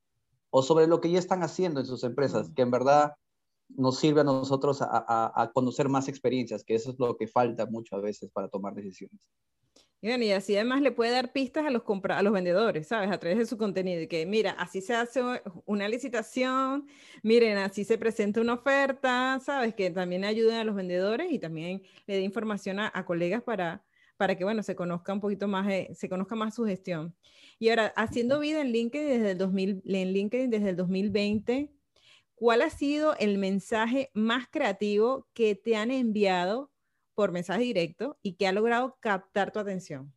o 0.50 0.62
sobre 0.62 0.88
lo 0.88 1.00
que 1.00 1.12
ya 1.12 1.20
están 1.20 1.44
haciendo 1.44 1.78
en 1.78 1.86
sus 1.86 2.02
empresas, 2.02 2.50
que 2.56 2.62
en 2.62 2.72
verdad 2.72 3.14
nos 3.68 3.98
sirve 3.98 4.22
a 4.22 4.24
nosotros 4.24 4.82
a, 4.82 4.88
a, 4.90 5.42
a, 5.42 5.52
conocer 5.52 5.88
más 5.88 6.08
experiencias, 6.08 6.64
que 6.64 6.74
eso 6.74 6.90
es 6.90 6.98
lo 6.98 7.16
que 7.16 7.26
falta 7.26 7.66
mucho 7.66 7.96
a 7.96 8.00
veces 8.00 8.30
para 8.32 8.48
tomar 8.48 8.74
decisiones. 8.74 9.20
Y, 10.00 10.08
bueno, 10.08 10.24
y 10.24 10.30
así 10.30 10.54
además 10.54 10.80
le 10.80 10.92
puede 10.92 11.10
dar 11.10 11.32
pistas 11.32 11.66
a 11.66 11.70
los, 11.70 11.82
a 12.10 12.22
los 12.22 12.32
vendedores, 12.32 12.86
¿sabes? 12.86 13.10
A 13.10 13.18
través 13.18 13.38
de 13.38 13.46
su 13.46 13.58
contenido. 13.58 14.06
Que 14.08 14.26
mira, 14.26 14.52
así 14.52 14.80
se 14.80 14.94
hace 14.94 15.20
una 15.66 15.88
licitación, 15.88 16.86
miren, 17.22 17.58
así 17.58 17.84
se 17.84 17.98
presenta 17.98 18.40
una 18.40 18.54
oferta, 18.54 19.40
¿sabes? 19.44 19.74
Que 19.74 19.90
también 19.90 20.24
ayuden 20.24 20.56
a 20.56 20.64
los 20.64 20.76
vendedores 20.76 21.32
y 21.32 21.38
también 21.40 21.82
le 22.06 22.14
dé 22.14 22.20
información 22.20 22.78
a, 22.78 22.92
a 22.94 23.04
colegas 23.04 23.42
para, 23.42 23.84
para 24.16 24.36
que, 24.36 24.44
bueno, 24.44 24.62
se 24.62 24.76
conozca 24.76 25.12
un 25.12 25.20
poquito 25.20 25.48
más, 25.48 25.68
eh, 25.68 25.90
se 25.94 26.08
conozca 26.08 26.36
más 26.36 26.54
su 26.54 26.64
gestión. 26.64 27.14
Y 27.58 27.70
ahora, 27.70 27.92
haciendo 27.96 28.38
vida 28.38 28.60
en 28.60 28.70
LinkedIn 28.70 29.08
desde 29.08 29.30
el, 29.32 29.38
2000, 29.38 29.82
en 29.84 30.12
LinkedIn 30.12 30.50
desde 30.50 30.70
el 30.70 30.76
2020, 30.76 31.72
¿cuál 32.38 32.62
ha 32.62 32.70
sido 32.70 33.14
el 33.16 33.38
mensaje 33.38 34.10
más 34.14 34.48
creativo 34.48 35.26
que 35.34 35.54
te 35.54 35.76
han 35.76 35.90
enviado 35.90 36.70
por 37.14 37.32
mensaje 37.32 37.62
directo 37.62 38.16
y 38.22 38.34
que 38.34 38.46
ha 38.46 38.52
logrado 38.52 38.96
captar 39.00 39.50
tu 39.50 39.58
atención? 39.58 40.12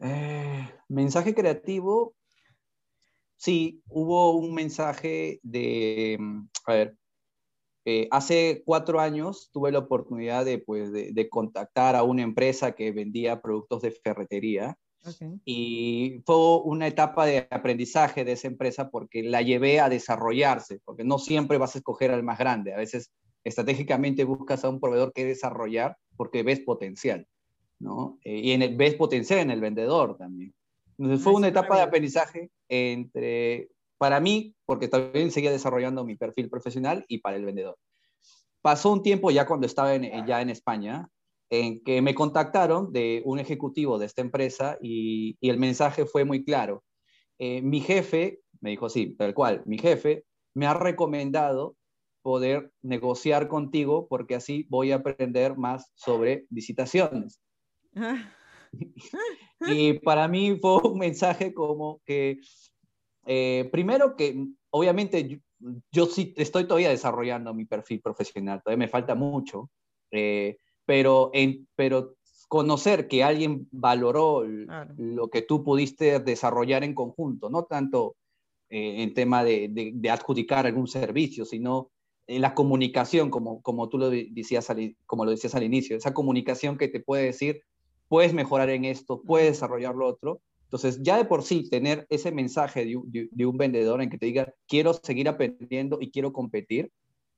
Eh, 0.00 0.68
mensaje 0.88 1.34
creativo, 1.34 2.14
sí, 3.36 3.82
hubo 3.88 4.36
un 4.36 4.54
mensaje 4.54 5.40
de, 5.42 6.18
a 6.66 6.72
ver, 6.72 6.96
eh, 7.84 8.06
hace 8.10 8.62
cuatro 8.64 9.00
años 9.00 9.50
tuve 9.52 9.72
la 9.72 9.80
oportunidad 9.80 10.44
de, 10.44 10.58
pues, 10.58 10.92
de, 10.92 11.28
contactar 11.28 11.96
a 11.96 12.02
una 12.02 12.22
empresa 12.22 12.72
que 12.72 12.92
vendía 12.92 13.40
productos 13.40 13.82
de 13.82 13.90
ferretería 13.90 14.78
Okay. 15.04 15.40
Y 15.44 16.22
fue 16.26 16.60
una 16.62 16.86
etapa 16.86 17.24
de 17.24 17.46
aprendizaje 17.50 18.24
de 18.24 18.32
esa 18.32 18.48
empresa 18.48 18.90
porque 18.90 19.22
la 19.22 19.42
llevé 19.42 19.80
a 19.80 19.88
desarrollarse, 19.88 20.80
porque 20.84 21.04
no 21.04 21.18
siempre 21.18 21.56
vas 21.56 21.74
a 21.74 21.78
escoger 21.78 22.10
al 22.10 22.22
más 22.22 22.38
grande, 22.38 22.74
a 22.74 22.78
veces 22.78 23.12
estratégicamente 23.44 24.24
buscas 24.24 24.64
a 24.64 24.68
un 24.68 24.80
proveedor 24.80 25.12
que 25.12 25.24
desarrollar 25.24 25.96
porque 26.16 26.42
ves 26.42 26.60
potencial, 26.60 27.26
¿no? 27.78 28.18
Eh, 28.24 28.40
y 28.44 28.52
en 28.52 28.62
el, 28.62 28.76
ves 28.76 28.94
potencial 28.94 29.40
en 29.40 29.50
el 29.50 29.60
vendedor 29.60 30.16
también. 30.16 30.52
Entonces 30.98 31.22
fue 31.22 31.32
una 31.34 31.48
etapa 31.48 31.76
de 31.76 31.82
aprendizaje 31.82 32.50
entre, 32.68 33.68
para 33.98 34.20
mí, 34.20 34.54
porque 34.66 34.88
también 34.88 35.30
seguía 35.30 35.52
desarrollando 35.52 36.04
mi 36.04 36.16
perfil 36.16 36.50
profesional 36.50 37.04
y 37.08 37.18
para 37.18 37.36
el 37.36 37.44
vendedor. 37.44 37.76
Pasó 38.60 38.92
un 38.92 39.02
tiempo 39.02 39.30
ya 39.30 39.46
cuando 39.46 39.66
estaba 39.66 39.94
en, 39.94 40.26
ya 40.26 40.42
en 40.42 40.50
España, 40.50 41.08
en 41.50 41.82
que 41.82 42.02
me 42.02 42.14
contactaron 42.14 42.92
de 42.92 43.22
un 43.24 43.38
ejecutivo 43.38 43.98
de 43.98 44.06
esta 44.06 44.20
empresa 44.20 44.78
y, 44.82 45.36
y 45.40 45.50
el 45.50 45.58
mensaje 45.58 46.04
fue 46.04 46.24
muy 46.24 46.44
claro. 46.44 46.84
Eh, 47.38 47.62
mi 47.62 47.80
jefe 47.80 48.40
me 48.60 48.70
dijo, 48.70 48.88
sí, 48.88 49.14
tal 49.16 49.34
cual, 49.34 49.62
mi 49.66 49.78
jefe 49.78 50.24
me 50.54 50.66
ha 50.66 50.74
recomendado 50.74 51.76
poder 52.22 52.72
negociar 52.82 53.48
contigo 53.48 54.08
porque 54.08 54.34
así 54.34 54.66
voy 54.68 54.92
a 54.92 54.96
aprender 54.96 55.56
más 55.56 55.90
sobre 55.94 56.46
licitaciones. 56.50 57.40
Ah. 57.94 58.34
y 59.60 59.94
para 60.00 60.28
mí 60.28 60.58
fue 60.60 60.78
un 60.82 60.98
mensaje 60.98 61.54
como 61.54 62.00
que, 62.04 62.38
eh, 63.26 63.68
primero 63.72 64.16
que 64.16 64.46
obviamente 64.70 65.40
yo, 65.90 66.06
sí 66.06 66.34
estoy 66.36 66.64
todavía 66.64 66.90
desarrollando 66.90 67.54
mi 67.54 67.64
perfil 67.64 68.00
profesional, 68.00 68.62
todavía 68.62 68.84
me 68.86 68.90
falta 68.90 69.14
mucho, 69.14 69.70
eh, 70.10 70.58
pero, 70.88 71.28
en, 71.34 71.68
pero 71.76 72.14
conocer 72.48 73.08
que 73.08 73.22
alguien 73.22 73.68
valoró 73.70 74.42
lo 74.96 75.28
que 75.28 75.42
tú 75.42 75.62
pudiste 75.62 76.18
desarrollar 76.18 76.82
en 76.82 76.94
conjunto, 76.94 77.50
no 77.50 77.64
tanto 77.64 78.16
eh, 78.70 79.02
en 79.02 79.12
tema 79.12 79.44
de, 79.44 79.68
de, 79.94 80.10
adjudicar 80.10 80.64
algún 80.64 80.88
servicio, 80.88 81.44
sino 81.44 81.90
en 82.26 82.40
la 82.40 82.54
comunicación, 82.54 83.28
como, 83.28 83.60
como 83.60 83.90
tú 83.90 83.98
lo 83.98 84.08
decías, 84.08 84.70
al, 84.70 84.96
como 85.04 85.26
lo 85.26 85.30
decías 85.30 85.54
al 85.54 85.62
inicio, 85.62 85.94
esa 85.94 86.14
comunicación 86.14 86.78
que 86.78 86.88
te 86.88 87.00
puede 87.00 87.24
decir, 87.24 87.64
puedes 88.08 88.32
mejorar 88.32 88.70
en 88.70 88.86
esto, 88.86 89.20
puedes 89.20 89.48
desarrollar 89.48 89.94
lo 89.94 90.06
otro. 90.06 90.40
Entonces, 90.62 91.02
ya 91.02 91.18
de 91.18 91.26
por 91.26 91.42
sí, 91.42 91.68
tener 91.68 92.06
ese 92.08 92.32
mensaje 92.32 92.86
de, 92.86 93.28
de 93.30 93.46
un 93.46 93.58
vendedor 93.58 94.00
en 94.00 94.08
que 94.08 94.16
te 94.16 94.24
diga, 94.24 94.54
quiero 94.66 94.94
seguir 94.94 95.28
aprendiendo 95.28 95.98
y 96.00 96.10
quiero 96.10 96.32
competir, 96.32 96.90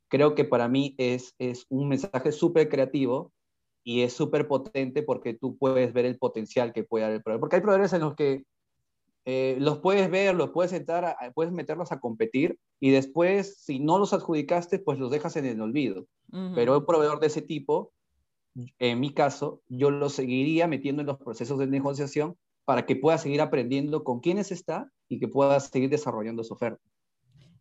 creo 0.07 0.37
que 0.37 0.45
para 0.45 0.69
mí 0.69 0.95
es, 0.99 1.35
es 1.41 1.67
un 1.69 1.89
mensaje 1.89 2.31
súper 2.31 2.69
creativo 2.69 3.33
y 3.85 4.03
es 4.03 4.13
súper 4.13 4.47
potente 4.47 5.03
porque 5.03 5.35
tú 5.35 5.57
puedes 5.57 5.93
ver 5.93 6.05
el 6.05 6.19
potencial 6.19 6.73
que 6.73 6.85
puede 6.85 7.05
dar 7.05 7.13
el 7.13 7.23
proveedor. 7.23 7.41
Porque 7.41 7.57
hay 7.57 7.63
proveedores 7.63 7.93
en 7.93 8.01
los 8.03 8.15
que 8.15 8.45
eh, 9.25 9.57
los 9.61 9.79
puedes 9.79 10.11
ver, 10.11 10.35
los 10.35 10.51
puedes 10.51 10.73
entrar, 10.73 11.17
puedes 11.35 11.53
meterlos 11.53 11.93
a 11.93 12.01
competir 12.01 12.59
y 12.81 12.91
después, 12.91 13.59
si 13.59 13.79
no 13.79 13.99
los 13.99 14.13
adjudicaste, 14.13 14.79
pues 14.79 14.99
los 14.99 15.11
dejas 15.11 15.37
en 15.37 15.45
el 15.45 15.61
olvido. 15.61 16.07
Pero 16.55 16.79
un 16.79 16.87
proveedor 16.87 17.19
de 17.19 17.27
ese 17.27 17.43
tipo, 17.43 17.93
en 18.79 19.01
mi 19.01 19.13
caso, 19.13 19.63
yo 19.69 19.91
lo 19.91 20.09
seguiría 20.09 20.69
metiendo 20.69 21.03
en 21.03 21.07
los 21.07 21.19
procesos 21.19 21.59
de 21.59 21.67
negociación 21.67 22.37
para 22.65 22.87
que 22.87 22.97
pueda 22.97 23.19
seguir 23.19 23.41
aprendiendo 23.41 24.05
con 24.05 24.21
quiénes 24.21 24.53
está 24.53 24.91
y 25.09 25.19
que 25.19 25.27
pueda 25.27 25.59
seguir 25.59 25.91
desarrollando 25.91 26.45
su 26.45 26.55
oferta. 26.55 26.81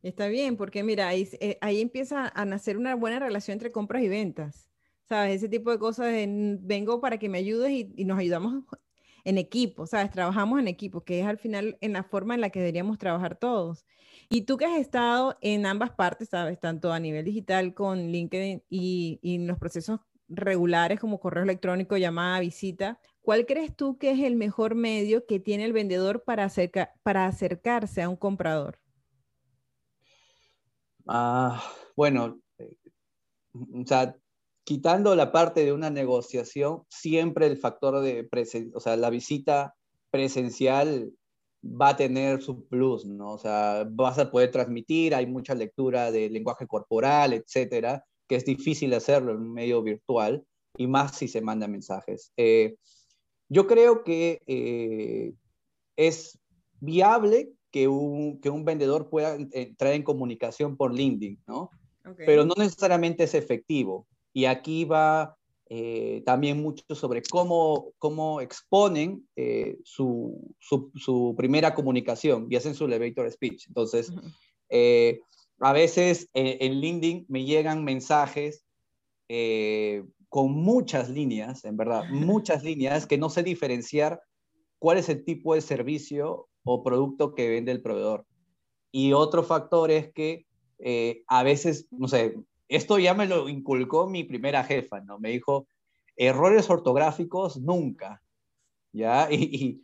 Está 0.04 0.28
bien, 0.28 0.56
porque 0.56 0.84
mira, 0.84 1.08
ahí, 1.08 1.28
eh, 1.42 1.58
ahí 1.62 1.82
empieza 1.82 2.32
a 2.34 2.46
nacer 2.46 2.78
una 2.78 2.96
buena 2.96 3.20
relación 3.20 3.54
entre 3.54 3.72
compras 3.72 4.04
y 4.04 4.08
ventas. 4.08 4.69
¿Sabes? 5.10 5.38
Ese 5.38 5.50
tipo 5.50 5.72
de 5.72 5.80
cosas, 5.80 6.14
vengo 6.62 7.02
para 7.02 7.18
que 7.18 7.30
me 7.30 7.40
ayudes 7.40 7.72
y, 7.72 8.06
nos 8.06 8.20
ayudamos 8.20 8.64
en 9.26 9.38
equipo, 9.40 9.88
¿sabes? 9.88 10.12
Trabajamos 10.12 10.60
en 10.60 10.68
equipo, 10.68 11.02
que 11.04 11.20
es 11.20 11.26
al 11.26 11.40
final 11.40 11.78
en 11.82 11.94
la 11.94 12.04
forma 12.04 12.36
en 12.36 12.42
la 12.42 12.52
que 12.52 12.60
deberíamos 12.60 13.00
trabajar 13.00 13.36
todos. 13.36 13.86
Y 14.30 14.44
tú 14.44 14.58
que 14.58 14.66
has 14.66 14.80
estado 14.80 15.36
en 15.42 15.66
ambas 15.66 15.92
partes, 15.92 16.30
¿sabes? 16.30 16.60
Tanto 16.60 16.94
a 16.94 17.00
nivel 17.00 17.26
digital 17.26 17.74
con 17.74 18.12
LinkedIn 18.12 18.64
y, 18.70 19.20
y 19.24 19.36
en 19.36 19.48
los 19.48 19.58
procesos 19.58 20.00
regulares 20.30 21.00
como 21.00 21.20
correo 21.20 21.44
electrónico, 21.44 21.98
llamada, 21.98 22.40
visita, 22.40 23.00
¿cuál 23.22 23.48
crees 23.48 23.76
tú 23.76 23.98
que 23.98 24.12
es 24.12 24.20
el 24.20 24.36
mejor 24.36 24.76
medio 24.76 25.26
que 25.26 25.40
tiene 25.40 25.66
el 25.66 25.74
vendedor 25.74 26.24
para, 26.24 26.44
acerca, 26.44 26.94
para 27.02 27.26
acercarse 27.26 28.04
a 28.04 28.10
un 28.10 28.16
comprador? 28.16 28.80
Ah, 31.08 31.64
bueno, 31.96 32.40
eh, 32.60 32.78
o 33.54 33.84
sea, 33.88 34.16
quitando 34.70 35.16
la 35.16 35.32
parte 35.32 35.66
de 35.66 35.74
una 35.74 35.90
negociación, 35.90 36.84
siempre 36.90 37.48
el 37.48 37.58
factor 37.58 38.02
de 38.02 38.24
presencia, 38.24 38.72
o 38.78 38.80
sea, 38.80 38.96
la 38.98 39.10
visita 39.10 39.74
presencial 40.12 41.12
va 41.64 41.90
a 41.90 41.96
tener 41.96 42.44
su 42.44 42.68
plus, 42.68 43.04
¿no? 43.04 43.34
O 43.34 43.40
sea, 43.40 43.88
vas 43.90 44.20
a 44.20 44.30
poder 44.30 44.52
transmitir, 44.52 45.16
hay 45.16 45.26
mucha 45.26 45.56
lectura 45.56 46.12
de 46.12 46.30
lenguaje 46.30 46.68
corporal, 46.68 47.34
etcétera, 47.34 48.06
que 48.28 48.36
es 48.36 48.46
difícil 48.46 48.94
hacerlo 48.94 49.32
en 49.32 49.40
un 49.40 49.54
medio 49.54 49.82
virtual, 49.82 50.46
y 50.78 50.86
más 50.86 51.18
si 51.18 51.28
se 51.28 51.42
mandan 51.42 51.72
mensajes. 51.72 52.32
Eh, 52.38 52.76
yo 53.50 53.66
creo 53.66 54.04
que 54.04 54.44
eh, 54.46 55.34
es 55.98 56.38
viable 56.80 57.54
que 57.72 57.88
un, 57.88 58.40
que 58.40 58.52
un 58.52 58.66
vendedor 58.66 59.10
pueda 59.10 59.34
entrar 59.34 59.94
en 59.94 60.04
comunicación 60.04 60.78
por 60.78 60.94
LinkedIn, 60.94 61.42
¿no? 61.48 61.72
Pero 62.18 62.46
no 62.46 62.54
necesariamente 62.56 63.24
es 63.24 63.34
efectivo. 63.34 64.06
Y 64.34 64.46
aquí 64.46 64.86
va 64.86 65.38
eh, 65.72 66.24
también 66.26 66.60
mucho 66.60 66.96
sobre 66.96 67.22
cómo, 67.22 67.94
cómo 68.00 68.42
exponen 68.42 69.28
eh, 69.36 69.78
su, 69.84 70.56
su, 70.60 71.36
primera 71.38 71.76
comunicación 71.76 72.48
y 72.50 72.56
hacen 72.56 72.74
su 72.74 72.86
elevator 72.86 73.32
speech. 73.32 73.68
Entonces, 73.68 74.12
eh, 74.70 75.20
a 75.60 75.72
veces 75.72 76.28
en 76.34 76.82
LinkedIn 76.82 77.28
me 77.30 77.46
llegan 77.46 77.84
mensajes 77.84 78.66
con 80.28 80.54
muchas 80.54 81.10
líneas, 81.10 81.64
en 81.66 81.78
verdad, 81.78 82.06
muchas 82.10 82.64
líneas 82.64 83.06
que 83.06 83.20
no 83.20 83.30
sé 83.30 83.44
diferenciar 83.44 84.20
cuál 84.80 84.98
es 84.98 85.08
el 85.10 85.24
tipo 85.24 85.54
de 85.54 85.62
servicio 85.62 86.48
o 86.64 86.84
producto 86.84 87.36
que 87.36 87.48
vende 87.48 87.72
el 87.72 87.84
proveedor. 87.84 88.26
Y 88.92 89.14
otro 89.14 89.44
factor 89.44 89.92
es 89.92 90.12
que 90.14 90.48
a 91.28 91.44
veces, 91.44 91.88
no 91.92 92.08
sé, 92.08 92.34
esto 92.70 93.00
ya 93.00 93.14
me 93.14 93.26
lo 93.26 93.50
inculcó 93.50 94.08
mi 94.08 94.24
primera 94.24 94.64
jefa, 94.64 95.02
¿no? 95.02 95.20
Me 95.20 95.32
dijo, 95.32 95.68
errores 96.16 96.70
ortográficos 96.70 97.58
nunca, 97.58 98.22
¿ya? 98.94 99.28
Y, 99.32 99.82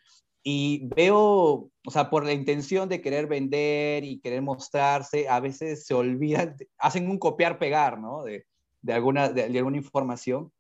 y, 0.48 0.88
veo, 0.95 1.71
o 1.86 1.91
sea, 1.91 2.12
por 2.12 2.24
la 2.24 2.32
intención 2.34 2.88
de 2.88 3.02
querer 3.02 3.26
vender 3.26 4.04
y 4.04 4.19
querer 4.19 4.43
mostrarse, 4.43 5.28
a 5.28 5.39
veces 5.39 5.88
se 5.88 5.95
olvidan, 5.95 6.56
hacen 6.78 7.10
un 7.10 7.17
copiar-pegar, 7.17 8.00
¿no? 8.00 8.24
De, 8.24 8.45
de, 8.84 8.93
alguna, 8.93 9.30
de, 9.30 9.45
alguna 9.58 9.78
información. 9.78 10.52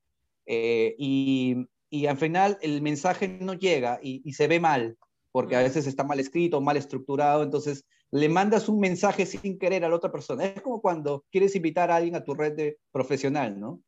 Eh, 0.47 0.95
y, 0.97 1.67
y, 1.91 2.07
al 2.07 2.17
final 2.17 2.57
el 2.61 2.81
mensaje 2.81 3.27
no 3.27 3.53
llega 3.53 3.99
y, 4.01 4.27
y 4.27 4.33
se 4.33 4.47
ve 4.47 4.59
mal, 4.59 4.97
porque 5.31 5.55
a 5.55 5.61
veces 5.61 5.85
está 5.85 6.03
mal 6.03 6.19
escrito, 6.19 6.61
mal 6.61 6.77
estructurado, 6.77 7.43
entonces 7.43 7.85
le 8.11 8.29
mandas 8.29 8.69
un 8.69 8.79
mensaje 8.79 9.25
sin 9.25 9.57
querer 9.57 9.83
a 9.83 9.89
la 9.89 9.95
otra 9.95 10.11
persona. 10.11 10.45
Es 10.45 10.61
como 10.61 10.81
cuando 10.81 11.25
quieres 11.31 11.55
invitar 11.55 11.91
a 11.91 11.97
alguien 11.97 12.15
a 12.15 12.23
tu 12.23 12.33
red 12.33 12.53
de 12.53 12.77
profesional, 12.91 13.59
¿no? 13.59 13.81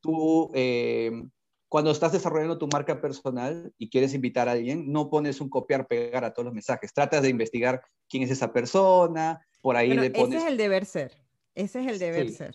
Tú, 0.00 0.50
eh, 0.54 1.10
cuando 1.68 1.90
estás 1.90 2.12
desarrollando 2.12 2.58
tu 2.58 2.66
marca 2.68 3.00
personal 3.00 3.72
y 3.76 3.90
quieres 3.90 4.14
invitar 4.14 4.48
a 4.48 4.52
alguien, 4.52 4.90
no 4.90 5.10
pones 5.10 5.40
un 5.40 5.50
copiar-pegar 5.50 6.24
a 6.24 6.32
todos 6.32 6.46
los 6.46 6.54
mensajes. 6.54 6.94
Tratas 6.94 7.22
de 7.22 7.28
investigar 7.28 7.82
quién 8.08 8.22
es 8.22 8.30
esa 8.30 8.52
persona, 8.52 9.44
por 9.60 9.76
ahí 9.76 9.92
le 9.92 10.10
pones... 10.10 10.36
Ese 10.36 10.46
es 10.46 10.50
el 10.50 10.56
deber 10.56 10.86
ser. 10.86 11.12
Ese 11.54 11.80
es 11.80 11.86
el 11.88 11.98
deber 11.98 12.30
ser. 12.30 12.54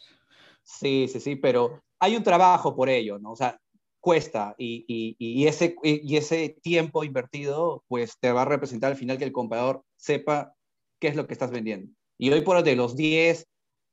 Sí, 0.64 1.08
sí, 1.12 1.20
sí, 1.20 1.36
pero 1.36 1.84
hay 2.00 2.16
un 2.16 2.24
trabajo 2.24 2.76
por 2.76 2.90
ello, 2.90 3.20
¿no? 3.20 3.34
O 3.34 3.36
sea, 3.36 3.60
cuesta 4.00 4.56
y, 4.58 4.84
y, 4.88 5.16
y, 5.20 5.48
ese, 5.48 5.76
y 5.84 6.18
ese 6.18 6.58
tiempo 6.62 7.04
invertido, 7.04 7.84
pues 7.88 8.18
te 8.20 8.32
va 8.32 8.42
a 8.42 8.46
representar 8.46 8.92
al 8.92 8.98
final 8.98 9.18
que 9.18 9.26
el 9.26 9.32
comprador 9.32 9.84
sepa 9.96 10.56
qué 11.04 11.10
es 11.10 11.18
lo 11.18 11.28
que 11.28 11.34
estás 11.34 11.52
vendiendo. 11.52 11.92
Y 12.18 12.32
hoy 12.32 12.40
por 12.44 12.64
de 12.64 12.78
los 12.78 12.96
10 12.96 13.46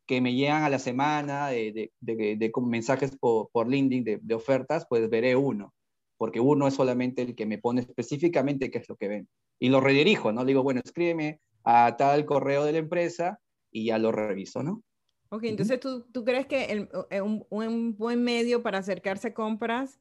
que 0.07 0.21
me 0.21 0.33
llegan 0.33 0.63
a 0.63 0.69
la 0.69 0.79
semana 0.79 1.49
de, 1.49 1.91
de, 2.01 2.37
de, 2.37 2.53
mensajes 2.63 3.17
por, 3.19 3.51
por 3.51 3.69
LinkedIn 3.69 4.21
de, 4.23 4.35
ofertas, 4.37 4.87
pues 4.89 5.11
veré 5.11 5.35
uno, 5.35 5.75
porque 6.19 6.39
uno 6.39 6.69
es 6.69 6.75
solamente 6.75 7.23
el 7.23 7.35
que 7.35 7.47
me 7.47 7.59
pone 7.59 7.81
específicamente 7.81 8.71
qué 8.71 8.79
es 8.79 8.89
lo 8.89 8.95
que 8.95 9.09
ven. 9.09 9.29
Y 9.59 9.71
lo 9.71 9.81
redirijo, 9.81 10.31
¿no? 10.31 10.43
Le 10.43 10.51
digo, 10.53 10.63
bueno, 10.63 10.81
escríbeme 10.85 11.41
a 11.65 11.97
tal 11.97 12.27
correo 12.27 12.65
de 12.65 12.73
la 12.73 12.79
empresa 12.79 13.41
y 13.73 13.87
ya 13.87 13.99
lo 13.99 14.13
reviso, 14.13 14.63
¿no? 14.63 14.85
Ok, 15.31 15.43
entonces 15.45 15.81
¿tú, 15.81 16.05
tú 16.13 16.25
crees 16.25 16.47
que 16.47 16.67
el, 16.67 16.89
eh, 17.11 17.23
un, 17.23 17.45
un, 17.51 17.97
buen 17.97 18.23
medio 18.23 18.63
para 18.63 18.79
acercarse 18.79 19.29
a 19.29 19.35
compras 19.35 19.99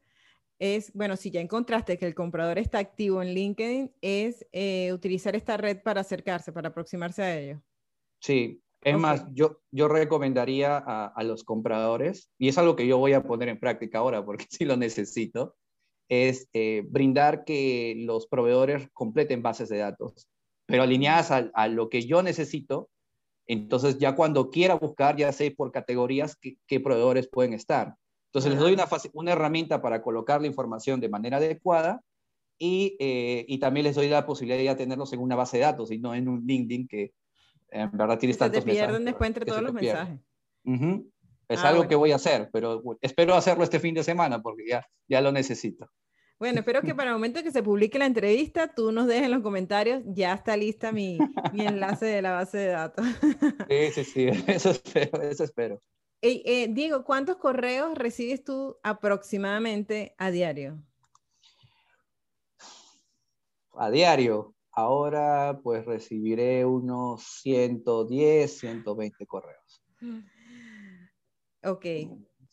es, 0.59 0.93
bueno, 0.93 1.15
si 1.15 1.31
ya 1.31 1.39
encontraste 1.39 1.97
que 1.97 2.05
el 2.05 2.13
comprador 2.13 2.59
está 2.59 2.79
activo 2.79 3.21
en 3.21 3.33
LinkedIn, 3.33 3.93
es 4.01 4.45
eh, 4.51 4.91
utilizar 4.93 5.35
esta 5.35 5.55
red 5.57 5.81
para 5.81 6.01
acercarse, 6.01 6.51
para 6.51 6.69
aproximarse 6.69 7.23
a 7.23 7.39
ello. 7.39 7.63
Sí, 8.21 8.61
es 8.81 8.97
más, 8.97 9.25
yo, 9.33 9.61
yo 9.71 9.87
recomendaría 9.87 10.77
a, 10.77 11.23
los 11.23 11.43
compradores, 11.43 12.29
y 12.37 12.49
es 12.49 12.57
algo 12.57 12.75
que 12.75 12.87
yo 12.87 12.97
voy 12.97 13.13
a 13.13 13.23
poner 13.23 13.49
en 13.49 13.59
práctica 13.59 13.99
ahora 13.99 14.23
porque 14.23 14.45
sí 14.49 14.65
lo 14.65 14.75
necesito, 14.75 15.55
es 16.09 16.49
eh, 16.53 16.83
brindar 16.89 17.45
que 17.45 17.95
los 17.97 18.27
proveedores 18.27 18.89
completen 18.93 19.41
bases 19.41 19.69
de 19.69 19.77
datos, 19.77 20.27
pero 20.65 20.83
alineadas 20.83 21.31
a, 21.31 21.67
lo 21.67 21.89
que 21.89 22.05
yo 22.05 22.21
necesito. 22.21 22.89
Entonces, 23.47 23.97
ya 23.97 24.15
cuando 24.15 24.49
quiera 24.49 24.75
buscar, 24.75 25.17
ya 25.17 25.31
sé 25.31 25.51
por 25.51 25.71
categorías 25.71 26.37
qué 26.37 26.79
proveedores 26.79 27.27
pueden 27.27 27.53
estar. 27.53 27.95
Entonces 28.29 28.51
les 28.51 28.59
doy 28.59 28.73
una, 28.73 28.87
una 29.13 29.31
herramienta 29.31 29.81
para 29.81 30.01
colocar 30.01 30.39
la 30.39 30.47
información 30.47 30.99
de 30.99 31.09
manera 31.09 31.37
adecuada 31.37 32.01
y, 32.59 32.95
eh, 32.99 33.45
y, 33.47 33.57
también 33.57 33.85
les 33.85 33.95
doy 33.95 34.07
la 34.07 34.25
posibilidad 34.25 34.57
de 34.57 34.65
ya 34.65 34.75
tenerlos 34.75 35.11
en 35.13 35.19
una 35.19 35.35
base 35.35 35.57
de 35.57 35.63
datos 35.63 35.91
y 35.91 35.97
no 35.97 36.13
en 36.13 36.27
un 36.27 36.45
LinkedIn 36.45 36.87
que 36.87 37.13
en 37.69 37.89
verdad 37.91 38.19
tiene 38.19 38.35
tantos 38.35 38.65
mensajes. 38.65 38.79
Se 38.79 38.87
pierden 38.87 39.05
después 39.05 39.27
entre 39.27 39.45
todos 39.45 39.61
los 39.61 39.73
mensajes. 39.73 40.19
Es 41.47 41.63
ah, 41.63 41.69
algo 41.69 41.87
que 41.87 41.95
voy 41.95 42.11
a 42.11 42.17
hacer, 42.17 42.49
pero 42.53 42.83
espero 43.01 43.33
hacerlo 43.33 43.63
este 43.63 43.79
fin 43.79 43.95
de 43.95 44.03
semana 44.03 44.41
porque 44.41 44.67
ya, 44.67 44.85
ya 45.07 45.21
lo 45.21 45.31
necesito. 45.31 45.89
Bueno, 46.37 46.59
espero 46.59 46.81
que 46.81 46.95
para 46.95 47.09
el 47.09 47.15
momento 47.15 47.41
que 47.43 47.51
se 47.51 47.63
publique 47.63 47.97
la 47.97 48.05
entrevista, 48.05 48.73
tú 48.73 48.91
nos 48.91 49.07
dejes 49.07 49.25
en 49.25 49.31
los 49.31 49.41
comentarios, 49.41 50.03
ya 50.05 50.33
está 50.33 50.55
lista 50.55 50.91
mi, 50.91 51.17
mi 51.51 51.65
enlace 51.65 52.05
de 52.05 52.21
la 52.21 52.31
base 52.31 52.59
de 52.59 52.67
datos. 52.67 53.05
Sí, 53.69 53.91
sí, 53.93 54.03
sí, 54.03 54.27
eso 54.47 54.69
espero, 54.69 55.21
eso 55.21 55.43
espero. 55.43 55.81
Eh, 56.21 56.67
Diego, 56.71 57.05
¿cuántos 57.05 57.37
correos 57.37 57.97
recibes 57.97 58.43
tú 58.43 58.77
aproximadamente 58.83 60.15
a 60.17 60.31
diario? 60.31 60.83
A 63.73 63.89
diario. 63.89 64.53
Ahora 64.71 65.59
pues 65.63 65.85
recibiré 65.85 66.65
unos 66.65 67.23
110, 67.41 68.59
120 68.59 69.25
correos. 69.25 69.81
Ok. 71.61 71.85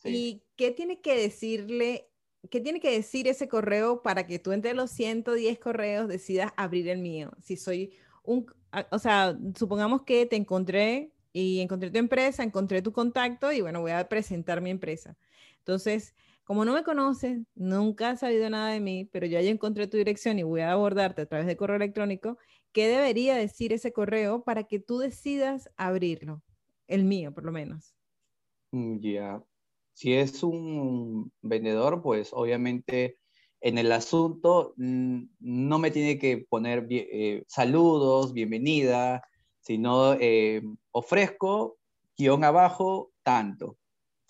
¿Y 0.03 0.43
qué 0.57 0.71
tiene 0.71 0.99
que 0.99 1.15
decirle, 1.15 2.09
qué 2.51 2.59
tiene 2.59 2.81
que 2.81 2.91
decir 2.91 3.29
ese 3.29 3.47
correo 3.47 4.01
para 4.01 4.27
que 4.27 4.37
tú 4.37 4.51
entre 4.51 4.73
los 4.73 4.91
110 4.91 5.59
correos 5.59 6.09
decidas 6.09 6.51
abrir 6.57 6.89
el 6.89 6.99
mío? 6.99 7.31
Si 7.41 7.55
soy 7.55 7.95
un, 8.23 8.45
o 8.91 8.99
sea, 8.99 9.37
supongamos 9.55 10.03
que 10.03 10.25
te 10.25 10.35
encontré 10.35 11.13
y 11.33 11.59
encontré 11.59 11.91
tu 11.91 11.99
empresa, 11.99 12.43
encontré 12.43 12.81
tu 12.81 12.91
contacto 12.91 13.51
y 13.51 13.61
bueno, 13.61 13.81
voy 13.81 13.91
a 13.91 14.07
presentar 14.09 14.61
mi 14.61 14.69
empresa. 14.69 15.17
Entonces, 15.59 16.15
como 16.43 16.63
no 16.63 16.73
me 16.73 16.83
conoces, 16.83 17.41
nunca 17.55 18.11
has 18.11 18.21
sabido 18.21 18.49
nada 18.49 18.71
de 18.71 18.79
mí, 18.79 19.09
pero 19.11 19.25
yo 19.25 19.39
ya 19.39 19.49
encontré 19.49 19.87
tu 19.87 19.97
dirección 19.97 20.39
y 20.39 20.43
voy 20.43 20.61
a 20.61 20.71
abordarte 20.71 21.23
a 21.23 21.25
través 21.25 21.45
de 21.45 21.57
correo 21.57 21.75
electrónico, 21.75 22.37
¿qué 22.71 22.87
debería 22.87 23.35
decir 23.35 23.73
ese 23.73 23.91
correo 23.91 24.43
para 24.43 24.63
que 24.63 24.79
tú 24.79 24.99
decidas 24.99 25.69
abrirlo? 25.75 26.41
El 26.87 27.03
mío, 27.03 27.33
por 27.33 27.43
lo 27.43 27.51
menos. 27.51 27.93
Mm, 28.71 28.99
ya. 28.99 29.43
Si 29.93 30.13
es 30.13 30.43
un 30.43 31.31
vendedor, 31.41 32.01
pues 32.01 32.29
obviamente 32.31 33.17
en 33.61 33.77
el 33.77 33.91
asunto 33.91 34.73
mm, 34.77 35.23
no 35.39 35.79
me 35.79 35.91
tiene 35.91 36.19
que 36.19 36.45
poner 36.49 36.87
eh, 36.89 37.43
saludos, 37.47 38.33
bienvenida, 38.33 39.23
sino 39.67 40.13
eh, 40.13 40.61
ofrezco, 40.91 41.77
guion 42.17 42.45
abajo, 42.45 43.11
tanto. 43.21 43.75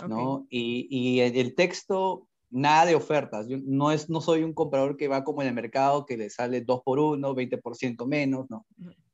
¿no? 0.08 0.48
Y, 0.50 0.88
y, 0.90 1.20
el 1.20 1.54
texto, 1.54 2.28
nada 2.50 2.88
de 2.88 2.96
ofertas. 2.96 3.48
Yo 3.48 3.58
no, 3.64 3.92
es, 3.92 4.10
no 4.10 4.20
soy 4.20 4.42
un 4.42 4.54
comprador 4.54 4.98
que 4.98 5.08
va 5.08 5.24
como 5.24 5.44
en 5.44 5.50
el 5.50 5.54
mercado 5.54 6.08
que 6.08 6.18
le 6.18 6.32
sale 6.32 6.62
2 6.62 6.82
por 6.84 6.98
1, 6.98 7.36
20% 7.36 8.08
menos, 8.08 8.50
no. 8.50 8.66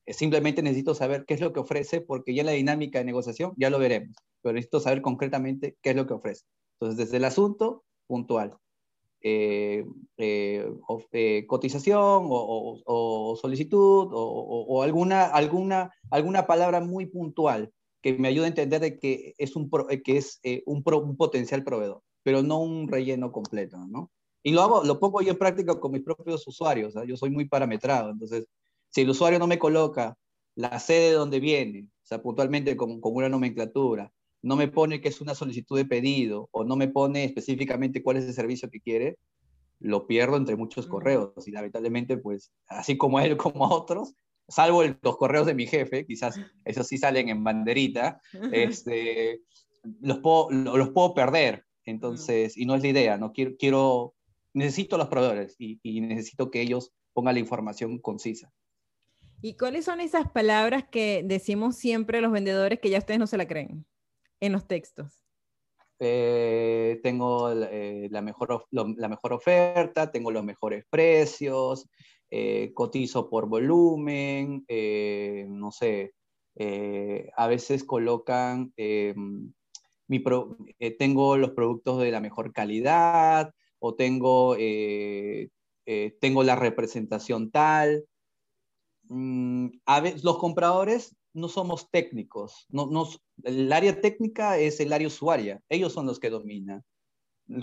Simplemente 0.07 0.61
necesito 0.61 0.95
saber 0.95 1.25
qué 1.25 1.33
es 1.33 1.41
lo 1.41 1.51
que 1.51 1.59
ofrece 1.59 1.99
porque 1.99 2.33
ya 2.33 2.43
la 2.43 2.51
dinámica 2.51 2.99
de 2.99 3.05
negociación 3.05 3.53
ya 3.57 3.69
lo 3.69 3.79
veremos, 3.79 4.15
pero 4.41 4.53
necesito 4.53 4.79
saber 4.79 5.01
concretamente 5.01 5.75
qué 5.81 5.89
es 5.89 5.95
lo 5.97 6.07
que 6.07 6.13
ofrece. 6.13 6.45
Entonces, 6.79 7.05
desde 7.05 7.17
el 7.17 7.25
asunto, 7.25 7.83
puntual. 8.07 8.57
Eh, 9.25 9.85
eh, 10.17 10.69
eh, 11.13 11.45
cotización 11.47 12.27
o, 12.29 13.37
solicitud 13.41 14.09
o, 14.11 14.83
alguna, 14.83 15.23
alguna, 15.27 15.93
alguna 16.11 16.45
palabra 16.45 16.81
muy 16.81 17.05
puntual 17.05 17.71
que 18.01 18.17
me 18.17 18.27
ayude 18.27 18.45
a 18.45 18.49
entender 18.49 18.81
de 18.81 18.99
que 18.99 19.33
es 19.37 19.55
un, 19.55 19.71
que 20.03 20.17
es, 20.17 20.41
un, 20.65 20.83
potencial 20.83 21.63
proveedor, 21.63 22.01
pero 22.21 22.43
no 22.43 22.59
un 22.59 22.89
relleno 22.89 23.31
completo, 23.31 23.77
¿no? 23.87 24.11
Y 24.43 24.51
lo, 24.51 24.61
hago, 24.61 24.83
lo 24.83 24.99
pongo 24.99 25.21
yo 25.21 25.31
en 25.31 25.37
práctica 25.37 25.79
con 25.79 25.93
mis 25.93 26.03
propios 26.03 26.45
usuarios, 26.45 26.93
yo 27.07 27.15
soy 27.15 27.29
muy 27.29 27.45
parametrado, 27.45 28.09
entonces, 28.09 28.45
si 28.89 29.01
el 29.01 29.09
usuario 29.09 29.39
no 29.39 29.47
me 29.47 29.57
coloca 29.57 30.17
la 30.55 30.79
sede 30.79 31.11
de 31.11 31.13
donde 31.13 31.39
viene, 31.39 31.87
o 32.11 32.21
puntualmente 32.21 32.75
con 32.75 32.99
una 33.01 33.29
nomenclatura, 33.29 34.11
no 34.43 34.57
me 34.57 34.67
pone 34.67 35.01
que 35.01 35.07
es 35.07 35.21
una 35.21 35.33
solicitud 35.33 35.77
de 35.77 35.85
pedido 35.85 36.49
o 36.51 36.65
no 36.65 36.75
me 36.75 36.89
pone 36.89 37.23
específicamente 37.23 38.03
cuál 38.03 38.17
es 38.17 38.25
el 38.25 38.33
servicio 38.33 38.69
que 38.69 38.81
quiere, 38.81 39.17
lo 39.79 40.05
pierdo 40.05 40.35
entre 40.35 40.57
muchos 40.57 40.85
correos. 40.85 41.47
Y 41.47 41.51
lamentablemente, 41.51 42.17
pues, 42.17 42.51
así 42.67 42.97
como 42.97 43.19
él 43.21 43.37
como 43.37 43.65
otros, 43.69 44.13
salvo 44.49 44.83
los 44.83 45.17
correos 45.17 45.47
de 45.47 45.55
mi 45.55 45.65
jefe, 45.65 46.05
quizás 46.05 46.39
esos 46.65 46.87
sí 46.87 46.97
salen 46.97 47.29
en 47.29 47.43
banderita, 47.43 48.21
este, 48.51 49.41
los, 50.01 50.19
puedo, 50.19 50.51
los 50.51 50.89
puedo 50.89 51.13
perder. 51.13 51.65
Entonces, 51.85 52.57
y 52.57 52.65
no 52.65 52.75
es 52.75 52.81
la 52.81 52.89
idea, 52.89 53.17
no 53.17 53.31
quiero, 53.31 53.55
quiero 53.57 54.13
necesito 54.53 54.97
a 54.97 54.99
los 54.99 55.07
proveedores 55.07 55.55
y, 55.57 55.79
y 55.83 56.01
necesito 56.01 56.51
que 56.51 56.61
ellos 56.61 56.93
pongan 57.13 57.35
la 57.35 57.39
información 57.39 57.97
concisa. 57.97 58.51
¿Y 59.41 59.55
cuáles 59.55 59.85
son 59.85 60.01
esas 60.01 60.29
palabras 60.31 60.85
que 60.89 61.23
decimos 61.25 61.77
siempre 61.77 62.21
los 62.21 62.31
vendedores 62.31 62.79
que 62.79 62.89
ya 62.89 62.99
ustedes 62.99 63.19
no 63.19 63.27
se 63.27 63.37
la 63.37 63.47
creen? 63.47 63.85
En 64.45 64.51
los 64.51 64.67
textos? 64.67 65.23
Eh, 65.99 66.99
tengo 67.01 67.49
eh, 67.49 68.09
la, 68.11 68.21
mejor, 68.21 68.65
la 68.71 69.07
mejor 69.07 69.31
oferta, 69.31 70.11
tengo 70.11 70.31
los 70.31 70.43
mejores 70.43 70.83
precios, 70.89 71.87
eh, 72.29 72.73
cotizo 72.73 73.29
por 73.29 73.47
volumen, 73.47 74.65
no 75.47 75.71
sé, 75.71 76.13
a 77.37 77.47
veces 77.47 77.85
colocan, 77.85 78.73
mi 78.75 80.23
tengo 80.99 81.37
los 81.37 81.51
productos 81.51 82.01
de 82.01 82.11
la 82.11 82.19
mejor 82.19 82.51
calidad 82.51 83.53
o 83.79 83.95
tengo, 83.95 84.57
tengo 86.19 86.43
la 86.43 86.55
representación 86.57 87.49
tal. 87.49 88.05
Mm, 89.09 89.67
a 89.85 90.01
los 90.23 90.37
compradores 90.37 91.15
no 91.33 91.47
somos 91.47 91.89
técnicos. 91.89 92.65
No, 92.69 93.09
el 93.43 93.71
área 93.73 93.99
técnica 93.99 94.57
es 94.57 94.79
el 94.79 94.93
área 94.93 95.07
usuaria. 95.07 95.61
Ellos 95.69 95.93
son 95.93 96.05
los 96.05 96.19
que 96.19 96.29
dominan. 96.29 96.83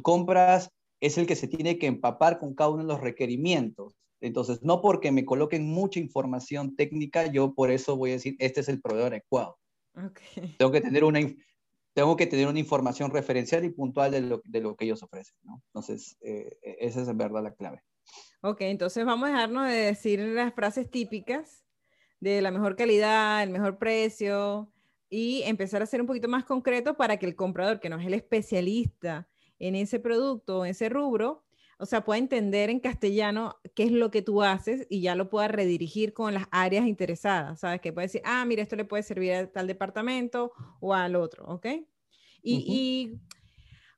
Compras 0.02 0.70
es 1.00 1.16
el 1.16 1.26
que 1.26 1.36
se 1.36 1.48
tiene 1.48 1.78
que 1.78 1.86
empapar 1.86 2.38
con 2.38 2.54
cada 2.54 2.70
uno 2.70 2.82
de 2.82 2.88
los 2.88 3.00
requerimientos. 3.00 3.94
Entonces, 4.20 4.62
no 4.62 4.82
porque 4.82 5.12
me 5.12 5.24
coloquen 5.24 5.66
mucha 5.66 5.98
información 5.98 6.76
técnica, 6.76 7.26
yo 7.26 7.54
por 7.54 7.70
eso 7.70 7.96
voy 7.96 8.10
a 8.10 8.14
decir, 8.14 8.36
este 8.38 8.60
es 8.60 8.68
el 8.68 8.80
proveedor 8.80 9.12
adecuado. 9.12 9.58
Tengo, 10.58 10.72
que 10.72 10.80
tener 10.82 11.04
una, 11.04 11.20
tengo 11.94 12.16
que 12.16 12.26
tener 12.26 12.46
una 12.46 12.58
información 12.58 13.10
referencial 13.10 13.64
y 13.64 13.70
puntual 13.70 14.10
de 14.10 14.20
lo, 14.20 14.42
de 14.44 14.60
lo 14.60 14.76
que 14.76 14.84
ellos 14.84 15.02
ofrecen. 15.02 15.36
¿no? 15.42 15.62
Entonces, 15.68 16.18
eh, 16.20 16.58
esa 16.62 17.00
es 17.00 17.08
en 17.08 17.16
verdad 17.16 17.42
la 17.42 17.54
clave. 17.54 17.82
Ok, 18.42 18.62
entonces 18.62 19.04
vamos 19.04 19.28
a 19.28 19.32
dejarnos 19.32 19.68
de 19.68 19.76
decir 19.76 20.20
las 20.20 20.54
frases 20.54 20.90
típicas 20.90 21.64
de 22.20 22.42
la 22.42 22.50
mejor 22.50 22.76
calidad, 22.76 23.42
el 23.42 23.50
mejor 23.50 23.78
precio 23.78 24.70
y 25.08 25.42
empezar 25.42 25.82
a 25.82 25.86
ser 25.86 26.00
un 26.00 26.06
poquito 26.06 26.28
más 26.28 26.44
concreto 26.44 26.96
para 26.96 27.16
que 27.16 27.26
el 27.26 27.34
comprador, 27.34 27.80
que 27.80 27.88
no 27.88 27.98
es 27.98 28.06
el 28.06 28.14
especialista 28.14 29.28
en 29.58 29.74
ese 29.74 29.98
producto, 29.98 30.64
en 30.64 30.70
ese 30.70 30.88
rubro, 30.88 31.44
o 31.78 31.86
sea, 31.86 32.04
pueda 32.04 32.18
entender 32.18 32.68
en 32.68 32.78
castellano 32.78 33.56
qué 33.74 33.84
es 33.84 33.90
lo 33.90 34.10
que 34.10 34.20
tú 34.20 34.42
haces 34.42 34.86
y 34.90 35.00
ya 35.00 35.14
lo 35.14 35.30
pueda 35.30 35.48
redirigir 35.48 36.12
con 36.12 36.34
las 36.34 36.44
áreas 36.50 36.86
interesadas, 36.86 37.60
¿sabes? 37.60 37.80
Que 37.80 37.92
puede 37.92 38.06
decir, 38.06 38.20
ah, 38.24 38.44
mira, 38.44 38.62
esto 38.62 38.76
le 38.76 38.84
puede 38.84 39.02
servir 39.02 39.32
a 39.32 39.50
tal 39.50 39.66
departamento 39.66 40.52
o 40.80 40.94
al 40.94 41.16
otro, 41.16 41.46
¿ok? 41.46 41.66
Y, 42.42 43.18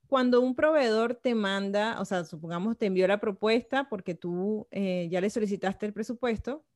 cuando 0.07 0.43
un 0.43 0.55
proveedor 0.55 1.15
te 1.15 1.35
manda, 1.35 1.99
o 1.99 2.05
sea, 2.05 2.25
supongamos 2.25 2.77
te 2.77 2.85
envió 2.85 3.09
la 3.09 3.19
propuesta 3.19 3.89
porque 3.89 4.15
tú 4.15 4.69
eh, 4.71 5.09
ya 5.11 5.23
le 5.23 5.31
solicitaste 5.31 5.87
el 5.87 5.95
presupuesto, 5.95 6.67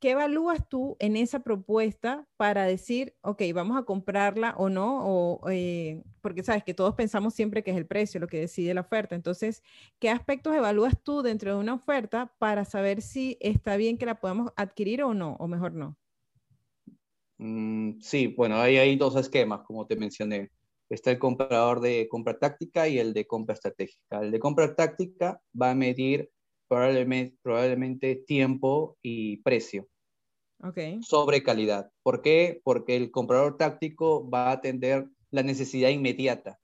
¿qué 0.00 0.12
evalúas 0.12 0.68
tú 0.68 0.96
en 0.98 1.16
esa 1.16 1.40
propuesta 1.40 2.26
para 2.36 2.64
decir, 2.64 3.14
ok, 3.20 3.42
vamos 3.54 3.78
a 3.78 3.84
comprarla 3.84 4.54
o 4.56 4.70
no? 4.70 5.04
O, 5.04 5.50
eh, 5.50 6.02
porque 6.22 6.42
sabes 6.42 6.64
que 6.64 6.74
todos 6.74 6.94
pensamos 6.94 7.34
siempre 7.34 7.62
que 7.62 7.70
es 7.70 7.76
el 7.76 7.86
precio 7.86 8.18
lo 8.18 8.26
que 8.26 8.40
decide 8.40 8.74
la 8.74 8.80
oferta. 8.80 9.14
Entonces, 9.14 9.62
¿qué 9.98 10.08
aspectos 10.10 10.54
evalúas 10.56 10.94
tú 11.02 11.22
dentro 11.22 11.54
de 11.54 11.60
una 11.60 11.74
oferta 11.74 12.34
para 12.38 12.64
saber 12.64 13.02
si 13.02 13.36
está 13.40 13.76
bien 13.76 13.98
que 13.98 14.06
la 14.06 14.20
podamos 14.20 14.52
adquirir 14.56 15.02
o 15.02 15.12
no, 15.12 15.36
o 15.38 15.46
mejor 15.46 15.74
no? 15.74 15.96
Mm, 17.38 18.00
sí, 18.00 18.28
bueno, 18.28 18.56
ahí 18.56 18.78
hay 18.78 18.96
dos 18.96 19.16
esquemas, 19.16 19.60
como 19.66 19.86
te 19.86 19.96
mencioné. 19.96 20.50
Está 20.88 21.10
el 21.10 21.18
comprador 21.18 21.80
de 21.80 22.08
compra 22.08 22.38
táctica 22.38 22.88
y 22.88 22.98
el 22.98 23.12
de 23.12 23.26
compra 23.26 23.54
estratégica. 23.54 24.20
El 24.20 24.30
de 24.30 24.40
compra 24.40 24.74
táctica 24.74 25.40
va 25.60 25.70
a 25.70 25.74
medir 25.74 26.30
probablemente, 26.70 27.36
probablemente 27.42 28.14
tiempo 28.14 28.96
y 29.02 29.38
precio. 29.38 29.88
Okay. 30.62 31.02
Sobre 31.02 31.42
calidad. 31.42 31.90
¿Por 32.04 32.22
qué? 32.22 32.60
Porque 32.62 32.94
el 32.94 33.10
comprador 33.10 33.56
táctico 33.56 34.28
va 34.30 34.48
a 34.48 34.52
atender 34.52 35.08
la 35.30 35.42
necesidad 35.42 35.88
inmediata. 35.88 36.60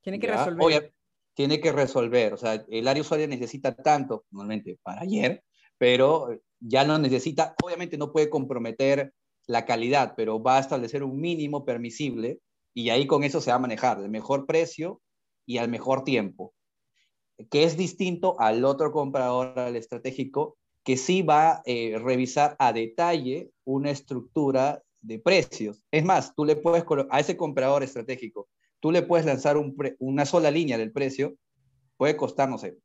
Tiene 0.00 0.20
que 0.20 0.28
resolver. 0.28 0.94
tiene 1.34 1.60
que 1.60 1.72
resolver. 1.72 2.34
O 2.34 2.36
sea, 2.36 2.64
el 2.68 2.86
área 2.86 3.00
usuaria 3.00 3.26
necesita 3.26 3.74
tanto, 3.74 4.26
normalmente 4.30 4.78
para 4.80 5.02
ayer, 5.02 5.42
pero 5.76 6.28
ya 6.60 6.84
no 6.84 6.98
necesita, 6.98 7.56
obviamente 7.62 7.98
no 7.98 8.12
puede 8.12 8.30
comprometer 8.30 9.12
la 9.48 9.64
calidad, 9.64 10.14
pero 10.16 10.40
va 10.40 10.58
a 10.58 10.60
establecer 10.60 11.02
un 11.02 11.20
mínimo 11.20 11.64
permisible 11.64 12.38
y 12.74 12.90
ahí 12.90 13.08
con 13.08 13.24
eso 13.24 13.40
se 13.40 13.50
va 13.50 13.56
a 13.56 13.60
manejar 13.60 13.98
el 13.98 14.08
mejor 14.08 14.46
precio 14.46 15.00
y 15.46 15.58
al 15.58 15.68
mejor 15.68 16.04
tiempo 16.04 16.54
que 17.50 17.64
es 17.64 17.76
distinto 17.76 18.38
al 18.40 18.64
otro 18.64 18.92
comprador, 18.92 19.58
al 19.58 19.76
estratégico, 19.76 20.56
que 20.84 20.96
sí 20.96 21.22
va 21.22 21.50
a 21.50 21.62
eh, 21.66 21.98
revisar 22.02 22.56
a 22.58 22.72
detalle 22.72 23.50
una 23.64 23.90
estructura 23.90 24.82
de 25.00 25.18
precios. 25.18 25.84
Es 25.90 26.04
más, 26.04 26.34
tú 26.34 26.44
le 26.44 26.56
puedes, 26.56 26.84
a 27.10 27.20
ese 27.20 27.36
comprador 27.36 27.82
estratégico, 27.82 28.48
tú 28.80 28.90
le 28.90 29.02
puedes 29.02 29.26
lanzar 29.26 29.56
una 29.98 30.24
sola 30.24 30.50
línea 30.50 30.78
del 30.78 30.92
precio, 30.92 31.36
puede 31.96 32.16
costar, 32.16 32.48
no 32.48 32.58
sé, 32.58 32.78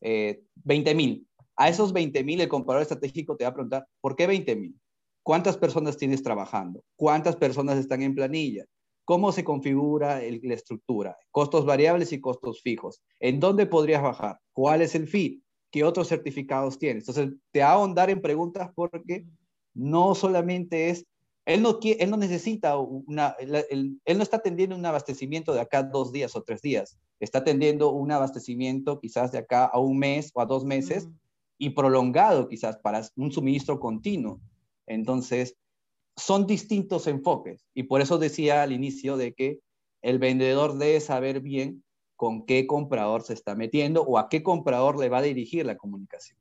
eh, 0.00 0.42
20 0.64 0.94
mil. 0.94 1.26
A 1.56 1.68
esos 1.68 1.92
20 1.92 2.22
mil, 2.22 2.40
el 2.40 2.48
comprador 2.48 2.82
estratégico 2.82 3.36
te 3.36 3.44
va 3.44 3.50
a 3.50 3.54
preguntar, 3.54 3.86
¿por 4.00 4.14
qué 4.14 4.26
20 4.26 4.54
mil? 4.56 4.78
¿Cuántas 5.22 5.58
personas 5.58 5.96
tienes 5.96 6.22
trabajando? 6.22 6.84
¿Cuántas 6.96 7.36
personas 7.36 7.78
están 7.78 8.02
en 8.02 8.14
planilla? 8.14 8.64
¿Cómo 9.08 9.32
se 9.32 9.42
configura 9.42 10.20
la 10.20 10.54
estructura? 10.54 11.16
Costos 11.30 11.64
variables 11.64 12.12
y 12.12 12.20
costos 12.20 12.60
fijos. 12.60 13.00
¿En 13.20 13.40
dónde 13.40 13.64
podrías 13.64 14.02
bajar? 14.02 14.38
¿Cuál 14.52 14.82
es 14.82 14.94
el 14.94 15.08
fee? 15.08 15.42
¿Qué 15.70 15.82
otros 15.82 16.08
certificados 16.08 16.78
tienes? 16.78 17.08
Entonces, 17.08 17.34
te 17.50 17.60
va 17.60 17.68
a 17.68 17.72
ahondar 17.72 18.10
en 18.10 18.20
preguntas 18.20 18.70
porque 18.74 19.24
no 19.72 20.14
solamente 20.14 20.90
es, 20.90 21.06
él 21.46 21.62
no, 21.62 21.80
quiere, 21.80 22.04
él 22.04 22.10
no 22.10 22.18
necesita 22.18 22.76
una, 22.76 23.34
él, 23.38 23.98
no 24.14 24.22
está 24.22 24.36
atendiendo 24.36 24.76
un 24.76 24.84
abastecimiento 24.84 25.54
de 25.54 25.62
acá 25.62 25.82
dos 25.82 26.12
días 26.12 26.36
o 26.36 26.42
tres 26.42 26.60
días, 26.60 26.98
está 27.18 27.38
atendiendo 27.38 27.90
un 27.92 28.12
abastecimiento 28.12 29.00
quizás 29.00 29.32
de 29.32 29.38
acá 29.38 29.64
a 29.64 29.78
un 29.78 29.98
mes 29.98 30.30
o 30.34 30.42
a 30.42 30.44
dos 30.44 30.66
meses 30.66 31.08
y 31.56 31.70
prolongado 31.70 32.46
quizás 32.46 32.76
para 32.76 33.00
un 33.16 33.32
suministro 33.32 33.80
continuo. 33.80 34.38
Entonces, 34.86 35.56
son 36.18 36.46
distintos 36.46 37.06
enfoques 37.06 37.64
y 37.74 37.84
por 37.84 38.00
eso 38.00 38.18
decía 38.18 38.62
al 38.62 38.72
inicio 38.72 39.16
de 39.16 39.32
que 39.32 39.60
el 40.02 40.18
vendedor 40.18 40.76
debe 40.76 41.00
saber 41.00 41.40
bien 41.40 41.82
con 42.16 42.44
qué 42.44 42.66
comprador 42.66 43.22
se 43.22 43.32
está 43.32 43.54
metiendo 43.54 44.02
o 44.02 44.18
a 44.18 44.28
qué 44.28 44.42
comprador 44.42 44.98
le 44.98 45.08
va 45.08 45.18
a 45.18 45.22
dirigir 45.22 45.64
la 45.64 45.76
comunicación. 45.76 46.36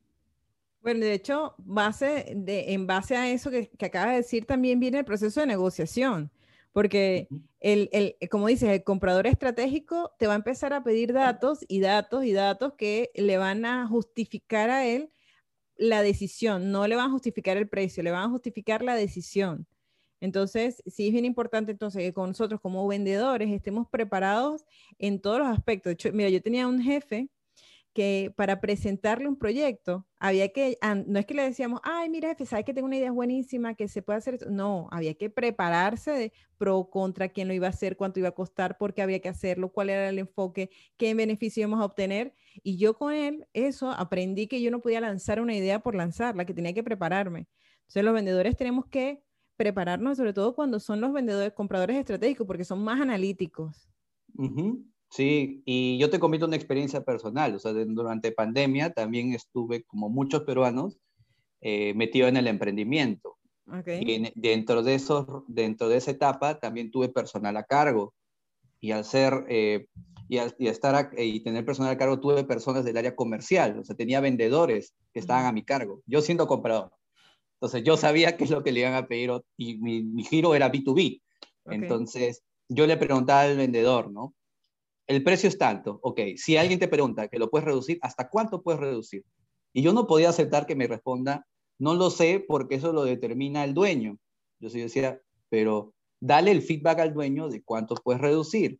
Bueno, 0.82 1.02
de 1.02 1.13
hecho, 1.13 1.54
base 1.58 2.34
de, 2.36 2.74
en 2.74 2.88
base 2.88 3.16
a 3.16 3.30
eso 3.30 3.52
que, 3.52 3.70
que 3.70 3.86
acabas 3.86 4.12
de 4.12 4.18
decir, 4.18 4.46
también 4.46 4.80
viene 4.80 5.00
el 5.00 5.06
proceso 5.06 5.42
de 5.42 5.48
negociación, 5.48 6.32
porque 6.72 7.28
el, 7.60 7.90
el, 7.92 8.16
como 8.30 8.48
dices, 8.48 8.70
el 8.70 8.84
comprador 8.84 9.28
estratégico 9.28 10.12
te 10.18 10.28
va 10.28 10.34
a 10.34 10.38
empezar 10.38 10.74
a 10.74 10.84
pedir 10.84 11.13
datos 11.13 11.66
y 11.68 11.80
datos 11.80 12.24
y 12.24 12.34
datos 12.34 12.74
que 12.74 13.12
le 13.16 13.38
van 13.38 13.66
a 13.66 13.88
justificar 13.88 14.70
a 14.70 14.86
él 14.86 15.12
la 15.78 16.02
decisión, 16.02 16.72
no 16.72 16.88
le 16.88 16.96
van 16.96 17.10
a 17.10 17.12
justificar 17.12 17.58
el 17.58 17.70
precio, 17.70 18.04
le 18.04 18.12
van 18.12 18.24
a 18.24 18.30
justificar 18.30 18.84
la 18.84 18.96
decisión. 18.96 19.68
Entonces, 20.20 20.82
sí 20.86 21.08
es 21.08 21.13
bien 21.13 21.26
importante 21.26 21.72
entonces 21.72 22.02
que 22.02 22.13
con 22.13 22.30
nosotros 22.30 22.60
como 22.62 22.88
vendedores 22.88 23.50
estemos 23.52 23.88
preparados 23.90 24.66
en 24.98 25.22
todos 25.22 25.40
los 25.40 25.48
aspectos. 25.48 25.92
De 25.92 25.94
hecho, 25.94 26.12
mira, 26.12 26.30
yo 26.30 26.42
tenía 26.42 26.68
un 26.68 26.82
jefe 26.82 27.30
que 27.97 28.31
para 28.38 28.62
presentarle 28.62 29.27
un 29.27 29.39
proyecto 29.39 30.05
había 30.19 30.49
que, 30.49 30.77
no 31.07 31.17
es 31.17 31.25
que 31.25 31.33
le 31.33 31.41
decíamos, 31.41 31.81
ay, 31.83 32.12
mira, 32.12 32.29
jefe, 32.29 32.45
sabes 32.45 32.63
que 32.63 32.75
tengo 32.75 32.86
una 32.86 32.97
idea 32.97 33.12
buenísima 33.12 33.73
que 33.73 33.88
se 33.88 34.03
puede 34.03 34.19
hacer. 34.19 34.51
No, 34.51 34.88
había 34.91 35.15
que 35.15 35.31
prepararse 35.31 36.12
de 36.12 36.31
pro, 36.60 36.91
contra, 36.91 37.29
quién 37.29 37.47
lo 37.47 37.55
iba 37.55 37.65
a 37.65 37.71
hacer, 37.71 37.97
cuánto 37.97 38.19
iba 38.19 38.29
a 38.29 38.33
costar, 38.33 38.77
por 38.77 38.93
qué 38.93 39.01
había 39.01 39.19
que 39.19 39.29
hacerlo, 39.29 39.71
cuál 39.71 39.89
era 39.89 40.10
el 40.10 40.19
enfoque, 40.19 40.69
qué 40.95 41.15
beneficio 41.15 41.62
íbamos 41.62 41.81
a 41.81 41.86
obtener. 41.86 42.36
Y 42.62 42.77
yo 42.77 42.93
con 42.93 43.15
él, 43.15 43.47
eso, 43.53 43.89
aprendí 43.89 44.45
que 44.45 44.62
yo 44.62 44.69
no 44.69 44.79
podía 44.79 45.01
lanzar 45.01 45.41
una 45.41 45.55
idea 45.55 45.79
por 45.79 45.95
lanzarla, 45.95 46.45
que 46.45 46.53
tenía 46.53 46.73
que 46.73 46.83
prepararme. 46.83 47.47
Entonces, 47.79 48.03
los 48.03 48.13
vendedores 48.13 48.55
tenemos 48.55 48.86
que 48.86 49.23
prepararnos, 49.55 50.17
sobre 50.17 50.33
todo 50.33 50.53
cuando 50.53 50.79
son 50.79 51.01
los 51.01 51.13
vendedores, 51.13 51.51
compradores 51.53 51.97
estratégicos, 51.97 52.45
porque 52.45 52.63
son 52.63 52.83
más 52.83 53.01
analíticos. 53.01 53.89
Sí, 55.10 55.62
y 55.65 55.98
yo 55.98 56.10
te 56.10 56.20
comento 56.20 56.46
una 56.46 56.58
experiencia 56.58 57.02
personal, 57.02 57.56
o 57.56 57.60
sea, 57.60 57.72
durante 57.72 58.32
pandemia 58.32 58.91
también 58.91 59.34
estuve, 59.34 59.84
como 59.84 60.10
muchos 60.10 60.43
peruanos, 60.43 61.00
eh, 61.62 61.93
metido 61.96 62.28
en 62.28 62.38
el 62.38 62.48
emprendimiento. 62.48 63.38
Y 63.88 64.32
dentro, 64.36 64.82
de 64.82 64.96
esos, 64.96 65.26
dentro 65.48 65.89
de 65.89 65.98
esa 65.98 66.12
etapa 66.12 66.60
también 66.60 66.89
tuve 66.89 67.10
personal 67.10 67.58
a 67.58 67.63
cargo. 67.63 68.13
Y 68.80 68.91
al 68.91 69.04
ser, 69.04 69.46
eh, 69.50 69.88
y, 70.30 70.38
al, 70.38 70.56
y 70.58 70.67
estar 70.67 71.10
y 71.17 71.41
tener 71.41 71.65
personal 71.65 71.91
a 71.91 71.98
cargo, 71.98 72.20
tuve 72.20 72.46
personas 72.46 72.86
del 72.86 72.98
área 72.98 73.15
comercial, 73.15 73.80
o 73.80 73.84
sea, 73.84 73.96
tenía 73.96 74.22
vendedores 74.22 74.93
que 75.13 75.20
estaban 75.20 75.46
a 75.46 75.52
mi 75.52 75.63
cargo, 75.63 76.02
yo 76.06 76.22
siendo 76.22 76.48
comprador. 76.48 76.91
Entonces 77.56 77.84
yo 77.84 77.98
sabía 77.98 78.38
qué 78.38 78.43
es 78.43 78.52
lo 78.52 78.63
que 78.63 78.72
le 78.72 78.82
iban 78.82 78.93
a 78.93 79.08
pedir 79.08 79.32
y 79.58 79.78
mi, 79.78 80.24
giro 80.24 80.54
era 80.54 80.72
B2B. 80.72 81.22
Entonces 81.65 82.43
yo 82.70 82.86
le 82.86 82.98
preguntaba 82.98 83.41
al 83.41 83.58
vendedor, 83.58 84.12
¿no? 84.12 84.36
El 85.08 85.24
precio 85.24 85.48
es 85.48 85.58
tanto, 85.58 86.00
ok, 86.02 86.20
si 86.36 86.58
alguien 86.58 86.80
te 86.80 86.88
pregunta 86.88 87.28
que 87.28 87.39
lo 87.39 87.50
puedes 87.50 87.65
reducir, 87.65 87.98
¿hasta 88.02 88.30
cuánto 88.30 88.62
puedes 88.62 88.80
reducir? 88.80 89.24
Y 89.74 89.82
yo 89.82 89.93
no 89.93 90.06
podía 90.06 90.30
aceptar 90.30 90.65
que 90.65 90.76
me 90.76 90.88
responda, 90.88 91.48
no 91.80 91.96
lo 91.96 92.10
sé 92.10 92.43
porque 92.46 92.76
eso 92.76 92.91
lo 92.91 93.04
determina 93.04 93.63
el 93.63 93.74
dueño. 93.74 94.17
Yo 94.60 94.70
sí 94.70 94.80
decía, 94.80 95.22
pero 95.50 95.93
dale 96.20 96.52
el 96.52 96.62
feedback 96.62 97.00
al 97.00 97.13
dueño 97.13 97.48
de 97.48 97.63
cuánto 97.63 97.96
puedes 97.96 98.22
reducir 98.22 98.80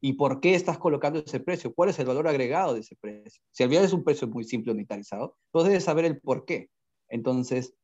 y 0.00 0.14
por 0.14 0.40
qué 0.40 0.54
estás 0.54 0.78
colocando 0.78 1.18
ese 1.18 1.40
precio, 1.40 1.74
cuál 1.74 1.90
es 1.90 1.98
el 1.98 2.06
valor 2.06 2.26
agregado 2.26 2.74
de 2.74 2.80
ese 2.80 2.96
precio. 2.96 3.42
Si 3.52 3.62
al 3.62 3.68
final 3.68 3.84
es 3.84 3.92
un 3.92 4.02
precio 4.02 4.26
muy 4.26 4.44
simple 4.44 4.72
unitarizado, 4.72 5.36
entonces 5.46 5.68
debes 5.68 5.84
saber 5.84 6.06
el 6.06 6.20
por 6.20 6.44
qué. 6.46 6.70
Entonces, 7.08 7.74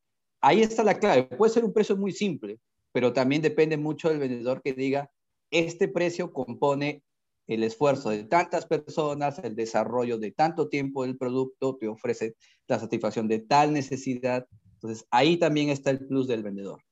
Ahí 0.40 0.62
está 0.62 0.85
la 0.85 0.99
clave. 0.99 1.25
Puede 1.25 1.53
ser 1.53 1.64
un 1.64 1.72
precio 1.72 1.96
muy 1.96 2.12
simple, 2.12 2.61
pero 2.92 3.12
también 3.12 3.42
depende 3.42 3.77
mucho 3.77 4.09
del 4.09 4.18
vendedor 4.18 4.62
que 4.62 4.75
diga, 4.75 5.11
este 5.51 5.88
precio 5.88 6.33
compone 6.33 7.03
el 7.46 7.62
esfuerzo 7.62 8.11
de 8.11 8.24
tantas 8.24 8.66
personas, 8.66 9.38
el 9.40 9.54
desarrollo 9.54 10.18
de 10.18 10.32
tanto 10.32 10.68
tiempo 10.68 11.04
del 11.04 11.16
producto, 11.16 11.76
te 11.76 11.88
ofrece 11.88 12.35
la 12.66 12.78
satisfacción 12.78 13.28
de 13.28 13.38
tal 13.38 13.72
necesidad. 13.72 14.46
Entonces, 14.74 15.06
ahí 15.11 15.37
también 15.37 15.70
está 15.70 15.90
el 15.90 16.06
plus 16.06 16.26
del 16.26 16.42
vendedor. 16.42 16.82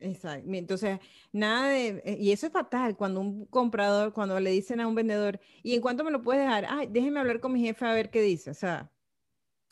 Exacto. 0.00 0.48
Entonces, 0.52 0.98
nada 1.32 1.68
de, 1.68 2.02
eh, 2.04 2.16
y 2.18 2.32
eso 2.32 2.46
es 2.46 2.52
fatal 2.52 2.96
cuando 2.96 3.20
un 3.20 3.44
comprador, 3.46 4.12
cuando 4.14 4.40
le 4.40 4.50
dicen 4.50 4.80
a 4.80 4.86
un 4.86 4.94
vendedor, 4.94 5.38
¿y 5.62 5.74
en 5.74 5.82
cuánto 5.82 6.04
me 6.04 6.10
lo 6.10 6.22
puedes 6.22 6.42
dejar? 6.42 6.66
Ay, 6.68 6.88
déjeme 6.90 7.20
hablar 7.20 7.40
con 7.40 7.52
mi 7.52 7.60
jefe 7.60 7.84
a 7.84 7.92
ver 7.92 8.10
qué 8.10 8.22
dice. 8.22 8.50
O 8.50 8.54
sea, 8.54 8.90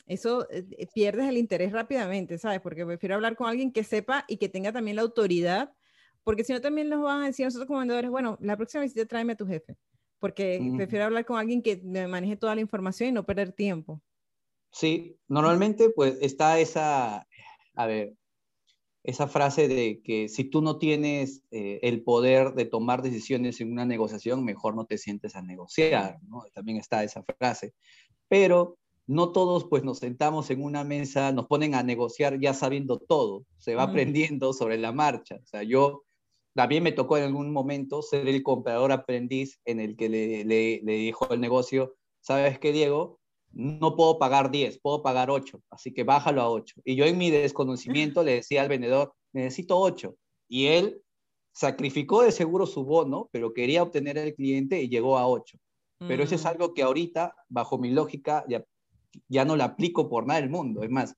eso 0.07 0.49
eh, 0.51 0.67
eh, 0.77 0.87
pierdes 0.93 1.29
el 1.29 1.39
interés 1.39 1.73
rápidamente, 1.73 2.39
¿sabes? 2.39 2.61
Porque 2.61 2.85
prefiero 2.85 3.15
hablar 3.15 3.37
con 3.37 3.49
alguien 3.49 3.73
que 3.73 3.85
sepa 3.85 4.25
y 4.29 4.37
que 4.37 4.49
tenga 4.49 4.73
también 4.73 4.97
la 4.97 5.03
autoridad, 5.03 5.73
porque 6.25 6.45
si 6.45 6.53
no 6.53 6.61
también 6.61 6.89
nos 6.89 7.03
van 7.03 7.23
a 7.23 7.27
decir 7.27 7.47
nosotros 7.47 7.67
como 7.67 7.79
vendedores, 7.79 8.11
bueno, 8.11 8.37
la 8.41 8.57
próxima 8.57 8.83
visita 8.83 9.07
tráeme 9.07 9.33
a 9.33 9.37
tu 9.37 9.47
jefe, 9.47 9.77
porque 10.19 10.73
prefiero 10.77 11.05
hablar 11.05 11.25
con 11.25 11.39
alguien 11.39 11.63
que 11.63 11.81
me 11.83 12.07
maneje 12.07 12.37
toda 12.37 12.55
la 12.55 12.61
información 12.61 13.11
y 13.11 13.13
no 13.13 13.25
perder 13.25 13.53
tiempo. 13.53 14.01
Sí, 14.71 15.17
normalmente 15.29 15.91
pues 15.91 16.19
está 16.21 16.59
esa, 16.59 17.27
a 17.75 17.87
ver, 17.87 18.15
esa 19.05 19.27
frase 19.27 19.69
de 19.69 20.03
que 20.03 20.29
si 20.29 20.45
tú 20.45 20.61
no 20.61 20.79
tienes 20.79 21.43
eh, 21.51 21.81
el 21.83 22.03
poder 22.03 22.55
de 22.55 22.67
tomar 22.67 23.03
decisiones 23.03 23.61
en 23.61 23.73
una 23.73 23.87
negociación, 23.87 24.45
mejor 24.45 24.75
no 24.75 24.85
te 24.85 24.99
sientes 24.99 25.35
a 25.37 25.43
negociar, 25.43 26.19
¿no? 26.29 26.43
También 26.53 26.79
está 26.79 27.03
esa 27.05 27.23
frase. 27.23 27.73
Pero 28.29 28.77
no 29.07 29.33
todos 29.33 29.65
pues 29.65 29.85
nos 29.85 30.01
sentamos 30.01 30.51
en 30.51 30.63
una 30.63 30.85
mesa, 30.85 31.33
nos 31.33 31.47
ponen 31.47 31.75
a 31.75 31.83
negociar 31.83 32.39
ya 32.39 32.53
sabiendo 32.53 32.99
todo, 32.99 33.47
se 33.57 33.75
va 33.75 33.85
aprendiendo 33.85 34.53
sobre 34.53 34.77
la 34.77 34.93
marcha. 34.93 35.37
O 35.43 35.47
sea, 35.47 35.63
yo 35.63 36.05
también 36.59 36.83
me 36.83 36.91
tocó 36.91 37.17
en 37.17 37.23
algún 37.23 37.53
momento 37.53 38.03
ser 38.03 38.27
el 38.27 38.43
comprador 38.43 38.91
aprendiz 38.91 39.61
en 39.65 39.79
el 39.79 39.95
que 39.95 40.09
le, 40.09 40.45
le, 40.45 40.93
dijo 40.93 41.33
el 41.33 41.41
negocio, 41.41 41.95
¿sabes 42.21 42.59
qué, 42.59 42.73
Diego? 42.73 43.21
No 43.53 43.95
puedo 43.95 44.19
pagar 44.19 44.51
10, 44.51 44.81
puedo 44.81 45.01
pagar 45.01 45.31
8, 45.31 45.63
así 45.71 45.95
que 45.95 46.03
bájalo 46.03 46.43
a 46.43 46.51
8. 46.51 46.81
Y 46.85 46.97
yo 46.97 47.05
en 47.05 47.17
mi 47.17 47.31
desconocimiento 47.31 48.25
le 48.25 48.33
decía 48.33 48.63
al 48.63 48.69
vendedor, 48.69 49.15
necesito 49.33 49.79
8. 49.79 50.17
Y 50.49 50.67
él 50.67 51.01
sacrificó 51.53 52.25
de 52.25 52.33
seguro 52.33 52.67
su 52.67 52.83
bono, 52.83 53.29
pero 53.31 53.55
quería 53.55 53.85
obtener 53.85 54.19
el 54.19 54.35
cliente 54.35 54.83
y 54.83 54.89
llegó 54.89 55.17
a 55.17 55.29
8. 55.29 55.57
Pero 56.09 56.25
eso 56.25 56.35
es 56.35 56.43
mm. 56.43 56.49
algo 56.49 56.75
que 56.75 56.83
ahorita, 56.83 57.37
bajo 57.49 57.79
mi 57.79 57.93
lógica, 57.93 58.45
ya 58.49 58.65
ya 59.29 59.45
no 59.45 59.57
la 59.57 59.65
aplico 59.65 60.09
por 60.09 60.27
nada 60.27 60.41
del 60.41 60.51
mundo. 60.51 60.83
Es 60.83 60.91
más, 60.91 61.15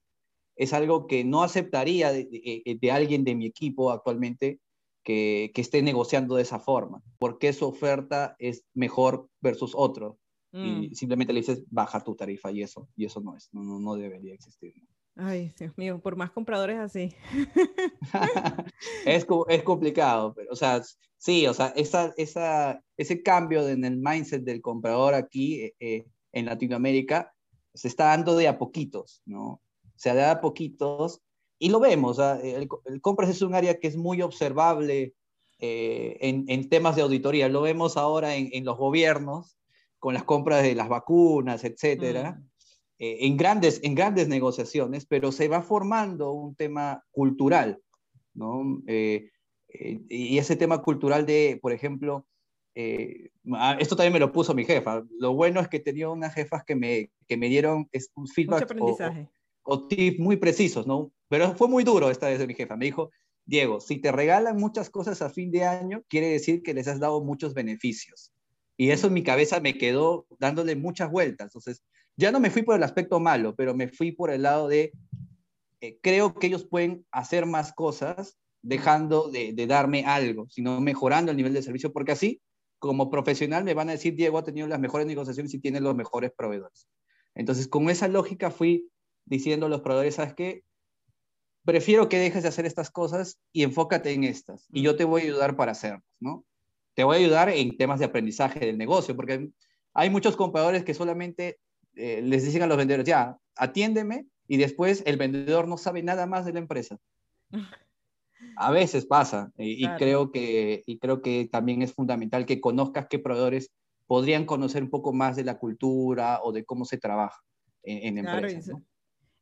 es 0.55 0.75
algo 0.75 1.07
que 1.07 1.25
no 1.25 1.43
aceptaría 1.43 2.13
de, 2.13 2.29
eh, 2.31 2.91
alguien 2.91 3.25
de 3.25 3.35
mi 3.35 3.47
equipo 3.47 3.91
actualmente 3.91 4.61
que, 5.53 5.61
esté 5.61 5.83
negociando 5.83 6.37
de 6.37 6.43
esa 6.43 6.59
forma, 6.59 7.03
porque 7.19 7.53
su 7.53 7.67
oferta 7.67 8.37
es 8.39 8.65
mejor 8.75 9.29
versus 9.41 9.73
otro. 9.75 10.19
Y 10.53 10.89
mm. 10.89 10.95
simplemente 10.95 11.33
le 11.33 11.41
dices, 11.41 11.63
baja 11.71 12.03
tu 12.03 12.17
tarifa 12.17 12.51
y 12.51 12.63
eso, 12.63 12.89
y 12.97 13.05
eso 13.05 13.21
no 13.21 13.37
es, 13.37 13.49
no, 13.53 13.63
no, 13.63 13.95
debería 13.95 14.35
existir. 14.35 14.75
Ay, 15.15 15.53
Dios 15.57 15.77
mío, 15.77 16.01
por 16.01 16.17
más 16.17 16.33
compradores 16.33 16.79
así. 16.79 17.15
es, 19.07 19.27
es 19.49 19.63
complicado, 19.63 20.35
pero, 20.35 20.51
o 20.51 20.57
sea, 20.57 20.83
sí, 21.19 21.47
o 21.47 21.55
sea, 21.55 21.69
esa, 21.77 22.13
esa, 22.17 22.83
ese 22.97 23.23
cambio 23.23 23.69
en 23.69 23.85
el 23.85 23.97
mindset 23.97 24.43
del 24.43 24.61
comprador 24.61 25.15
aquí 25.15 25.61
eh, 25.61 25.75
eh, 25.79 26.07
en 26.33 26.47
Latinoamérica 26.47 27.33
se 27.73 27.87
está 27.87 28.07
dando 28.07 28.35
de 28.35 28.49
a 28.49 28.59
poquitos, 28.59 29.23
¿no? 29.27 29.63
Se 29.95 30.13
da 30.15 30.33
a 30.33 30.41
poquitos 30.41 31.21
y 31.61 31.69
lo 31.69 31.79
vemos. 31.79 32.19
El, 32.43 32.69
compras 33.01 33.29
es 33.29 33.43
un 33.43 33.55
área 33.55 33.79
que 33.79 33.87
es 33.87 33.97
muy 33.97 34.23
observable 34.23 35.15
eh, 35.61 36.17
en, 36.21 36.69
temas 36.69 36.97
de 36.97 37.03
auditoría. 37.03 37.49
Lo 37.49 37.61
vemos 37.61 37.97
ahora 37.97 38.35
en, 38.35 38.65
los 38.65 38.77
gobiernos 38.77 39.59
con 39.99 40.15
las 40.15 40.25
compras 40.25 40.63
de 40.63 40.75
las 40.75 40.89
vacunas, 40.89 41.63
etcétera, 41.63 42.33
mm. 42.33 42.45
eh, 42.99 43.19
en, 43.21 43.37
grandes, 43.37 43.81
en 43.85 43.95
grandes 43.95 44.27
negociaciones, 44.27 45.05
pero 45.05 45.31
se 45.31 45.49
va 45.49 45.61
formando 45.61 46.33
un 46.33 46.55
tema 46.55 47.05
cultural, 47.11 47.79
¿no? 48.33 48.83
Eh, 48.87 49.31
y 50.09 50.39
ese 50.39 50.57
tema 50.57 50.83
cultural 50.83 51.27
de, 51.27 51.59
por 51.61 51.73
ejemplo, 51.73 52.27
eh, 52.75 53.31
ah, 53.53 53.77
esto 53.79 53.97
también 53.97 54.15
me 54.15 54.19
lo 54.19 54.33
puso 54.33 54.55
mi 54.55 54.65
jefa. 54.65 55.05
Lo 55.19 55.35
bueno 55.35 55.61
es 55.61 55.69
que 55.69 55.79
tenía 55.79 56.09
unas 56.09 56.35
jefas 56.35 56.65
que 56.65 56.75
me, 56.75 57.11
que 57.29 57.37
me 57.37 57.49
dieron 57.49 57.89
un 58.15 58.27
feedback 58.27 58.75
o, 58.81 58.97
o, 59.63 59.87
tips 59.87 60.19
muy 60.19 60.37
precisos, 60.37 60.87
¿no? 60.87 61.13
Pero 61.29 61.55
fue 61.55 61.69
muy 61.69 61.85
duro 61.85 62.11
esta 62.11 62.29
vez 62.29 62.39
de 62.39 62.47
mi 62.47 62.55
jefa. 62.55 62.77
Me 62.77 62.87
dijo, 62.87 63.11
Diego, 63.45 63.81
si 63.81 63.99
te 63.99 64.13
regalan 64.13 64.57
muchas 64.57 64.91
cosas 64.91 65.23
a 65.23 65.31
fin 65.31 65.51
de 65.51 65.65
año, 65.65 66.03
quiere 66.09 66.29
decir 66.29 66.63
que 66.63 66.75
les 66.75 66.89
has 66.89 67.01
dado 67.01 67.23
muchos 67.23 67.55
beneficios. 67.55 68.33
Y 68.77 68.91
eso 68.91 69.09
en 69.09 69.13
mi 69.13 69.23
cabeza 69.23 69.61
me 69.61 69.77
quedó 69.77 70.27
dándole 70.39 70.77
muchas 70.77 71.11
vueltas. 71.11 71.47
Entonces, 71.47 71.83
ya 72.17 72.33
no 72.33 72.41
me 72.41 72.51
fui 72.51 72.63
por 72.63 72.77
el 72.77 72.83
aspecto 72.83 73.21
malo, 73.21 73.55
pero 73.55 73.75
me 73.75 73.89
fui 73.89 74.13
por 74.13 74.31
el 74.31 74.43
lado 74.43 74.69
de, 74.69 74.93
eh, 75.81 75.99
creo 76.03 76.35
que 76.35 76.47
ellos 76.47 76.65
pueden 76.65 77.07
hacer 77.11 77.47
más 77.47 77.73
cosas 77.73 78.39
dejando 78.63 79.31
de, 79.31 79.53
de, 79.53 79.67
darme 79.67 80.05
algo, 80.05 80.47
sino 80.51 80.81
mejorando 80.81 81.31
el 81.31 81.37
nivel 81.37 81.55
de 81.55 81.63
servicio, 81.63 81.93
porque 81.93 82.13
así, 82.13 82.43
como 82.79 83.11
profesional, 83.11 83.65
me 83.65 83.75
van 83.75 83.89
a 83.89 83.93
decir, 83.93 84.15
Diego 84.15 84.39
ha 84.39 84.45
tenido 84.45 84.67
las 84.67 84.81
mejores 84.81 85.07
negociaciones 85.07 85.53
y 85.55 85.61
tiene 85.61 85.81
los 85.81 85.95
mejores 85.95 86.33
proveedores. 86.37 86.89
Entonces, 87.35 87.69
con 87.69 87.89
esa 87.89 88.09
lógica 88.09 88.51
fui 88.51 88.91
diciendo 89.25 89.67
a 89.67 89.69
los 89.69 89.81
proveedores, 89.81 90.17
¿sabes 90.17 90.35
qué? 90.35 90.63
Prefiero 91.65 92.09
que 92.09 92.19
dejes 92.19 92.43
de 92.43 92.49
hacer 92.49 92.67
estas 92.67 92.91
cosas 92.91 93.39
y 93.53 93.63
enfócate 93.63 94.13
en 94.13 94.25
estas, 94.25 94.67
y 94.73 94.83
yo 94.83 94.97
te 94.97 95.05
voy 95.05 95.23
a 95.23 95.25
ayudar 95.25 95.57
para 95.57 95.73
hacerlas, 95.73 96.03
¿no? 96.19 96.45
Te 96.95 97.05
voy 97.05 97.17
a 97.17 97.19
ayudar 97.21 97.49
en 97.51 97.77
temas 97.77 97.99
de 97.99 98.07
aprendizaje 98.07 98.61
del 98.61 98.79
negocio, 98.79 99.15
porque 99.15 99.51
hay 99.95 100.11
muchos 100.11 100.37
compradores 100.37 100.85
que 100.85 100.95
solamente 100.95 101.59
eh, 101.97 102.23
les 102.23 102.45
dicen 102.45 102.63
a 102.63 102.67
los 102.67 102.77
vendedores, 102.77 103.07
ya, 103.07 103.37
atiéndeme, 103.57 104.27
y 104.49 104.57
después 104.57 105.03
el 105.07 105.17
vendedor 105.17 105.69
no 105.69 105.77
sabe 105.77 106.03
nada 106.03 106.27
más 106.27 106.45
de 106.45 106.53
la 106.53 106.59
empresa. 106.59 106.99
A 108.57 108.71
veces 108.71 109.07
pasa 109.07 109.53
y, 109.59 109.87
creo 109.97 110.33
que, 110.33 110.83
y 110.87 110.99
creo 110.99 111.21
que 111.21 111.49
también 111.51 111.83
es 111.83 111.93
fundamental 111.93 112.47
que 112.47 112.61
conozcas 112.61 113.07
qué 113.09 113.19
proveedores 113.19 113.71
podrían 114.07 114.47
conocer 114.47 114.83
un 114.83 114.91
poco 114.91 115.13
más 115.13 115.37
de 115.37 115.45
la 115.45 115.59
cultura 115.59 116.41
o 116.43 116.51
de 116.51 116.65
cómo 116.65 116.85
se 116.85 116.99
trabaja 116.99 117.39
en, 117.83 118.19
en 118.19 118.27
empresas. 118.27 118.77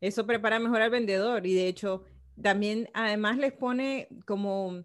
Eso 0.01 0.26
prepara 0.26 0.59
mejor 0.59 0.82
al 0.82 0.90
vendedor 0.90 1.46
y 1.46 1.55
de 1.55 1.68
hecho 1.68 2.05
también 2.40 2.88
además 2.94 3.38
les 3.38 3.53
pone 3.53 4.09
como 4.26 4.84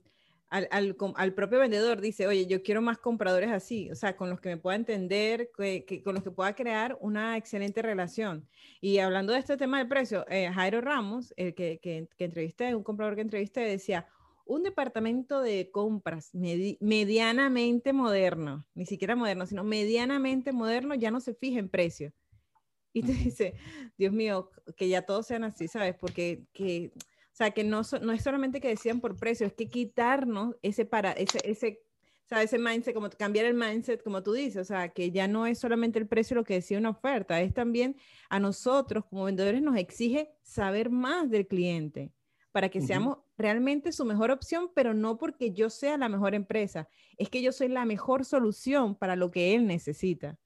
al, 0.53 1.33
propio 1.33 1.57
vendedor, 1.57 1.99
dice, 1.99 2.27
oye, 2.27 2.45
yo 2.45 2.61
quiero 2.61 2.79
más 2.79 2.99
compradores 2.99 3.49
así, 3.51 3.89
o 3.89 3.95
sea, 3.95 4.15
con 4.15 4.29
los 4.29 4.39
que 4.39 4.49
me 4.49 4.57
pueda 4.57 4.75
entender, 4.75 5.49
que, 5.57 6.03
con 6.03 6.13
los 6.13 6.23
que 6.23 6.29
pueda 6.29 6.53
crear 6.53 6.95
una 7.01 7.37
excelente 7.37 7.81
relación. 7.81 8.47
Y 8.79 8.99
hablando 8.99 9.33
de 9.33 9.39
este 9.39 9.57
tema 9.57 9.79
del 9.79 9.87
precio, 9.87 10.25
eh, 10.29 10.51
Jairo 10.53 10.79
Ramos, 10.79 11.33
el 11.37 11.55
que, 11.55 11.79
que, 11.81 12.07
entrevisté, 12.19 12.75
un 12.75 12.83
comprador 12.83 13.15
que 13.15 13.21
entrevisté, 13.21 13.61
decía, 13.61 14.05
un 14.45 14.61
departamento 14.61 15.41
de 15.41 15.71
compras 15.71 16.29
medianamente 16.33 17.91
moderno, 17.91 18.63
ni 18.75 18.85
siquiera 18.85 19.15
moderno, 19.15 19.47
sino 19.47 19.63
medianamente 19.63 20.51
moderno, 20.51 20.93
ya 20.93 21.09
no 21.09 21.19
se 21.19 21.33
fija 21.33 21.57
en 21.57 21.69
precio. 21.69 22.13
Y 22.93 23.01
te 23.01 23.11
dice, 23.13 23.55
Dios 23.97 24.13
mío, 24.13 24.49
que 24.77 24.87
ya 24.87 25.01
todos 25.01 25.27
sean 25.27 25.43
así, 25.43 25.67
¿sabes? 25.67 25.95
Porque 25.95 26.45
que 26.53 26.93
o 27.33 27.35
sea, 27.35 27.49
que 27.49 27.63
no, 27.63 27.81
no 28.03 28.11
es 28.11 28.21
solamente 28.21 28.61
que 28.61 28.67
decían 28.67 29.01
por 29.01 29.15
precio, 29.15 29.47
es 29.47 29.53
que 29.53 29.67
quitarnos 29.67 30.55
ese 30.61 30.85
para, 30.85 31.13
ese, 31.13 31.39
ese, 31.43 31.81
ese 32.29 32.59
mindset, 32.59 32.93
como 32.93 33.09
cambiar 33.09 33.47
el 33.47 33.55
mindset, 33.55 34.03
como 34.03 34.21
tú 34.21 34.33
dices, 34.33 34.57
o 34.57 34.65
sea, 34.65 34.89
que 34.89 35.09
ya 35.09 35.27
no 35.27 35.47
es 35.47 35.57
solamente 35.57 35.97
el 35.97 36.07
precio 36.07 36.35
lo 36.35 36.43
que 36.43 36.53
decía 36.53 36.77
una 36.77 36.91
oferta, 36.91 37.41
es 37.41 37.51
también 37.51 37.95
a 38.29 38.39
nosotros 38.39 39.05
como 39.05 39.23
vendedores 39.23 39.63
nos 39.63 39.77
exige 39.77 40.29
saber 40.43 40.91
más 40.91 41.31
del 41.31 41.47
cliente 41.47 42.11
para 42.51 42.69
que 42.69 42.81
seamos 42.81 43.17
realmente 43.35 43.91
su 43.91 44.05
mejor 44.05 44.29
opción, 44.29 44.69
pero 44.75 44.93
no 44.93 45.17
porque 45.17 45.53
yo 45.53 45.71
sea 45.71 45.97
la 45.97 46.09
mejor 46.09 46.35
empresa, 46.35 46.87
es 47.17 47.29
que 47.29 47.41
yo 47.41 47.51
soy 47.51 47.67
la 47.67 47.83
mejor 47.83 48.25
solución 48.25 48.93
para 48.93 49.15
lo 49.15 49.31
que 49.31 49.55
él 49.55 49.65
necesita. 49.65 50.37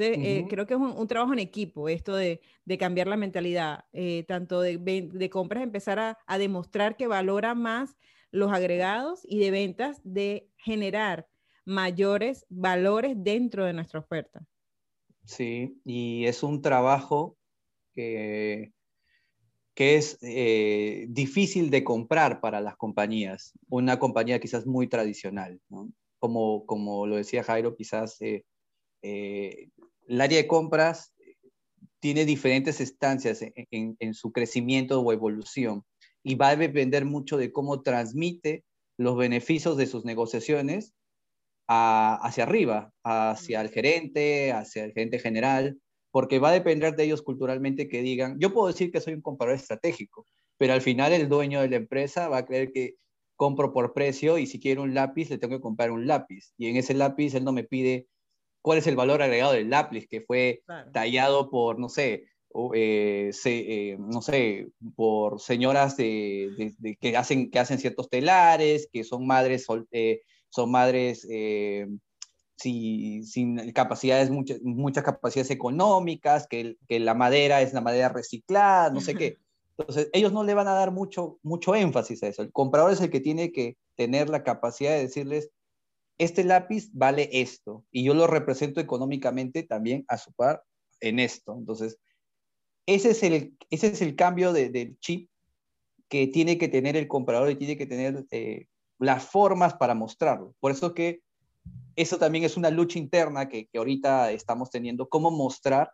Eh, 0.00 0.46
creo 0.48 0.66
que 0.66 0.74
es 0.74 0.80
un, 0.80 1.08
trabajo 1.08 1.32
en 1.32 1.38
equipo 1.38 1.88
esto 1.88 2.14
de, 2.14 2.40
cambiar 2.78 3.06
la 3.06 3.16
mentalidad, 3.16 3.84
eh, 3.92 4.24
tanto 4.28 4.60
de, 4.60 4.78
de, 4.78 5.30
compras, 5.30 5.62
empezar 5.62 5.98
a, 5.98 6.38
demostrar 6.38 6.96
que 6.96 7.06
valora 7.06 7.54
más 7.54 7.96
los 8.30 8.52
agregados 8.52 9.22
y 9.24 9.38
de 9.38 9.50
ventas 9.50 10.00
de 10.04 10.48
generar 10.58 11.26
mayores 11.64 12.46
valores 12.48 13.14
dentro 13.16 13.64
de 13.64 13.72
nuestra 13.72 14.00
oferta. 14.00 14.46
Sí, 15.24 15.80
y 15.84 16.24
es 16.26 16.42
un 16.42 16.62
trabajo 16.62 17.36
que, 17.94 18.72
que 19.74 19.96
es 19.96 20.18
eh, 20.22 21.06
difícil 21.08 21.70
de 21.70 21.84
comprar 21.84 22.40
para 22.40 22.60
las 22.60 22.76
compañías, 22.76 23.52
una 23.68 23.98
compañía 23.98 24.40
quizás 24.40 24.66
muy 24.66 24.88
tradicional, 24.88 25.60
como, 26.18 26.64
como 26.66 27.06
lo 27.06 27.16
decía 27.16 27.42
Jairo, 27.42 27.74
quizás 27.74 28.18
el 29.02 30.20
área 30.20 30.38
de 30.38 30.46
compras 30.46 31.12
tiene 32.00 32.24
diferentes 32.24 32.80
estancias 32.80 33.40
en, 33.42 34.14
su 34.14 34.32
crecimiento 34.32 35.00
o 35.00 35.12
evolución 35.12 35.84
y 36.22 36.34
va 36.34 36.50
a 36.50 36.56
depender 36.56 37.04
mucho 37.04 37.36
de 37.36 37.52
cómo 37.52 37.82
transmite 37.82 38.64
los 38.96 39.16
beneficios 39.16 39.76
de 39.76 39.86
sus 39.86 40.04
negociaciones 40.04 40.94
hacia 41.66 42.44
arriba, 42.44 42.92
hacia 43.04 43.60
el 43.60 43.68
gerente, 43.68 44.52
hacia 44.52 44.84
el 44.84 44.92
gerente 44.92 45.18
general, 45.18 45.78
porque 46.10 46.38
va 46.38 46.48
a 46.48 46.52
depender 46.52 46.96
de 46.96 47.04
ellos 47.04 47.22
culturalmente 47.22 47.88
que 47.88 48.02
digan, 48.02 48.38
yo 48.40 48.52
puedo 48.52 48.68
decir 48.68 48.90
que 48.90 49.00
soy 49.00 49.14
un 49.14 49.20
comprador 49.20 49.56
estratégico, 49.56 50.26
pero 50.56 50.72
al 50.72 50.80
final 50.80 51.12
el 51.12 51.28
dueño 51.28 51.60
de 51.60 51.68
la 51.68 51.76
empresa 51.76 52.28
va 52.28 52.38
a 52.38 52.46
creer 52.46 52.72
que 52.72 52.96
compro 53.36 53.72
por 53.72 53.92
precio 53.92 54.38
y 54.38 54.46
si 54.46 54.58
quiero 54.58 54.82
un 54.82 54.94
lápiz 54.94 55.30
le 55.30 55.38
tengo 55.38 55.56
que 55.56 55.62
comprar 55.62 55.90
un 55.90 56.06
lápiz. 56.06 56.52
Y 56.56 56.68
en 56.68 56.76
ese 56.76 56.94
lápiz 56.94 57.34
él 57.34 57.44
no 57.44 57.52
me 57.52 57.64
pide 57.64 58.08
cuál 58.62 58.78
es 58.78 58.86
el 58.86 58.96
valor 58.96 59.22
agregado 59.22 59.52
del 59.52 59.70
lápiz 59.70 60.06
que 60.08 60.20
fue 60.20 60.62
tallado 60.92 61.50
por, 61.50 61.78
no 61.78 61.88
sé, 61.88 62.26
eh, 62.74 63.30
eh, 63.44 63.96
no 63.98 64.22
sé, 64.22 64.68
por 64.96 65.40
señoras 65.40 65.96
de, 65.96 66.74
que, 67.00 67.16
hacen, 67.16 67.50
que 67.50 67.58
hacen 67.58 67.78
ciertos 67.78 68.08
telares, 68.08 68.88
que 68.92 69.04
son 69.04 69.26
madres, 69.26 69.66
eh, 69.92 70.22
son 70.48 70.70
madres 70.70 71.26
sin 72.56 73.72
capacidades, 73.72 74.30
muchas, 74.30 74.60
muchas 74.62 75.04
capacidades 75.04 75.50
económicas, 75.50 76.46
que, 76.48 76.76
que, 76.88 76.98
la 77.00 77.14
madera 77.14 77.60
es 77.62 77.72
la 77.74 77.80
madera 77.80 78.08
reciclada, 78.08 78.90
no 78.90 79.00
sé 79.00 79.14
qué. 79.14 79.36
Entonces, 79.78 80.08
ellos 80.12 80.32
no 80.32 80.42
le 80.42 80.54
van 80.54 80.66
a 80.66 80.74
dar 80.74 80.90
mucho, 80.90 81.38
mucho 81.42 81.76
énfasis 81.76 82.22
a 82.24 82.28
eso. 82.28 82.42
El 82.42 82.50
comprador 82.50 82.90
es 82.90 83.00
el 83.00 83.10
que 83.10 83.20
tiene 83.20 83.52
que 83.52 83.76
tener 83.94 84.28
la 84.28 84.42
capacidad 84.42 84.90
de 84.90 85.02
decirles, 85.02 85.50
este 86.18 86.44
lápiz 86.44 86.90
vale 86.92 87.28
esto 87.32 87.84
y 87.90 88.04
yo 88.04 88.14
lo 88.14 88.26
represento 88.26 88.80
económicamente 88.80 89.62
también 89.62 90.04
a 90.08 90.18
su 90.18 90.32
par 90.32 90.62
en 91.00 91.18
esto. 91.20 91.56
Entonces, 91.56 91.98
ese 92.86 93.10
es 93.10 93.22
el, 93.22 93.56
ese 93.70 93.88
es 93.88 94.02
el 94.02 94.16
cambio 94.16 94.52
de, 94.52 94.96
chip 95.00 95.30
que 96.08 96.26
tiene 96.26 96.58
que 96.58 96.68
tener 96.68 96.96
el 96.96 97.06
comprador 97.06 97.50
y 97.50 97.56
tiene 97.56 97.76
que 97.76 97.86
tener 97.86 98.24
eh, 98.30 98.66
las 98.98 99.24
formas 99.24 99.74
para 99.74 99.94
mostrarlo. 99.94 100.54
Por 100.58 100.72
eso 100.72 100.94
que 100.94 101.20
eso 101.96 102.18
también 102.18 102.44
es 102.44 102.56
una 102.56 102.70
lucha 102.70 102.98
interna 102.98 103.48
que, 103.48 103.66
que, 103.66 103.78
ahorita 103.78 104.32
estamos 104.32 104.70
teniendo, 104.70 105.08
cómo 105.08 105.30
mostrar 105.30 105.92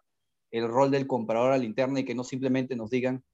el 0.51 0.69
rol 0.69 0.91
del 0.91 1.07
comprador 1.07 1.53
al 1.53 1.65
interno 1.65 1.99
y 1.99 2.05
que 2.05 2.15
no 2.15 2.23
simplemente 2.23 2.77
nos 2.77 2.91
digan, 2.91 3.25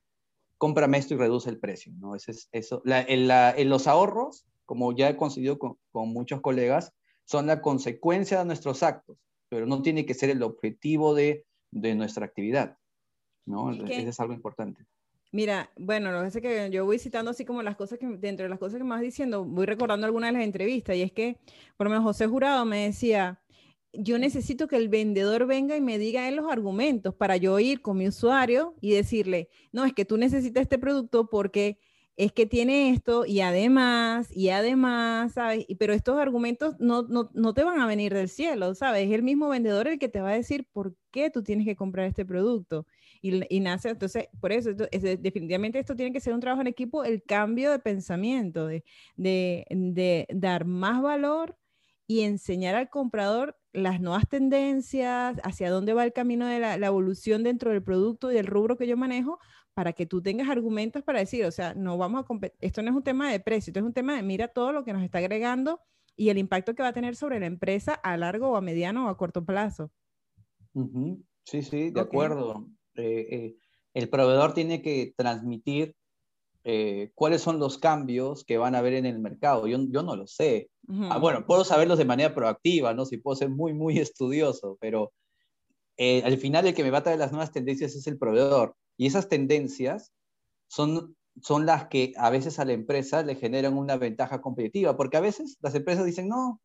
cómprame 0.57 0.99
esto 0.99 1.14
y 1.14 1.18
reduce 1.18 1.51
el 1.51 1.59
precio. 1.59 1.93
¿no? 1.99 2.14
Ese 2.14 2.32
es, 2.32 2.49
eso. 2.53 2.82
La, 2.84 3.03
en 3.03 3.68
los 3.68 3.86
ahorros 3.86 4.47
como 4.70 4.94
ya 4.94 5.08
he 5.08 5.16
conseguido 5.16 5.58
con, 5.58 5.76
muchos 5.92 6.40
colegas, 6.40 6.92
son 7.24 7.48
la 7.48 7.60
consecuencia 7.60 8.38
de 8.38 8.44
nuestros 8.44 8.84
actos, 8.84 9.18
pero 9.48 9.66
no 9.66 9.82
tiene 9.82 10.06
que 10.06 10.14
ser 10.14 10.30
el 10.30 10.44
objetivo 10.44 11.12
de, 11.12 11.44
nuestra 11.72 12.24
actividad. 12.24 12.78
¿no? 13.46 13.72
Eso 13.72 13.84
es 13.88 14.20
algo 14.20 14.32
importante. 14.32 14.86
Mira, 15.32 15.72
bueno, 15.76 16.12
lo 16.12 16.22
que 16.22 16.28
es 16.28 16.40
que 16.40 16.70
yo 16.70 16.84
voy 16.84 17.00
citando 17.00 17.32
así 17.32 17.44
como 17.44 17.64
las 17.64 17.74
cosas 17.74 17.98
que, 17.98 18.06
dentro 18.06 18.44
de 18.44 18.48
las 18.48 18.60
cosas 18.60 18.78
que 18.78 18.84
me 18.84 18.90
vas 18.90 19.00
diciendo, 19.00 19.44
voy 19.44 19.66
recordando 19.66 20.06
algunas 20.06 20.28
de 20.28 20.38
las 20.38 20.44
entrevistas, 20.44 20.94
y 20.94 21.02
es 21.02 21.10
que, 21.10 21.40
por 21.76 21.88
lo 21.88 21.90
menos 21.90 22.04
José 22.04 22.28
Jurado 22.28 22.64
me 22.64 22.84
decía, 22.84 23.42
yo 23.92 24.20
necesito 24.20 24.68
que 24.68 24.76
el 24.76 24.88
vendedor 24.88 25.46
venga 25.46 25.76
y 25.76 25.80
me 25.80 25.98
diga 25.98 26.28
en 26.28 26.36
los 26.36 26.48
argumentos 26.48 27.12
para 27.12 27.36
yo 27.36 27.58
ir 27.58 27.82
con 27.82 27.96
mi 27.96 28.06
usuario 28.06 28.76
y 28.80 28.92
decirle, 28.92 29.48
no, 29.72 29.84
es 29.84 29.94
que 29.94 30.04
tú 30.04 30.16
necesitas 30.16 30.62
este 30.62 30.78
producto 30.78 31.28
porque 31.28 31.80
es 32.20 32.32
que 32.32 32.44
tiene 32.44 32.90
esto 32.90 33.24
y 33.24 33.40
además, 33.40 34.28
y 34.30 34.50
además, 34.50 35.32
¿sabes? 35.32 35.64
pero 35.78 35.94
estos 35.94 36.18
argumentos 36.18 36.76
no, 36.78 37.02
no, 37.08 37.54
te 37.54 37.64
van 37.64 37.80
a 37.80 37.86
venir 37.86 38.12
del 38.12 38.28
cielo, 38.28 38.74
¿sabes? 38.74 39.06
Es 39.08 39.14
el 39.14 39.22
mismo 39.22 39.48
vendedor 39.48 39.88
el 39.88 39.98
que 39.98 40.10
te 40.10 40.20
va 40.20 40.28
a 40.28 40.34
decir 40.34 40.66
por 40.70 40.94
qué 41.10 41.30
tú 41.30 41.42
tienes 41.42 41.64
que 41.66 41.76
comprar 41.76 42.06
este 42.06 42.26
producto. 42.26 42.86
Y, 43.22 43.60
nace, 43.60 43.88
entonces, 43.88 44.28
por 44.38 44.52
eso, 44.52 44.70
definitivamente 44.74 45.78
esto 45.78 45.96
tiene 45.96 46.12
que 46.12 46.20
ser 46.20 46.34
un 46.34 46.40
trabajo 46.40 46.60
en 46.60 46.66
equipo, 46.66 47.04
el 47.04 47.22
cambio 47.22 47.70
de 47.70 47.78
pensamiento, 47.78 48.66
de, 48.66 48.84
de, 49.16 50.26
dar 50.30 50.66
más 50.66 51.00
valor 51.00 51.56
y 52.06 52.20
enseñar 52.20 52.74
al 52.74 52.90
comprador 52.90 53.56
las 53.72 54.00
nuevas 54.00 54.28
tendencias, 54.28 55.38
hacia 55.42 55.70
dónde 55.70 55.94
va 55.94 56.04
el 56.04 56.12
camino 56.12 56.46
de 56.46 56.58
la, 56.60 56.76
la 56.76 56.86
evolución 56.88 57.44
dentro 57.44 57.70
del 57.70 57.82
producto 57.82 58.30
y 58.30 58.34
del 58.34 58.46
rubro 58.46 58.76
que 58.76 58.86
yo 58.86 58.96
manejo, 58.96 59.38
para 59.80 59.94
que 59.94 60.04
tú 60.04 60.20
tengas 60.20 60.50
argumentos 60.50 61.02
para 61.02 61.20
decir, 61.20 61.42
o 61.46 61.50
sea, 61.50 61.72
no 61.72 61.96
vamos 61.96 62.26
a 62.28 62.50
esto 62.60 62.82
no 62.82 62.90
es 62.90 62.96
un 62.96 63.02
tema 63.02 63.32
de 63.32 63.40
precio, 63.40 63.70
esto 63.70 63.80
es 63.80 63.86
un 63.86 63.94
tema 63.94 64.14
de 64.14 64.22
mira 64.22 64.48
todo 64.48 64.72
lo 64.72 64.84
que 64.84 64.92
nos 64.92 65.02
está 65.02 65.16
agregando 65.16 65.80
y 66.16 66.28
el 66.28 66.36
impacto 66.36 66.74
que 66.74 66.82
va 66.82 66.90
a 66.90 66.92
tener 66.92 67.16
sobre 67.16 67.40
la 67.40 67.46
empresa 67.46 67.94
a 67.94 68.18
largo 68.18 68.50
o 68.50 68.56
a 68.56 68.60
mediano 68.60 69.06
o 69.06 69.08
a 69.08 69.16
corto 69.16 69.42
plazo. 69.42 69.90
Sí, 71.44 71.62
sí, 71.62 71.88
de 71.88 71.98
acuerdo. 71.98 72.66
Eh, 72.94 73.26
eh, 73.30 73.56
el 73.94 74.10
proveedor 74.10 74.52
tiene 74.52 74.82
que 74.82 75.14
transmitir 75.16 75.96
eh, 76.64 77.10
cuáles 77.14 77.40
son 77.40 77.58
los 77.58 77.78
cambios 77.78 78.44
que 78.44 78.58
van 78.58 78.74
a 78.74 78.80
haber 78.80 78.92
en 78.92 79.06
el 79.06 79.18
mercado. 79.18 79.66
Yo, 79.66 79.78
yo 79.88 80.02
no 80.02 80.14
lo 80.14 80.26
sé. 80.26 80.68
Ah, 81.08 81.16
bueno, 81.16 81.46
puedo 81.46 81.64
saberlos 81.64 81.96
de 81.96 82.04
manera 82.04 82.34
proactiva, 82.34 82.92
¿no? 82.92 83.06
Si 83.06 83.16
puedo 83.16 83.34
ser 83.34 83.48
muy, 83.48 83.72
muy 83.72 83.98
estudioso, 83.98 84.76
pero 84.78 85.10
al 85.96 86.36
final 86.36 86.66
el 86.66 86.74
que 86.74 86.82
me 86.82 86.90
va 86.90 86.98
a 86.98 87.02
traer 87.02 87.18
las 87.18 87.32
nuevas 87.32 87.50
tendencias 87.50 87.94
es 87.94 88.06
el 88.06 88.18
proveedor. 88.18 88.76
Y 89.01 89.07
esas 89.07 89.30
tendencias 89.30 90.12
son, 90.68 91.16
son 91.40 91.64
las 91.64 91.86
que 91.86 92.12
a 92.18 92.28
veces 92.28 92.59
a 92.59 92.66
la 92.66 92.74
empresa 92.74 93.22
le 93.22 93.34
generan 93.34 93.78
una 93.78 93.96
ventaja 93.96 94.42
competitiva, 94.42 94.94
porque 94.94 95.16
a 95.16 95.22
veces 95.22 95.57
las 95.62 95.74
empresas 95.74 96.05
dicen, 96.05 96.28
no, 96.28 96.61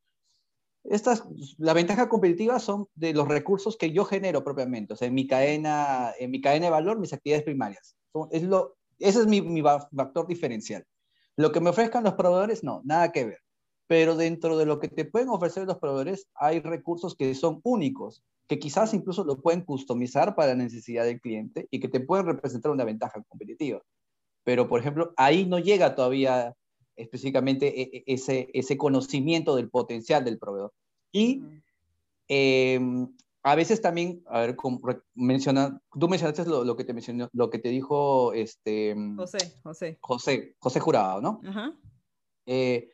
estas, 0.84 1.24
la 1.58 1.72
ventaja 1.72 2.10
competitiva 2.10 2.60
son 2.60 2.90
de 2.94 3.14
los 3.14 3.30
recursos 3.30 3.78
que 3.78 3.94
yo 3.94 4.04
genero 4.04 4.44
propiamente, 4.44 4.92
o 4.92 4.98
sea, 4.98 5.08
en 5.08 5.14
mi 5.14 5.28
cadena, 5.28 6.12
en 6.20 6.30
mi 6.30 6.42
cadena 6.42 6.66
de 6.66 6.72
valor, 6.72 7.00
mis 7.00 7.14
actividades 7.14 7.46
primarias. 7.46 7.96
Es 8.32 8.44
lo, 8.44 8.76
ese 9.00 9.22
es 9.22 9.28
mi, 9.28 9.42
mi 9.42 9.62
factor 9.62 10.28
diferencial. 10.28 10.86
Lo 11.38 11.54
que 11.54 11.62
me 11.62 11.70
ofrezcan 11.70 12.04
los 12.04 12.16
proveedores, 12.16 12.66
no, 12.66 12.82
nada 12.84 13.14
que 13.14 13.24
ver. 13.24 13.40
Pero 13.88 14.18
dentro 14.18 14.58
de 14.58 14.66
lo 14.66 14.82
que 14.82 14.90
te 14.90 15.06
pueden 15.06 15.30
ofrecer 15.30 15.66
los 15.66 15.78
proveedores, 15.78 16.28
hay 16.36 16.60
recursos 16.60 17.16
que 17.16 17.34
son 17.34 17.62
únicos, 17.64 18.26
que 18.48 18.60
quizás 18.60 18.94
incluso 18.94 19.24
lo 19.24 19.42
pueden 19.42 19.62
customizar 19.62 20.36
para 20.36 20.50
la 20.50 20.64
necesidad 20.64 21.06
del 21.06 21.20
cliente 21.20 21.68
y 21.72 21.80
que 21.80 21.88
te 21.88 22.00
pueden 22.00 22.26
representar 22.26 22.72
una 22.72 22.84
ventaja 22.84 23.24
competitiva. 23.28 23.82
Pero, 24.44 24.68
por 24.68 24.80
ejemplo, 24.80 25.14
ahí 25.18 25.46
no 25.46 25.60
llega 25.60 25.96
todavía 25.96 26.56
específicamente 26.96 27.82
e, 27.82 27.98
e, 27.98 28.04
ese, 28.08 28.50
ese 28.54 28.78
conocimiento 28.78 29.56
del 29.56 29.70
potencial 29.70 30.24
del 30.24 30.38
proveedor. 30.38 30.72
Y 31.12 31.42
em, 32.28 33.08
a 33.44 33.56
veces 33.56 33.82
también, 33.82 34.24
a 34.28 34.42
ver, 34.42 34.56
menciona, 35.16 35.82
tú 36.00 36.08
mencionaste 36.08 36.46
lo, 36.46 36.76
que 36.76 36.84
te 36.84 36.94
mencionó, 36.94 37.30
lo 37.34 37.50
que 37.50 37.60
te 37.60 37.70
dijo 37.70 38.34
este, 38.34 38.96
José, 39.16 39.54
José. 39.64 39.98
José, 40.02 40.56
José 40.60 40.80
Jurado, 40.80 41.22
¿no? 41.22 41.42
Eh, 42.46 42.90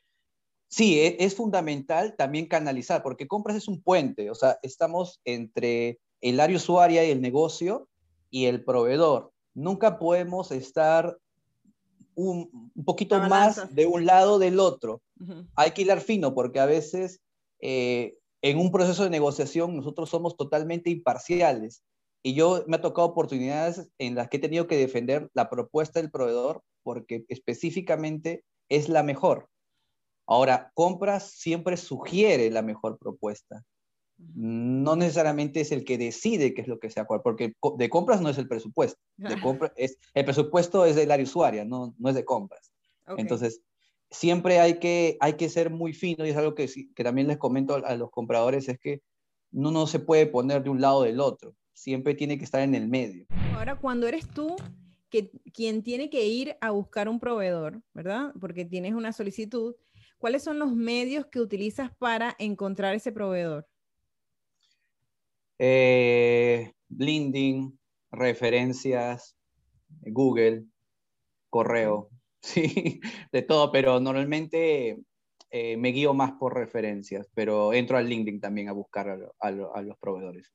sí, 0.72 1.00
es, 1.00 1.16
es, 1.20 1.36
fundamental 1.36 2.16
también 2.18 2.48
canalizar, 2.48 3.04
porque 3.04 3.28
compras 3.28 3.58
es 3.58 3.68
un 3.68 3.84
puente, 3.84 4.32
o 4.32 4.36
sea, 4.36 4.58
estamos 4.64 5.22
entre 5.26 6.00
el 6.22 6.40
área 6.40 6.58
usuaria 6.58 7.06
y 7.06 7.12
el 7.12 7.22
negocio 7.22 7.88
y 8.30 8.46
el 8.46 8.64
proveedor. 8.64 9.32
Nunca 9.54 10.00
podemos 10.00 10.52
estar 10.52 11.18
un, 12.16 12.72
poquito 12.86 13.20
más 13.20 13.74
de 13.74 13.86
un 13.86 14.06
lado 14.06 14.40
del 14.40 14.60
otro. 14.60 15.02
Hay 15.56 15.72
que 15.72 15.84
hilar 15.84 16.02
fino 16.02 16.34
porque 16.34 16.60
a 16.60 16.66
veces 16.66 17.22
eh, 17.60 18.18
en 18.42 18.58
un 18.58 18.72
proceso 18.72 19.04
de 19.04 19.10
negociación 19.10 19.76
nosotros 19.76 20.10
somos 20.10 20.36
totalmente 20.36 20.90
imparciales. 20.90 21.84
Y 22.24 22.34
yo 22.34 22.64
me 22.68 22.78
ha 22.78 22.82
tocado 22.82 23.08
oportunidades 23.08 23.90
en 23.98 24.16
las 24.16 24.30
que 24.30 24.38
he 24.38 24.40
tenido 24.40 24.68
que 24.68 24.78
defender 24.78 25.30
la 25.34 25.50
propuesta 25.50 26.00
del 26.00 26.12
proveedor 26.12 26.64
porque 26.84 27.26
específicamente 27.30 28.44
es 28.70 28.90
la 28.90 29.04
mejor. 29.04 29.48
Ahora, 30.32 30.72
compras 30.74 31.32
siempre 31.32 31.76
sugiere 31.76 32.50
la 32.50 32.62
mejor 32.62 32.98
propuesta 32.98 33.66
no 34.36 34.96
necesariamente 34.96 35.62
es 35.62 35.72
el 35.72 35.84
que 35.84 35.98
decide 35.98 36.54
qué 36.54 36.62
es 36.62 36.68
lo 36.68 36.80
que 36.80 36.90
se 36.90 37.00
acuerda, 37.00 37.24
porque 37.24 37.54
de 37.78 37.90
compras 37.90 38.22
no 38.22 38.30
es 38.30 38.38
el 38.38 38.48
presupuesto, 38.48 39.00
de 39.18 39.36
compra, 39.42 39.74
es, 39.76 39.98
el 40.14 40.26
presupuesto 40.26 40.86
es 40.86 40.96
del 40.96 41.12
área 41.12 41.24
usuaria, 41.24 41.66
no, 41.66 41.96
no 41.98 42.10
es 42.10 42.16
de 42.16 42.26
compras. 42.26 42.72
Entonces, 43.18 43.62
siempre 44.10 44.60
hay 44.60 44.80
que, 44.80 45.18
hay 45.20 45.34
que 45.34 45.50
ser 45.50 45.70
muy 45.70 45.94
fino 45.94 46.26
y 46.26 46.30
es 46.30 46.38
algo 46.38 46.56
que, 46.56 46.70
que 46.96 47.04
también 47.04 47.28
les 47.28 47.38
comento 47.38 47.76
a, 47.76 47.96
los 47.96 48.12
compradores, 48.12 48.70
es 48.70 48.80
que 48.80 49.02
no, 49.52 49.72
no 49.72 49.88
se 49.88 50.00
puede 50.00 50.28
poner 50.28 50.64
de 50.64 50.70
un 50.70 50.80
lado 50.80 51.04
del 51.04 51.20
otro, 51.20 51.56
siempre 51.74 52.14
tiene 52.14 52.38
que 52.38 52.46
estar 52.46 52.62
en 52.62 52.76
el 52.76 52.88
medio. 52.88 53.26
Ahora, 53.54 53.76
cuando 53.76 54.08
eres 54.08 54.30
tú 54.30 54.56
que, 55.10 55.30
quien 55.54 55.84
tiene 55.84 56.10
que 56.10 56.26
ir 56.28 56.56
a 56.62 56.72
buscar 56.72 57.10
un 57.10 57.20
proveedor, 57.20 57.82
¿verdad? 57.94 58.34
Porque 58.40 58.64
tienes 58.64 58.94
una 58.94 59.12
solicitud, 59.12 59.76
¿cuáles 60.22 60.44
son 60.44 60.60
los 60.60 60.74
medios 60.74 61.26
que 61.26 61.42
utilizas 61.42 61.94
para 61.98 62.36
encontrar 62.38 62.94
ese 62.94 63.12
proveedor? 63.12 63.68
Eh, 65.58 66.74
LinkedIn, 66.90 67.78
referencias, 68.12 69.36
Google, 69.90 70.66
correo, 71.50 72.10
sí, 72.42 73.02
de 73.32 73.42
todo, 73.42 73.72
pero 73.72 74.00
normalmente 74.00 75.04
eh, 75.50 75.78
me 75.78 75.90
guío 75.90 76.14
más 76.14 76.34
por 76.34 76.54
referencias, 76.54 77.28
pero 77.34 77.74
entro 77.74 77.98
al 77.98 78.08
LinkedIn 78.08 78.40
también 78.40 78.70
a 78.70 78.74
buscar 78.74 79.10
a, 79.40 79.52
los 79.52 79.98
proveedores. 80.00 80.54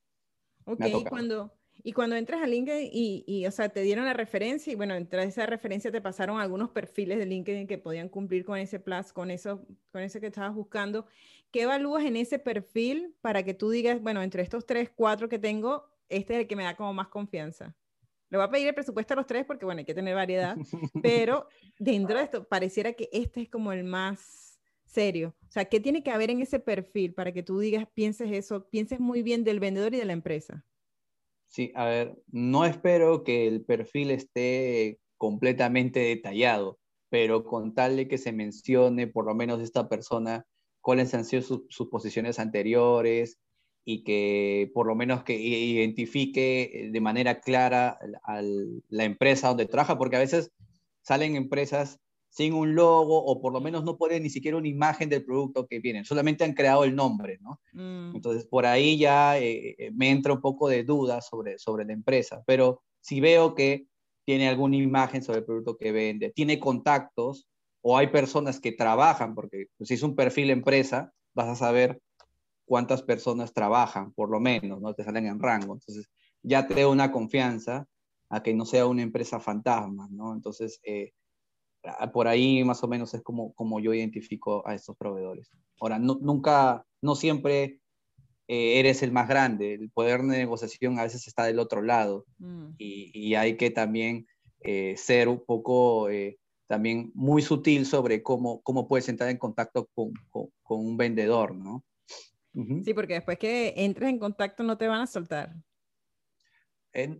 Ok, 0.64 0.80
cuando, 1.08 1.52
y 1.86 1.92
cuando 1.92 2.16
entras 2.16 2.42
a 2.42 2.48
LinkedIn 2.48 2.90
y, 2.92 3.22
y, 3.28 3.46
o 3.46 3.50
sea, 3.52 3.68
te 3.68 3.80
dieron 3.82 4.06
la 4.06 4.12
referencia 4.12 4.72
y 4.72 4.74
bueno, 4.74 4.96
entre 4.96 5.22
esa 5.22 5.46
referencia 5.46 5.92
te 5.92 6.00
pasaron 6.00 6.40
algunos 6.40 6.70
perfiles 6.70 7.16
de 7.16 7.26
LinkedIn 7.26 7.68
que 7.68 7.78
podían 7.78 8.08
cumplir 8.08 8.44
con 8.44 8.58
ese 8.58 8.80
plus, 8.80 9.12
con 9.12 9.30
eso, 9.30 9.64
con 9.92 10.02
eso 10.02 10.18
que 10.18 10.26
estabas 10.26 10.52
buscando. 10.52 11.06
¿Qué 11.52 11.62
evalúas 11.62 12.04
en 12.04 12.16
ese 12.16 12.40
perfil 12.40 13.14
para 13.20 13.44
que 13.44 13.54
tú 13.54 13.70
digas, 13.70 14.02
bueno, 14.02 14.20
entre 14.24 14.42
estos 14.42 14.66
tres, 14.66 14.90
cuatro 14.96 15.28
que 15.28 15.38
tengo, 15.38 15.88
este 16.08 16.34
es 16.34 16.40
el 16.40 16.46
que 16.48 16.56
me 16.56 16.64
da 16.64 16.74
como 16.74 16.92
más 16.92 17.06
confianza? 17.06 17.72
Le 18.30 18.38
voy 18.38 18.48
a 18.48 18.50
pedir 18.50 18.66
el 18.66 18.74
presupuesto 18.74 19.14
a 19.14 19.18
los 19.18 19.26
tres 19.28 19.44
porque, 19.44 19.64
bueno, 19.64 19.78
hay 19.78 19.84
que 19.84 19.94
tener 19.94 20.16
variedad, 20.16 20.56
pero 21.00 21.46
dentro 21.78 22.18
de 22.18 22.24
esto, 22.24 22.48
pareciera 22.48 22.94
que 22.94 23.08
este 23.12 23.42
es 23.42 23.48
como 23.48 23.70
el 23.70 23.84
más 23.84 24.58
serio. 24.86 25.36
O 25.48 25.52
sea, 25.52 25.66
¿qué 25.66 25.78
tiene 25.78 26.02
que 26.02 26.10
haber 26.10 26.32
en 26.32 26.40
ese 26.40 26.58
perfil 26.58 27.14
para 27.14 27.30
que 27.30 27.44
tú 27.44 27.60
digas, 27.60 27.86
pienses 27.94 28.32
eso, 28.32 28.68
pienses 28.70 28.98
muy 28.98 29.22
bien 29.22 29.44
del 29.44 29.60
vendedor 29.60 29.94
y 29.94 29.98
de 29.98 30.04
la 30.04 30.14
empresa? 30.14 30.64
Sí, 31.48 31.72
a 31.74 31.86
ver, 31.86 32.16
no 32.30 32.64
espero 32.64 33.24
que 33.24 33.46
el 33.46 33.64
perfil 33.64 34.10
esté 34.10 34.98
completamente 35.16 36.00
detallado, 36.00 36.78
pero 37.08 37.44
con 37.44 37.74
tal 37.74 37.96
de 37.96 38.08
que 38.08 38.18
se 38.18 38.32
mencione 38.32 39.06
por 39.06 39.26
lo 39.26 39.34
menos 39.34 39.60
esta 39.60 39.88
persona 39.88 40.44
cuáles 40.80 41.14
han 41.14 41.24
sido 41.24 41.42
sus 41.42 41.88
posiciones 41.88 42.38
anteriores 42.38 43.38
y 43.84 44.02
que 44.02 44.70
por 44.74 44.86
lo 44.86 44.94
menos 44.94 45.22
que 45.22 45.38
identifique 45.38 46.90
de 46.92 47.00
manera 47.00 47.40
clara 47.40 47.98
a 48.24 48.42
la 48.88 49.04
empresa 49.04 49.48
donde 49.48 49.66
trabaja, 49.66 49.96
porque 49.96 50.16
a 50.16 50.20
veces 50.20 50.52
salen 51.02 51.36
empresas 51.36 52.00
sin 52.36 52.52
un 52.52 52.74
logo 52.74 53.24
o 53.24 53.40
por 53.40 53.50
lo 53.50 53.62
menos 53.62 53.82
no 53.82 53.96
ponen 53.96 54.22
ni 54.22 54.28
siquiera 54.28 54.58
una 54.58 54.68
imagen 54.68 55.08
del 55.08 55.24
producto 55.24 55.66
que 55.66 55.80
vienen, 55.80 56.04
solamente 56.04 56.44
han 56.44 56.52
creado 56.52 56.84
el 56.84 56.94
nombre, 56.94 57.38
¿no? 57.40 57.60
Mm. 57.72 58.14
Entonces, 58.14 58.44
por 58.44 58.66
ahí 58.66 58.98
ya 58.98 59.38
eh, 59.38 59.74
eh, 59.78 59.90
me 59.94 60.10
entra 60.10 60.34
un 60.34 60.42
poco 60.42 60.68
de 60.68 60.84
duda 60.84 61.22
sobre, 61.22 61.58
sobre 61.58 61.86
la 61.86 61.94
empresa, 61.94 62.42
pero 62.46 62.82
si 63.00 63.20
veo 63.20 63.54
que 63.54 63.86
tiene 64.26 64.48
alguna 64.48 64.76
imagen 64.76 65.22
sobre 65.22 65.38
el 65.38 65.46
producto 65.46 65.78
que 65.78 65.92
vende, 65.92 66.30
tiene 66.30 66.60
contactos 66.60 67.48
o 67.80 67.96
hay 67.96 68.08
personas 68.08 68.60
que 68.60 68.72
trabajan, 68.72 69.34
porque 69.34 69.68
pues, 69.78 69.88
si 69.88 69.94
es 69.94 70.02
un 70.02 70.14
perfil 70.14 70.50
empresa, 70.50 71.14
vas 71.34 71.48
a 71.48 71.56
saber 71.56 72.02
cuántas 72.66 73.02
personas 73.02 73.54
trabajan, 73.54 74.12
por 74.12 74.30
lo 74.30 74.40
menos, 74.40 74.82
¿no? 74.82 74.92
Te 74.92 75.04
salen 75.04 75.24
en 75.24 75.40
rango. 75.40 75.72
Entonces, 75.72 76.10
ya 76.42 76.66
te 76.66 76.74
da 76.74 76.88
una 76.88 77.10
confianza 77.10 77.86
a 78.28 78.42
que 78.42 78.52
no 78.52 78.66
sea 78.66 78.84
una 78.86 79.00
empresa 79.00 79.40
fantasma, 79.40 80.06
¿no? 80.10 80.34
Entonces, 80.34 80.80
eh, 80.84 81.12
por 82.12 82.28
ahí 82.28 82.64
más 82.64 82.82
o 82.82 82.88
menos 82.88 83.14
es 83.14 83.22
como, 83.22 83.52
como 83.54 83.80
yo 83.80 83.94
identifico 83.94 84.66
a 84.66 84.74
estos 84.74 84.96
proveedores. 84.96 85.50
Ahora, 85.80 85.98
no, 85.98 86.18
nunca, 86.20 86.84
no 87.02 87.14
siempre 87.14 87.80
eh, 88.48 88.78
eres 88.78 89.02
el 89.02 89.12
más 89.12 89.28
grande, 89.28 89.74
el 89.74 89.90
poder 89.90 90.22
de 90.22 90.38
negociación 90.38 90.98
a 90.98 91.02
veces 91.02 91.26
está 91.26 91.44
del 91.44 91.58
otro 91.58 91.82
lado 91.82 92.24
mm. 92.38 92.74
y, 92.78 93.10
y, 93.12 93.34
hay 93.34 93.56
que 93.56 93.70
también 93.70 94.26
eh, 94.60 94.94
ser 94.96 95.28
un 95.28 95.44
poco 95.44 96.08
eh, 96.10 96.38
también 96.68 97.10
muy 97.14 97.42
sutil 97.42 97.86
sobre 97.86 98.22
cómo, 98.22 98.62
cómo 98.62 98.86
puedes 98.86 99.08
entrar 99.08 99.30
en 99.30 99.38
contacto 99.38 99.88
con, 99.94 100.12
con, 100.30 100.50
un 100.62 100.96
vendedor, 100.96 101.54
¿no? 101.54 101.84
Sí, 102.84 102.94
porque 102.94 103.14
después 103.14 103.38
que 103.38 103.74
entres 103.76 104.08
en 104.08 104.18
contacto 104.18 104.62
no 104.62 104.78
te 104.78 104.88
van 104.88 105.02
a 105.02 105.06
soltar. 105.06 105.54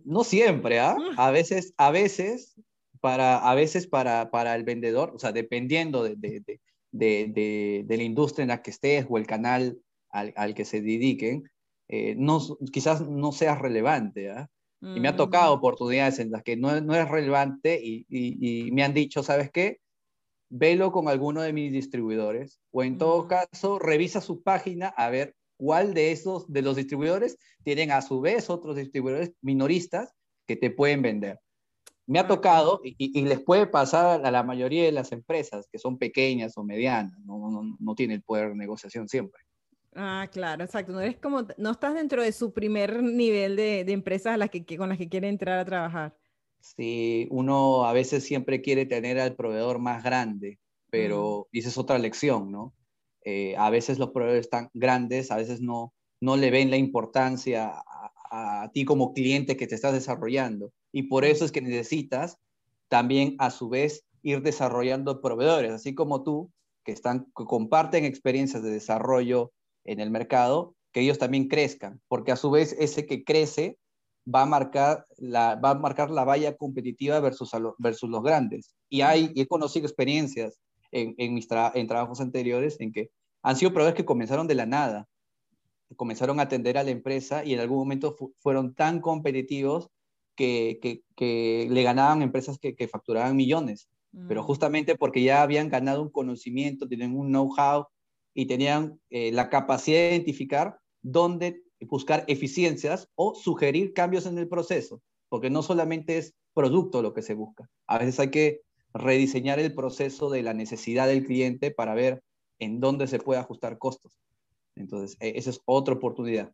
no 0.03 0.23
siempre, 0.23 0.79
¿ah? 0.79 0.95
Mm. 0.95 1.19
A 1.19 1.31
veces, 1.31 1.73
a 1.77 1.91
veces 1.91 2.55
para, 2.99 3.37
a 3.37 3.55
veces 3.55 3.87
para, 3.87 4.29
para 4.31 4.55
el 4.55 4.63
vendedor, 4.63 5.11
o 5.15 5.19
sea, 5.19 5.31
dependiendo 5.31 6.03
de, 6.03 6.15
de, 6.15 6.59
de, 6.91 7.83
de, 7.85 7.97
la 7.97 8.03
industria 8.03 8.43
en 8.43 8.49
la 8.49 8.61
que 8.61 8.71
estés 8.71 9.05
o 9.09 9.17
el 9.17 9.27
canal 9.27 9.77
al, 10.09 10.33
al 10.35 10.53
que 10.53 10.65
se 10.65 10.81
dediquen, 10.81 11.49
eh, 11.87 12.15
no, 12.17 12.39
quizás 12.71 13.07
no 13.07 13.31
seas 13.31 13.59
relevante. 13.59 14.29
¿ah? 14.31 14.49
Y 14.81 14.99
me 14.99 15.07
ha 15.07 15.15
tocado 15.15 15.55
mm. 15.55 15.57
oportunidades 15.57 16.19
en 16.19 16.31
las 16.31 16.43
que 16.43 16.55
no, 16.57 16.79
no 16.81 16.95
es 16.95 17.07
relevante 17.09 17.79
y, 17.81 18.05
y, 18.09 18.67
y, 18.67 18.71
me 18.71 18.83
han 18.83 18.93
dicho, 18.93 19.23
¿sabes 19.23 19.51
qué? 19.51 19.79
Velo 20.49 20.91
con 20.91 21.07
alguno 21.09 21.41
de 21.41 21.51
mis 21.51 21.71
distribuidores 21.71 22.59
o 22.71 22.83
en 22.83 22.97
todo 22.97 23.23
mm. 23.23 23.27
caso 23.27 23.79
revisa 23.79 24.21
su 24.21 24.43
página 24.43 24.87
a 24.89 25.09
ver 25.09 25.35
cuál 25.57 25.93
de 25.93 26.11
esos, 26.11 26.51
de 26.51 26.61
los 26.61 26.75
distribuidores, 26.75 27.37
tienen 27.63 27.91
a 27.91 28.01
su 28.01 28.21
vez 28.21 28.49
otros 28.49 28.75
distribuidores 28.75 29.33
minoristas 29.41 30.13
que 30.47 30.55
te 30.55 30.69
pueden 30.69 31.01
vender. 31.01 31.39
Me 32.07 32.19
ha 32.19 32.27
tocado 32.27 32.81
y, 32.83 33.21
les 33.21 33.39
puede 33.41 33.67
pasar 33.67 34.25
a 34.25 34.31
la 34.31 34.43
mayoría 34.43 34.85
de 34.85 34.91
las 34.91 35.11
empresas 35.11 35.67
que 35.71 35.77
son 35.77 35.97
pequeñas 35.97 36.57
o 36.57 36.63
medianas, 36.63 37.19
no, 37.25 37.51
no, 37.51 37.77
no 37.79 37.95
tiene 37.95 38.15
el 38.15 38.23
poder 38.23 38.49
de 38.49 38.55
negociación 38.55 39.07
siempre. 39.07 39.41
Ah, 39.93 40.27
claro, 40.31 40.63
exacto. 40.63 40.91
No 40.91 41.01
eres 41.01 41.17
como, 41.17 41.45
no 41.57 41.71
estás 41.71 41.95
dentro 41.95 42.21
de 42.21 42.31
su 42.31 42.53
primer 42.53 43.01
nivel 43.03 43.55
de, 43.55 43.83
de 43.83 43.91
empresas 43.91 44.35
a 44.35 44.37
las 44.37 44.49
que, 44.49 44.63
con 44.77 44.89
las 44.89 44.97
que 44.97 45.09
quiere 45.09 45.27
entrar 45.27 45.59
a 45.59 45.65
trabajar. 45.65 46.15
Sí, 46.59 47.27
uno 47.31 47.85
a 47.85 47.93
veces 47.93 48.23
siempre 48.23 48.61
quiere 48.61 48.85
tener 48.85 49.19
al 49.19 49.35
proveedor 49.35 49.79
más 49.79 50.03
grande, 50.03 50.59
pero 50.89 51.47
esa 51.51 51.69
es 51.69 51.77
otra 51.77 51.97
lección, 51.97 52.51
¿no? 52.51 52.73
Eh, 53.23 53.55
a 53.57 53.69
veces 53.69 53.99
los 53.99 54.11
proveedores 54.11 54.49
tan 54.49 54.69
grandes, 54.73 55.31
a 55.31 55.37
veces 55.37 55.61
no, 55.61 55.93
no 56.21 56.37
le 56.37 56.51
ven 56.51 56.69
la 56.69 56.77
importancia 56.77 57.73
a, 58.29 58.63
a, 58.63 58.71
ti 58.71 58.85
como 58.85 59.13
cliente 59.13 59.57
que 59.57 59.67
te 59.67 59.75
estás 59.75 59.93
desarrollando. 59.93 60.71
Y 60.91 61.03
por 61.03 61.25
eso 61.25 61.45
es 61.45 61.51
que 61.51 61.61
necesitas 61.61 62.37
también, 62.87 63.35
a 63.39 63.51
su 63.51 63.69
vez, 63.69 64.05
ir 64.23 64.41
desarrollando 64.41 65.21
proveedores, 65.21 65.71
así 65.71 65.95
como 65.95 66.23
tú, 66.23 66.51
que, 66.83 66.91
están, 66.91 67.25
que 67.35 67.45
comparten 67.45 68.05
experiencias 68.05 68.63
de 68.63 68.71
desarrollo 68.71 69.51
en 69.83 69.99
el 69.99 70.09
mercado, 70.09 70.75
que 70.91 71.01
ellos 71.01 71.17
también 71.17 71.47
crezcan, 71.47 72.01
porque 72.07 72.31
a 72.31 72.37
su 72.37 72.49
vez 72.49 72.75
ese 72.79 73.05
que 73.05 73.23
crece 73.23 73.77
va 74.33 74.43
a 74.43 74.45
marcar 74.45 75.05
la, 75.17 75.55
va 75.55 75.71
a 75.71 75.75
marcar 75.75 76.09
la 76.09 76.23
valla 76.23 76.55
competitiva 76.55 77.19
versus, 77.19 77.51
versus 77.77 78.09
los 78.09 78.23
grandes. 78.23 78.73
Y 78.89 79.01
hay, 79.01 79.31
he 79.35 79.47
conocido 79.47 79.85
experiencias 79.85 80.59
en, 80.91 81.13
en 81.17 81.33
mis 81.33 81.47
en 81.73 81.87
trabajos 81.87 82.21
anteriores 82.21 82.77
en 82.79 82.91
que 82.91 83.09
han 83.43 83.55
sido 83.55 83.71
proveedores 83.71 83.97
que 83.97 84.05
comenzaron 84.05 84.47
de 84.47 84.55
la 84.55 84.65
nada, 84.65 85.07
comenzaron 85.95 86.39
a 86.39 86.43
atender 86.43 86.77
a 86.77 86.83
la 86.83 86.91
empresa 86.91 87.45
y 87.45 87.53
en 87.53 87.59
algún 87.59 87.77
momento 87.77 88.15
fueron 88.39 88.73
tan 88.73 88.99
competitivos 88.99 89.89
que, 90.35 90.79
que, 90.81 91.03
que, 91.15 91.67
le 91.69 91.83
ganaban 91.83 92.21
empresas 92.21 92.59
que, 92.59 92.75
que 92.75 92.87
facturaban 92.87 93.35
millones, 93.35 93.89
pero 94.27 94.43
mm. 94.43 94.45
justamente 94.45 94.95
porque 94.95 95.23
ya 95.23 95.41
habían 95.41 95.69
ganado 95.69 96.01
un 96.01 96.09
conocimiento, 96.09 96.87
tienen 96.87 97.17
un 97.17 97.29
know-how 97.29 97.87
y 98.33 98.45
tenían 98.45 98.99
eh, 99.09 99.31
la 99.31 99.49
capacidad 99.49 99.97
de 99.97 100.09
identificar 100.09 100.77
dónde 101.01 101.63
buscar 101.81 102.23
eficiencias 102.27 103.09
o 103.15 103.35
sugerir 103.35 103.93
cambios 103.93 104.25
en 104.25 104.37
el 104.37 104.47
proceso, 104.47 105.01
porque 105.29 105.49
no 105.49 105.63
solamente 105.63 106.17
es 106.17 106.35
producto 106.53 107.01
lo 107.01 107.13
que 107.13 107.21
se 107.21 107.33
busca, 107.33 107.69
a 107.87 107.97
veces 107.97 108.19
hay 108.19 108.31
que 108.31 108.61
rediseñar 108.93 109.59
el 109.59 109.73
proceso 109.73 110.29
de 110.29 110.43
la 110.43 110.53
necesidad 110.53 111.07
del 111.07 111.25
cliente 111.25 111.71
para 111.71 111.93
ver 111.93 112.23
en 112.59 112.79
dónde 112.79 113.07
se 113.07 113.19
puede 113.19 113.39
ajustar 113.39 113.77
costos. 113.77 114.17
Entonces, 114.79 115.17
e, 115.19 115.33
esa 115.37 115.49
es 115.49 115.61
otra 115.65 115.95
oportunidad. 115.95 116.53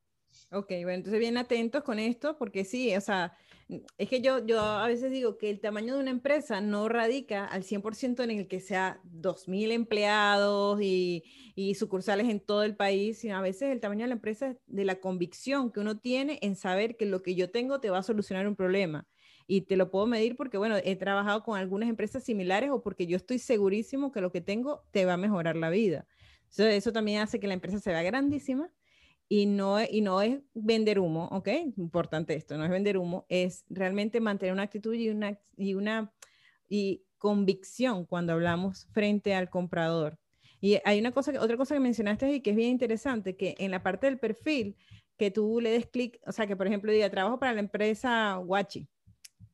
Ok, 0.51 0.69
bueno, 0.69 0.91
entonces 0.91 1.19
bien 1.19 1.38
atentos 1.38 1.84
con 1.84 1.99
esto, 1.99 2.38
porque 2.38 2.65
sí, 2.65 2.95
o 2.95 3.01
sea, 3.01 3.36
es 3.97 4.09
que 4.09 4.21
yo, 4.21 4.45
yo 4.45 4.59
a 4.61 4.88
veces 4.88 5.11
digo 5.11 5.38
que 5.38 5.49
el 5.49 5.59
tamaño 5.59 5.95
de 5.95 6.01
una 6.01 6.11
empresa 6.11 6.61
no 6.61 6.89
radica 6.89 7.45
al 7.45 7.63
100% 7.63 8.24
en 8.24 8.32
el 8.32 8.47
que 8.47 8.59
sea 8.59 8.99
2.000 9.03 9.71
empleados 9.71 10.80
y, 10.82 11.24
y, 11.55 11.76
sucursales 11.76 12.30
en 12.30 12.39
todo 12.39 12.63
el 12.63 12.76
país, 12.76 13.19
sino 13.19 13.38
a 13.38 13.41
veces 13.41 13.71
el 13.71 13.80
tamaño 13.80 14.01
de 14.01 14.09
la 14.09 14.15
empresa 14.15 14.49
es 14.49 14.57
de 14.67 14.86
la 14.86 14.99
convicción 14.99 15.71
que 15.71 15.80
uno 15.80 15.99
tiene 15.99 16.39
en 16.41 16.55
saber 16.55 16.97
que 16.97 17.05
lo 17.05 17.21
que 17.24 17.36
yo 17.36 17.49
tengo 17.49 17.80
te 17.80 17.89
va 17.89 17.99
a 17.99 18.03
solucionar 18.03 18.47
un 18.47 18.55
problema. 18.55 19.07
Y 19.45 19.61
te 19.61 19.76
lo 19.76 19.91
puedo 19.91 20.07
medir 20.07 20.36
porque, 20.36 20.57
bueno, 20.57 20.78
he 20.84 20.95
trabajado 20.95 21.43
con 21.43 21.57
algunas 21.57 21.89
empresas 21.89 22.24
similares 22.24 22.69
o 22.71 22.82
porque 22.82 23.07
yo 23.07 23.17
estoy 23.17 23.39
segurísimo 23.39 24.11
que 24.11 24.21
lo 24.21 24.32
que 24.32 24.41
tengo 24.41 24.84
te 24.91 25.05
va 25.05 25.13
a 25.13 25.17
mejorar 25.17 25.55
la 25.55 25.69
vida. 25.69 26.07
Entonces, 26.54 26.76
eso 26.76 26.93
también 26.93 27.22
hace 27.22 27.39
que 27.39 27.47
la 27.47 27.56
empresa 27.56 27.80
se 27.80 27.89
vea 27.89 28.04
grandísima 28.04 28.70
y 29.28 29.47
no, 29.47 29.84
y 29.84 30.01
no 30.01 30.22
es 30.22 30.39
vender 30.54 30.99
humo, 30.99 31.28
¿ok? 31.32 31.49
Importante 31.78 32.36
esto, 32.36 32.58
no 32.58 32.64
es 32.64 32.70
vender 32.70 32.97
humo, 32.97 33.26
es 33.28 33.66
realmente 33.70 34.20
mantener 34.20 34.54
una 34.54 34.62
actitud 34.62 34.93
y 34.93 35.10
una, 35.10 35.39
y 35.58 35.74
una 35.74 36.14
y 36.70 37.04
convicción 37.18 38.06
cuando 38.06 38.34
hablamos 38.34 38.86
frente 38.91 39.34
al 39.34 39.49
comprador. 39.49 40.20
Y 40.62 40.78
hay 40.86 40.99
una 40.99 41.12
cosa, 41.12 41.32
otra 41.41 41.58
cosa 41.58 41.74
que 41.74 41.80
mencionaste 41.80 42.32
y 42.32 42.41
que 42.41 42.51
es 42.51 42.56
bien 42.56 42.70
interesante, 42.70 43.36
que 43.36 43.56
en 43.58 43.72
la 43.72 43.82
parte 43.82 44.06
del 44.06 44.20
perfil, 44.20 44.76
que 45.18 45.32
tú 45.32 45.60
le 45.60 45.72
des 45.72 45.88
clic, 45.88 46.20
o 46.28 46.32
sea, 46.32 46.45
que 46.45 46.56
por 46.56 46.68
ejemplo 46.68 46.91
diga, 46.91 47.10
trabajo 47.10 47.39
para 47.39 47.54
la 47.54 47.62
empresa 47.62 48.38
Wachi, 48.38 48.88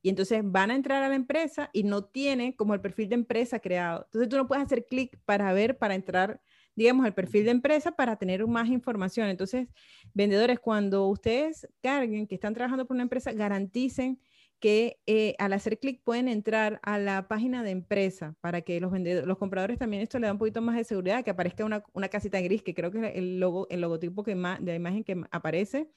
y 0.02 0.10
entonces 0.10 0.42
van 0.44 0.70
a 0.70 0.74
entrar 0.74 1.02
a 1.02 1.08
la 1.08 1.14
empresa 1.14 1.70
y 1.72 1.82
no 1.84 2.04
tiene 2.04 2.56
como 2.56 2.74
el 2.74 2.80
perfil 2.82 3.08
de 3.08 3.14
empresa 3.14 3.58
creado. 3.58 4.04
Entonces 4.04 4.28
tú 4.28 4.36
no 4.36 4.46
puedes 4.46 4.64
hacer 4.64 4.86
clic 4.86 5.18
para 5.24 5.52
ver, 5.52 5.78
para 5.78 5.94
entrar 5.94 6.40
digamos, 6.74 7.06
el 7.06 7.14
perfil 7.14 7.44
de 7.44 7.50
empresa 7.50 7.92
para 7.92 8.16
tener 8.16 8.46
más 8.46 8.68
información. 8.68 9.28
Entonces, 9.28 9.68
vendedores, 10.14 10.58
cuando 10.60 11.06
ustedes 11.08 11.68
carguen 11.82 12.26
que 12.26 12.34
están 12.34 12.54
trabajando 12.54 12.86
por 12.86 12.94
una 12.94 13.02
empresa, 13.02 13.32
garanticen 13.32 14.20
que 14.60 15.00
eh, 15.06 15.34
al 15.38 15.54
hacer 15.54 15.78
clic 15.78 16.02
pueden 16.04 16.28
entrar 16.28 16.80
a 16.82 16.98
la 16.98 17.28
página 17.28 17.62
de 17.62 17.70
empresa 17.70 18.36
para 18.40 18.60
que 18.60 18.78
los 18.78 18.92
vendedores, 18.92 19.26
los 19.26 19.38
compradores 19.38 19.78
también 19.78 20.02
esto 20.02 20.18
le 20.18 20.26
da 20.26 20.32
un 20.32 20.38
poquito 20.38 20.60
más 20.60 20.76
de 20.76 20.84
seguridad, 20.84 21.24
que 21.24 21.30
aparezca 21.30 21.64
una, 21.64 21.82
una 21.94 22.08
casita 22.08 22.40
gris, 22.40 22.62
que 22.62 22.74
creo 22.74 22.90
que 22.90 22.98
es 23.08 23.16
el, 23.16 23.40
logo, 23.40 23.66
el 23.70 23.80
logotipo 23.80 24.22
que 24.22 24.34
de 24.34 24.58
la 24.60 24.74
imagen 24.74 25.02
que 25.02 25.22
aparece, 25.30 25.88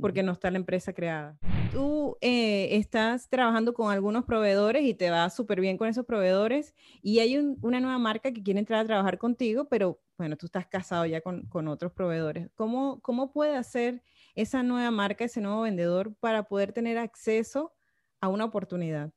porque 0.00 0.22
no 0.22 0.32
está 0.32 0.50
la 0.50 0.58
empresa 0.58 0.92
creada. 0.92 1.38
Tú 1.72 2.16
eh, 2.20 2.76
estás 2.76 3.28
trabajando 3.28 3.72
con 3.74 3.90
algunos 3.90 4.24
proveedores 4.24 4.84
y 4.84 4.94
te 4.94 5.10
va 5.10 5.28
súper 5.30 5.60
bien 5.60 5.78
con 5.78 5.88
esos 5.88 6.04
proveedores 6.04 6.74
y 7.02 7.20
hay 7.20 7.38
una 7.38 7.80
nueva 7.80 7.98
marca 7.98 8.32
que 8.32 8.42
quiere 8.42 8.60
entrar 8.60 8.80
a 8.80 8.86
trabajar 8.86 9.18
contigo, 9.18 9.68
pero 9.68 10.00
bueno, 10.18 10.36
tú 10.36 10.46
estás 10.46 10.66
casado 10.66 11.06
ya 11.06 11.20
con, 11.20 11.46
con 11.46 11.68
otros 11.68 11.92
proveedores. 11.92 12.50
¿Cómo, 12.54 13.00
¿Cómo 13.00 13.32
puede 13.32 13.56
hacer 13.56 14.02
esa 14.34 14.62
nueva 14.62 14.90
marca, 14.90 15.24
ese 15.24 15.40
nuevo 15.40 15.62
vendedor 15.62 16.14
para 16.16 16.44
poder 16.44 16.72
tener 16.72 16.98
acceso 16.98 17.72
a 18.20 18.28
una 18.28 18.44
oportunidad? 18.44 19.12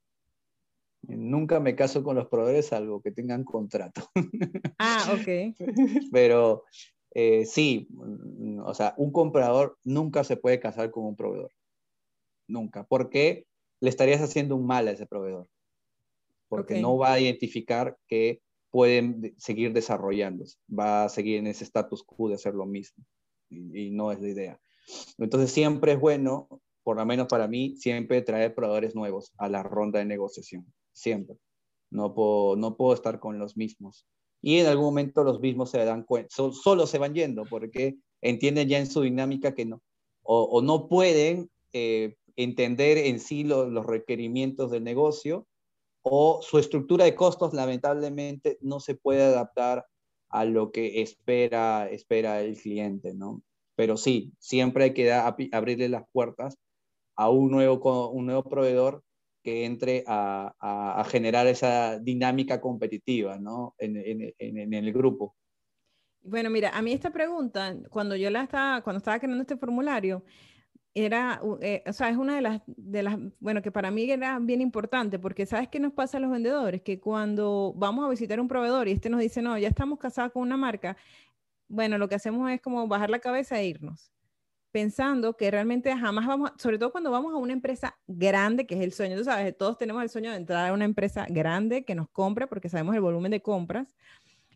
Nunca 1.08 1.60
me 1.60 1.76
caso 1.76 2.04
con 2.04 2.16
los 2.16 2.28
proveedores 2.28 2.68
salvo 2.68 3.02
que 3.02 3.12
tengan 3.12 3.44
contrato. 3.44 4.10
Ah, 4.80 5.14
ok. 5.14 5.56
Pero 6.12 6.64
eh, 7.12 7.46
sí, 7.46 7.88
o 8.66 8.74
sea, 8.74 8.94
un 8.98 9.12
comprador 9.12 9.78
nunca 9.84 10.24
se 10.24 10.38
puede 10.38 10.60
casar 10.60 10.92
con 10.92 11.06
un 11.06 11.16
proveedor. 11.16 11.52
Nunca. 12.48 12.86
Porque 12.86 13.46
le 13.80 13.90
estarías 13.90 14.22
haciendo 14.22 14.56
un 14.56 14.66
mal 14.66 14.88
a 14.88 14.92
ese 14.92 15.06
proveedor. 15.06 15.48
Porque 16.48 16.80
no 16.80 16.98
va 16.98 17.14
a 17.14 17.20
identificar 17.20 17.98
que 18.08 18.42
pueden 18.72 19.34
seguir 19.38 19.74
desarrollándose. 19.74 20.58
Va 20.68 21.06
a 21.06 21.10
seguir 21.10 21.38
en 21.38 21.48
ese 21.48 21.64
status 21.64 22.04
quo 22.04 22.30
de 22.30 22.36
hacer 22.36 22.54
lo 22.54 22.66
mismo. 22.66 23.04
Y, 23.50 23.92
no 23.92 24.12
es 24.12 24.20
la 24.20 24.30
idea. 24.30 24.60
Entonces 25.18 25.52
siempre 25.52 25.94
es 25.94 26.00
bueno, 26.00 26.48
por 26.84 26.98
lo 26.98 27.06
menos 27.06 27.28
para 27.28 27.48
mí, 27.48 27.76
siempre 27.78 28.22
traer 28.22 28.54
proveedores 28.54 28.96
nuevos 28.96 29.34
a 29.38 29.50
la 29.50 29.64
ronda 29.64 30.00
de 30.00 30.06
negociación. 30.06 30.66
Siempre. 30.94 31.38
No 31.90 32.14
puedo, 32.14 32.56
no 32.56 32.76
puedo 32.76 32.94
estar 32.94 33.20
con 33.20 33.40
los 33.40 33.58
mismos 33.58 34.08
y 34.46 34.60
en 34.60 34.68
algún 34.68 34.86
momento 34.86 35.24
los 35.24 35.40
mismos 35.40 35.72
se 35.72 35.84
dan 35.84 36.04
cuenta, 36.04 36.30
solo 36.30 36.86
se 36.86 37.00
van 37.00 37.16
yendo 37.16 37.46
porque 37.50 37.98
entienden 38.22 38.68
ya 38.70 38.80
en 38.80 38.88
su 38.88 39.02
dinámica 39.02 39.54
que 39.54 39.66
no, 39.66 39.82
o, 40.24 40.62
no 40.62 40.88
pueden 40.88 41.50
eh, 41.74 42.16
entender 42.36 42.98
en 42.98 43.20
sí 43.20 43.44
los 43.44 43.86
requerimientos 43.86 44.72
del 44.72 44.84
negocio 44.84 45.48
o 46.02 46.42
su 46.42 46.60
estructura 46.60 47.06
de 47.06 47.16
costos 47.16 47.54
lamentablemente 47.54 48.58
no 48.62 48.80
se 48.80 48.96
puede 48.96 49.24
adaptar 49.24 49.86
a 50.30 50.46
lo 50.46 50.72
que 50.72 51.02
espera, 51.02 51.90
espera 51.90 52.42
el 52.42 52.58
cliente, 52.58 53.14
¿no? 53.14 53.42
Pero 53.76 53.98
sí, 53.98 54.34
siempre 54.40 54.86
hay 54.86 54.94
que 54.94 55.12
abrirle 55.12 55.90
las 55.90 56.04
puertas 56.12 56.58
a 57.16 57.30
un 57.30 57.52
nuevo, 57.52 58.12
un 58.12 58.26
nuevo 58.26 58.44
proveedor 58.44 59.04
que 59.44 59.66
entre 59.66 60.04
a, 60.08 61.06
generar 61.08 61.46
esa 61.48 62.00
dinámica 62.00 62.60
competitiva 62.60 63.38
¿no? 63.38 63.76
en, 63.78 64.74
el 64.74 64.92
grupo. 64.92 65.36
Bueno, 66.28 66.50
mira, 66.50 66.72
a 66.72 66.82
mí 66.82 66.92
esta 66.92 67.12
pregunta, 67.12 67.76
cuando 67.90 68.16
yo 68.16 68.32
la 68.32 68.42
estaba, 68.44 68.82
cuando 68.82 68.98
estaba 68.98 69.20
creando 69.20 69.42
este 69.42 69.58
formulario, 69.58 70.24
era, 70.96 71.40
eh, 71.62 71.84
o 71.86 71.94
sea, 71.94 72.10
es 72.10 72.18
una 72.18 72.36
de 72.36 72.42
las, 72.42 72.62
de 72.66 73.04
las, 73.04 73.18
bueno, 73.40 73.62
que 73.62 73.72
para 73.72 73.92
mí 73.92 74.10
era 74.10 74.40
bien 74.40 74.62
importante, 74.62 75.20
porque 75.20 75.46
¿sabes 75.46 75.70
qué 75.70 75.80
nos 75.80 75.94
pasa 75.94 76.18
a 76.18 76.22
los 76.22 76.32
vendedores? 76.32 76.82
Que 76.82 77.00
cuando 77.00 77.74
vamos 77.76 78.06
a 78.06 78.10
visitar 78.10 78.40
un 78.40 78.48
proveedor 78.48 78.88
y 78.88 78.94
este 78.94 79.10
nos 79.10 79.20
dice, 79.20 79.42
no, 79.44 79.58
ya 79.58 79.68
estamos 79.68 80.00
casados 80.00 80.32
con 80.32 80.42
una 80.42 80.58
marca, 80.58 80.98
bueno, 81.68 81.98
lo 82.00 82.10
que 82.10 82.16
hacemos 82.16 82.50
es 82.52 82.62
como 82.62 82.88
bajar 82.88 83.10
la 83.12 83.20
cabeza 83.20 83.60
e 83.60 83.68
irnos 83.68 84.12
pensando 84.76 85.38
que 85.38 85.50
realmente 85.50 85.96
jamás 85.96 86.28
vamos, 86.28 86.52
sobre 86.58 86.78
todo 86.78 86.92
cuando 86.92 87.10
vamos 87.10 87.34
a 87.34 87.38
una 87.38 87.54
empresa 87.54 87.98
grande, 88.08 88.68
que 88.68 88.76
es 88.76 88.82
el 88.82 88.92
sueño, 88.92 89.16
tú 89.16 89.24
sabes, 89.24 89.58
todos 89.58 89.78
tenemos 89.78 90.04
el 90.04 90.10
sueño 90.10 90.32
de 90.32 90.36
entrar 90.36 90.70
a 90.70 90.74
una 90.74 90.84
empresa 90.84 91.26
grande 91.30 91.86
que 91.86 91.96
nos 91.96 92.10
compre 92.10 92.46
porque 92.46 92.68
sabemos 92.68 92.94
el 92.94 93.00
volumen 93.00 93.32
de 93.32 93.42
compras, 93.42 93.96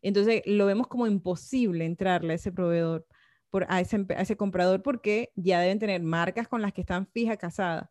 entonces 0.02 0.42
lo 0.46 0.66
vemos 0.66 0.88
como 0.88 1.08
imposible 1.08 1.86
entrarle 1.86 2.34
a 2.34 2.36
ese 2.36 2.52
proveedor, 2.52 3.06
por, 3.50 3.66
a, 3.70 3.82
ese, 3.82 4.06
a 4.10 4.22
ese 4.22 4.38
comprador 4.38 4.82
porque 4.84 5.32
ya 5.36 5.60
deben 5.62 5.80
tener 5.80 6.02
marcas 6.02 6.48
con 6.48 6.62
las 6.62 6.74
que 6.74 6.82
están 6.82 7.08
fija 7.08 7.38
casadas. 7.38 7.90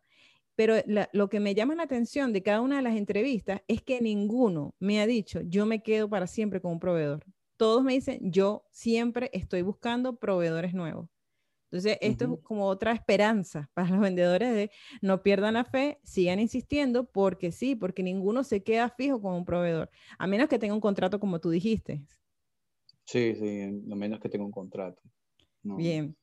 Pero 0.55 0.75
lo 1.13 1.29
que 1.29 1.39
me 1.39 1.55
llama 1.55 1.75
la 1.75 1.83
atención 1.83 2.33
de 2.33 2.43
cada 2.43 2.61
una 2.61 2.77
de 2.77 2.81
las 2.81 2.97
entrevistas 2.97 3.61
es 3.67 3.81
que 3.81 4.01
ninguno 4.01 4.75
me 4.79 4.99
ha 5.01 5.07
dicho, 5.07 5.41
yo 5.41 5.65
me 5.65 5.81
quedo 5.81 6.09
para 6.09 6.27
siempre 6.27 6.61
con 6.61 6.73
un 6.73 6.79
proveedor. 6.79 7.23
Todos 7.55 7.83
me 7.83 7.93
dicen, 7.93 8.19
yo 8.31 8.65
siempre 8.71 9.29
estoy 9.33 9.61
buscando 9.61 10.17
proveedores 10.17 10.73
nuevos 10.73 11.07
Entonces, 11.71 11.99
esto 12.01 12.25
es 12.25 12.39
como 12.41 12.65
otra 12.65 12.93
esperanza 12.93 13.69
para 13.75 13.91
los 13.91 13.99
vendedores 13.99 14.55
de 14.55 14.71
no 15.01 15.21
pierdan 15.21 15.53
la 15.53 15.63
fe, 15.63 15.99
sigan 16.03 16.39
insistiendo, 16.39 17.05
porque 17.05 17.51
sí, 17.51 17.75
porque 17.75 18.01
ninguno 18.01 18.43
se 18.43 18.63
queda 18.63 18.89
fijo 18.89 19.21
con 19.21 19.35
un 19.35 19.45
proveedor, 19.45 19.91
a 20.17 20.25
menos 20.25 20.49
que 20.49 20.57
tenga 20.57 20.73
un 20.73 20.81
contrato 20.81 21.19
como 21.19 21.39
tú 21.39 21.51
dijiste. 21.51 22.01
Sí, 23.05 23.35
sí, 23.35 23.61
a 23.91 23.95
menos 23.95 24.19
que 24.19 24.29
tenga 24.29 24.45
un 24.45 24.51
contrato. 24.51 24.99
Bien. 25.61 26.15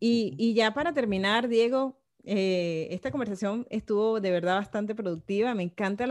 Y, 0.00 0.34
y, 0.38 0.54
ya 0.54 0.72
para 0.72 0.94
terminar, 0.94 1.48
Diego, 1.48 2.00
eh, 2.24 2.88
esta 2.90 3.10
conversación 3.10 3.66
estuvo 3.68 4.20
de 4.20 4.30
verdad 4.30 4.56
bastante 4.56 4.94
productiva. 4.94 5.54
Me 5.54 5.62
encantan 5.62 6.10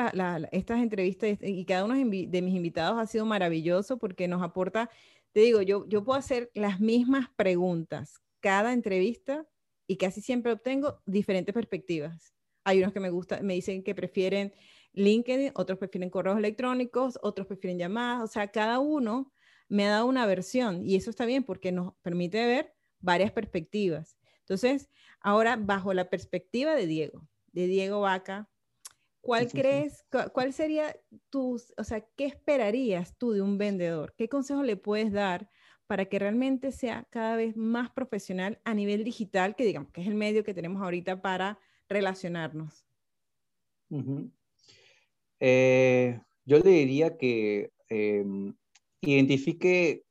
estas 0.51 0.79
entrevistas 0.79 1.39
y 1.41 1.65
cada 1.65 1.85
uno 1.85 1.95
de 1.95 2.05
mis 2.41 2.55
invitados 2.55 2.99
ha 2.99 3.07
sido 3.07 3.25
maravilloso 3.25 3.97
porque 3.97 4.27
nos 4.27 4.43
aporta, 4.43 4.91
te 5.31 5.39
digo, 5.39 5.63
yo, 5.63 5.87
yo 5.87 6.03
puedo 6.03 6.19
hacer 6.19 6.51
las 6.53 6.79
mismas 6.79 7.29
preguntas 7.35 8.24
cada 8.45 8.73
entrevista 8.73 9.47
y 9.87 9.97
casi 9.97 10.21
siempre 10.21 10.51
obtengo 10.51 11.01
diferentes 11.07 11.51
perspectivas. 11.51 12.31
Hay 12.63 12.77
unos 12.77 12.93
que 12.93 12.99
me 12.99 13.09
gustan, 13.09 13.43
me 13.43 13.55
dicen 13.55 13.83
que 13.83 13.95
prefieren 13.95 14.53
LinkedIn, 14.93 15.53
otros 15.55 15.79
prefieren 15.79 16.11
correos 16.11 16.37
electrónicos, 16.37 17.17
otros 17.23 17.47
prefieren 17.47 17.79
llamadas, 17.79 18.21
o 18.21 18.27
sea, 18.27 18.51
cada 18.51 18.77
uno 18.77 19.33
me 19.67 19.87
ha 19.87 19.89
dado 19.89 20.05
una 20.05 20.27
versión 20.27 20.85
y 20.85 20.95
eso 20.95 21.09
está 21.09 21.25
bien 21.25 21.43
porque 21.43 21.71
nos 21.71 21.95
permite 22.03 22.45
ver 22.45 22.75
varias 22.99 23.31
perspectivas. 23.31 24.15
Entonces, 24.41 24.89
ahora 25.21 25.57
bajo 25.59 25.95
la 25.95 26.11
perspectiva 26.11 26.75
de 26.75 26.85
Diego, 26.85 27.27
de 27.51 27.65
Diego 27.65 28.01
Vaca, 28.01 28.47
¿cuál 29.21 29.49
crees, 29.49 30.05
cuál 30.33 30.53
sería 30.53 30.95
tus, 31.31 31.73
o 31.77 31.83
sea, 31.83 32.07
qué 32.15 32.25
esperarías 32.25 33.17
tú 33.17 33.31
de 33.31 33.41
un 33.41 33.57
vendedor? 33.57 34.13
¿Qué 34.15 34.29
consejo 34.29 34.61
le 34.61 34.77
puedes 34.77 35.11
dar 35.11 35.49
para 35.87 36.05
que 36.05 36.19
realmente 36.19 36.71
sea 36.71 37.05
cada 37.09 37.35
vez 37.35 37.55
más 37.55 37.89
profesional 37.91 38.59
a 38.63 38.73
nivel 38.73 39.03
digital, 39.03 39.55
que 39.55 39.65
digamos 39.65 39.91
que 39.91 40.01
es 40.01 40.07
el 40.07 40.15
medio 40.15 40.43
que 40.43 40.53
tenemos 40.53 40.81
ahorita 40.81 41.21
para 41.21 41.59
relacionarnos? 41.87 42.85
Eh, 45.39 46.19
yo 46.45 46.59
le 46.59 46.69
diría 46.69 47.17
que 47.17 47.71
em, 47.89 48.55
identifique, 49.01 50.03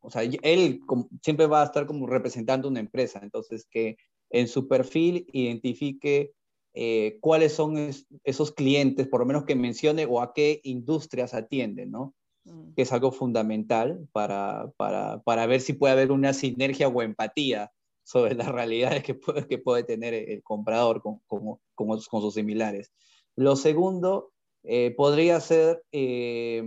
o 0.00 0.10
sea, 0.10 0.22
él 0.22 0.80
siempre 1.22 1.46
va 1.46 1.62
a 1.62 1.66
estar 1.66 1.86
como 1.86 2.06
representando 2.06 2.68
una 2.68 2.80
empresa, 2.80 3.20
entonces 3.22 3.66
que 3.70 3.96
en 4.30 4.48
su 4.48 4.68
perfil 4.68 5.26
identifique 5.32 6.32
eh, 6.74 7.18
cuáles 7.20 7.52
son 7.54 7.90
esos 8.24 8.52
clientes, 8.52 9.08
por 9.08 9.20
lo 9.20 9.26
menos 9.26 9.44
que 9.44 9.56
mencione 9.56 10.06
o 10.06 10.20
a 10.20 10.32
qué 10.32 10.60
industrias 10.62 11.34
atienden, 11.34 11.90
¿no? 11.90 12.14
Mm. 12.48 12.74
que 12.74 12.82
es 12.82 12.92
algo 12.92 13.12
fundamental 13.12 14.08
para, 14.12 14.72
para, 14.76 15.20
para, 15.22 15.46
ver 15.46 15.60
si 15.60 15.72
puede 15.74 15.92
haber 15.92 16.12
una 16.12 16.32
sinergia 16.32 16.88
o 16.88 17.02
empatía 17.02 17.72
sobre 18.04 18.34
las 18.34 18.48
realidades 18.48 19.02
que 19.02 19.14
puede, 19.14 19.46
que 19.46 19.58
puede 19.58 19.84
tener 19.84 20.14
el 20.14 20.42
comprador 20.42 21.02
con, 21.02 21.20
con, 21.26 21.58
con, 21.74 22.00
sus 22.00 22.34
similares. 22.34 22.92
Lo 23.36 23.56
segundo 23.56 24.32
eh, 24.64 24.94
podría 24.96 25.40
ser 25.40 25.82
eh, 25.92 26.62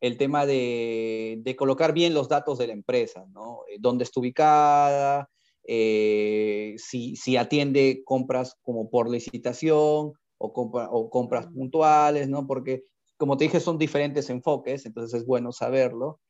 el 0.00 0.16
tema 0.16 0.46
de, 0.46 1.40
de, 1.42 1.56
colocar 1.56 1.92
bien 1.92 2.14
los 2.14 2.28
datos 2.28 2.58
de 2.58 2.68
la 2.68 2.72
empresa, 2.72 3.26
¿no? 3.32 3.62
Eh, 3.68 3.76
¿Dónde 3.80 4.04
está 4.04 4.20
ubicada? 4.20 5.28
si, 5.66 7.16
si, 7.16 7.38
atiende 7.38 8.02
compras 8.04 8.54
como 8.60 8.90
por 8.90 9.08
licitación 9.08 10.12
o, 10.36 10.52
compra, 10.52 10.90
o 10.90 11.08
compras 11.08 11.50
mm. 11.50 11.54
puntuales, 11.54 12.28
¿no? 12.28 12.46
Porque 12.46 12.84
como 13.16 13.36
te 13.36 13.44
dije, 13.44 13.60
son 13.60 13.78
diferentes 13.78 14.30
enfoques, 14.30 14.86
entonces 14.86 15.20
es 15.20 15.26
bueno 15.26 15.52
saberlo. 15.52 16.20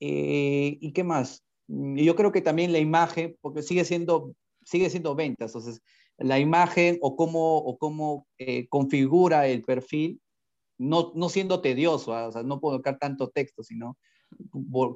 Eh, 0.00 0.78
¿Y 0.80 0.92
qué 0.92 1.04
más? 1.04 1.44
Yo 1.66 2.16
creo 2.16 2.32
que 2.32 2.40
también 2.40 2.72
la 2.72 2.78
imagen, 2.78 3.36
porque 3.40 3.62
sigue 3.62 3.84
siendo, 3.84 4.34
sigue 4.64 4.90
siendo 4.90 5.14
ventas, 5.14 5.50
entonces 5.50 5.82
la 6.18 6.38
imagen 6.38 6.98
o 7.00 7.16
cómo, 7.16 7.58
o 7.58 7.78
cómo 7.78 8.26
eh, 8.38 8.66
configura 8.68 9.46
el 9.46 9.62
perfil, 9.62 10.20
no, 10.78 11.12
no 11.14 11.28
siendo 11.28 11.60
tedioso, 11.60 12.14
¿ah? 12.14 12.28
o 12.28 12.32
sea, 12.32 12.42
no 12.42 12.60
colocar 12.60 12.98
tanto 12.98 13.28
texto, 13.28 13.62
sino 13.62 13.98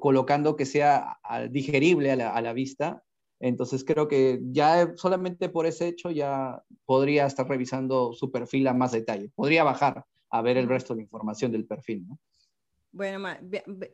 colocando 0.00 0.56
que 0.56 0.66
sea 0.66 1.18
digerible 1.50 2.12
a 2.12 2.16
la, 2.16 2.30
a 2.30 2.40
la 2.42 2.52
vista. 2.52 3.02
Entonces 3.40 3.82
creo 3.84 4.06
que 4.06 4.40
ya 4.52 4.92
solamente 4.96 5.48
por 5.48 5.66
ese 5.66 5.88
hecho 5.88 6.10
ya 6.10 6.62
podría 6.84 7.26
estar 7.26 7.48
revisando 7.48 8.12
su 8.12 8.30
perfil 8.30 8.68
a 8.68 8.74
más 8.74 8.92
detalle. 8.92 9.30
Podría 9.34 9.64
bajar 9.64 10.04
a 10.33 10.43
ver 10.43 10.57
el 10.57 10.68
resto 10.68 10.95
de 10.95 11.03
información 11.03 11.53
del 11.53 11.66
perfil, 11.66 12.09
¿no? 12.09 12.18
Bueno, 12.91 13.26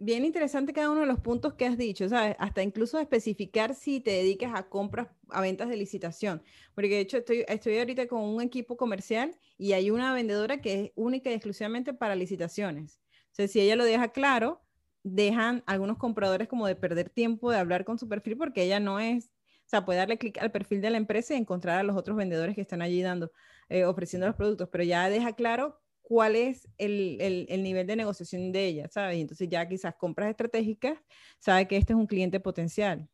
bien 0.01 0.25
interesante 0.25 0.73
cada 0.73 0.91
uno 0.91 1.03
de 1.03 1.07
los 1.07 1.21
puntos 1.21 1.55
que 1.55 1.67
has 1.67 1.79
dicho, 1.79 2.09
¿sabes? 2.09 2.35
Hasta 2.41 2.65
incluso 2.65 2.99
especificar 2.99 3.75
si 3.75 4.01
te 4.01 4.11
dedicas 4.11 4.53
a 4.55 4.69
compras, 4.69 5.09
a 5.29 5.41
ventas 5.41 5.69
de 5.69 5.77
licitación. 5.77 6.43
Porque 6.75 6.95
de 6.95 7.01
hecho 7.01 7.19
estoy, 7.19 7.45
estoy 7.47 7.79
ahorita 7.79 8.09
con 8.09 8.23
un 8.23 8.43
equipo 8.43 8.77
comercial 8.77 9.37
y 9.57 9.73
hay 9.73 9.93
una 9.93 10.13
vendedora 10.15 10.61
que 10.61 10.81
es 10.81 10.93
única 10.97 11.31
y 11.31 11.35
exclusivamente 11.35 11.95
para 11.95 12.17
licitaciones. 12.17 13.01
O 13.31 13.35
sea, 13.35 13.47
si 13.47 13.61
ella 13.61 13.77
lo 13.77 13.85
deja 13.85 14.09
claro, 14.09 14.63
dejan 15.05 15.63
algunos 15.67 15.97
compradores 15.97 16.49
como 16.49 16.67
de 16.67 16.75
perder 16.75 17.09
tiempo 17.09 17.53
de 17.53 17.59
hablar 17.59 17.85
con 17.85 17.99
su 18.01 18.09
perfil 18.09 18.37
porque 18.37 18.65
ella 18.65 18.81
no 18.81 18.99
es, 18.99 19.27
o 19.27 19.69
sea, 19.69 19.85
puede 19.85 20.01
darle 20.01 20.19
clic 20.19 20.39
al 20.39 20.51
perfil 20.51 20.81
de 20.81 20.91
la 20.91 20.99
empresa 20.99 21.35
y 21.35 21.37
encontrar 21.37 21.79
a 21.79 21.83
los 21.85 21.97
otros 21.97 22.17
vendedores 22.17 22.57
que 22.57 22.63
están 22.63 22.83
allí 22.83 23.01
dando, 23.03 23.31
eh, 23.69 23.85
ofreciendo 23.85 24.27
los 24.27 24.35
productos, 24.35 24.69
pero 24.71 24.83
ya 24.83 25.09
deja 25.09 25.35
claro 25.35 25.81
cuál 26.09 26.37
es 26.37 26.67
el, 26.79 27.19
el, 27.51 27.63
nivel 27.63 27.87
de 27.87 27.95
negociación 27.95 28.51
de 28.51 28.65
ella, 28.65 28.89
¿sabes? 28.89 29.19
Entonces 29.19 29.47
ya 29.47 29.69
quizás 29.69 29.95
compras 29.95 30.31
estratégicas, 30.31 30.99
sabe 31.39 31.69
que 31.69 31.77
este 31.77 31.93
es 31.93 31.99
un 31.99 32.07
cliente 32.07 32.41
potencial. 32.41 33.07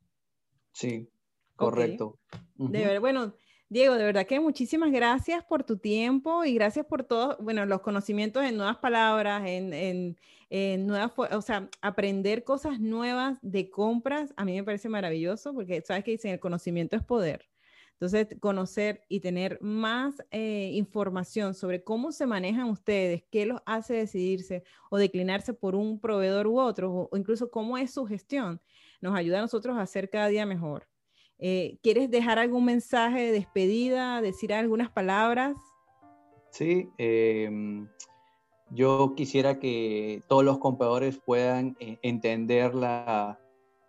Sí, 0.71 1.11
correcto. 1.57 2.21
De 2.55 2.85
ver, 2.85 3.01
bueno, 3.01 3.35
Diego, 3.69 3.97
de 3.97 4.05
verdad 4.05 4.29
que 4.29 4.39
muchísimas 4.39 4.93
gracias 4.93 5.43
por 5.43 5.65
tu 5.65 5.77
tiempo 5.77 6.45
y 6.45 6.55
gracias 6.55 6.87
por 6.87 7.03
todos, 7.03 7.37
bueno, 7.41 7.67
los 7.67 7.81
conocimientos 7.81 8.45
en 8.45 8.57
nuevas 8.57 8.77
palabras, 8.77 9.43
en, 9.45 9.73
en, 9.73 10.17
en 10.49 10.87
nuevas, 10.87 11.11
o 11.17 11.43
sea, 11.43 11.69
aprender 11.83 12.45
cosas 12.45 12.79
nuevas 12.79 13.39
de 13.43 13.71
compras, 13.71 14.33
a 14.37 14.45
mí 14.45 14.55
me 14.55 14.63
parece 14.63 14.89
maravilloso 14.89 15.53
porque 15.53 15.83
sabes 15.83 16.05
que 16.05 16.13
dicen, 16.13 16.31
el 16.31 16.39
conocimiento 16.39 16.95
es 16.95 17.03
poder. 17.03 17.49
Entonces, 17.95 18.27
conocer 18.41 19.03
y 19.09 19.21
tener 19.21 19.59
más 19.63 20.17
eh, 20.31 20.71
información 20.75 21.55
sobre 21.55 21.85
cómo 21.85 22.11
se 22.11 22.27
manejan 22.27 22.69
ustedes, 22.69 23.23
qué 23.31 23.47
los 23.47 23.61
hace 23.67 23.95
decidirse 23.95 24.65
o 24.91 24.99
declinarse 24.99 25.55
por 25.55 25.77
un 25.77 26.01
proveedor 26.01 26.49
u 26.49 26.59
otro, 26.59 26.93
o, 26.93 27.17
incluso 27.17 27.51
cómo 27.51 27.79
es 27.79 27.93
su 27.93 28.05
gestión, 28.05 28.61
nos 29.01 29.15
ayuda 29.15 29.39
a 29.39 29.43
nosotros 29.43 29.79
a 29.79 29.87
ser 29.87 30.11
cada 30.11 30.27
día 30.27 30.45
mejor. 30.45 30.89
Eh, 31.39 31.79
¿Quieres 31.83 32.11
dejar 32.11 32.39
algún 32.39 32.65
mensaje 32.65 33.27
de 33.27 33.33
despedida, 33.33 34.21
decir 34.21 34.53
algunas 34.53 34.91
palabras? 34.91 35.57
Sí, 36.51 36.89
em, 36.99 37.89
yo 38.71 39.15
quisiera 39.17 39.61
que 39.61 40.21
todos 40.29 40.45
los 40.45 40.59
compradores 40.59 41.19
puedan 41.19 41.77
eh, 41.79 41.99
entender 42.03 42.75
la, 42.75 43.39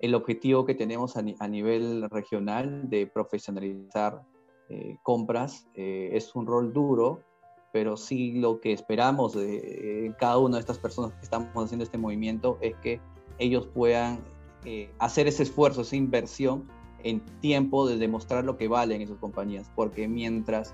el 0.06 0.16
objetivo 0.16 0.66
que 0.66 0.76
tenemos 0.76 1.16
a, 1.18 1.48
nivel 1.48 2.10
regional 2.10 2.90
de 2.90 3.08
profesionalizar 3.08 4.24
eh, 4.70 4.98
compras. 5.04 5.68
Eh, 5.76 6.12
es 6.14 6.36
un 6.36 6.48
rol 6.48 6.74
duro, 6.74 7.22
pero 7.72 7.98
sí 7.98 8.34
lo 8.34 8.62
que 8.62 8.72
esperamos 8.72 9.34
de 9.34 10.14
cada 10.18 10.38
una 10.38 10.58
de 10.58 10.62
estas 10.62 10.80
personas 10.80 11.14
que 11.14 11.22
estamos 11.22 11.50
haciendo 11.56 11.84
este 11.84 11.98
movimiento 11.98 12.58
es 12.62 12.76
que 12.78 13.02
ellos 13.38 13.68
puedan 13.68 14.20
eh, 14.64 14.90
hacer 14.98 15.28
ese 15.28 15.44
esfuerzo, 15.44 15.82
esa 15.82 15.96
inversión 15.96 16.68
en 17.04 17.20
tiempo 17.40 17.88
de 17.88 17.98
demostrar 17.98 18.44
lo 18.44 18.58
que 18.58 18.68
valen 18.68 19.02
esas 19.02 19.20
compañías, 19.20 19.70
porque 19.76 20.08
mientras 20.08 20.74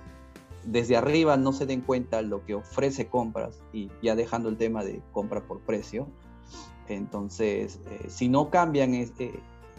desde 0.64 0.96
arriba 0.96 1.36
no 1.36 1.52
se 1.52 1.66
den 1.66 1.82
cuenta 1.82 2.22
lo 2.22 2.46
que 2.46 2.56
ofrece 2.56 3.08
compras 3.08 3.62
y 3.74 3.90
ya 4.02 4.16
dejando 4.16 4.48
el 4.48 4.56
tema 4.56 4.84
de 4.86 5.02
compra 5.12 5.46
por 5.46 5.60
precio, 5.60 6.08
entonces, 6.88 7.80
eh, 7.90 8.06
si 8.10 8.30
no 8.30 8.50
cambian, 8.50 8.94
eh, 8.94 9.10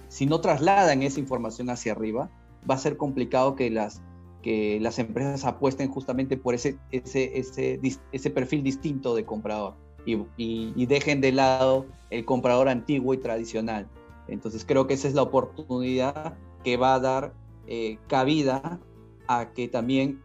si 0.09 0.27
no 0.27 0.41
trasladan 0.41 1.03
esa 1.03 1.21
información 1.21 1.71
hacia 1.71 1.93
arriba, 1.93 2.31
va 2.69 2.75
a 2.75 2.79
ser 2.79 2.97
complicado 2.97 3.57
que 3.57 3.71
las, 3.71 4.03
que 4.43 4.79
las 4.81 4.99
empresas 4.99 5.45
apuesten 5.45 5.91
justamente 5.91 6.37
por 6.37 6.55
ese, 6.55 6.79
ese, 6.91 7.81
ese, 8.13 8.31
perfil 8.31 8.63
distinto 8.63 9.15
de 9.15 9.25
comprador 9.25 9.75
y, 10.05 10.19
y, 10.37 10.87
dejen 10.87 11.21
de 11.21 11.33
lado 11.33 11.87
el 12.11 12.25
comprador 12.25 12.69
antiguo 12.69 13.15
y 13.15 13.19
tradicional. 13.19 13.89
Entonces, 14.29 14.65
creo 14.65 14.87
que 14.87 14.95
esa 14.95 15.09
es 15.09 15.15
la 15.15 15.23
oportunidad 15.23 16.35
que 16.65 16.77
va 16.77 16.95
a 16.95 17.01
dar 17.01 17.33
eh, 17.67 17.99
cabida 18.09 18.81
a 19.29 19.53
que 19.53 19.69
también 19.69 20.23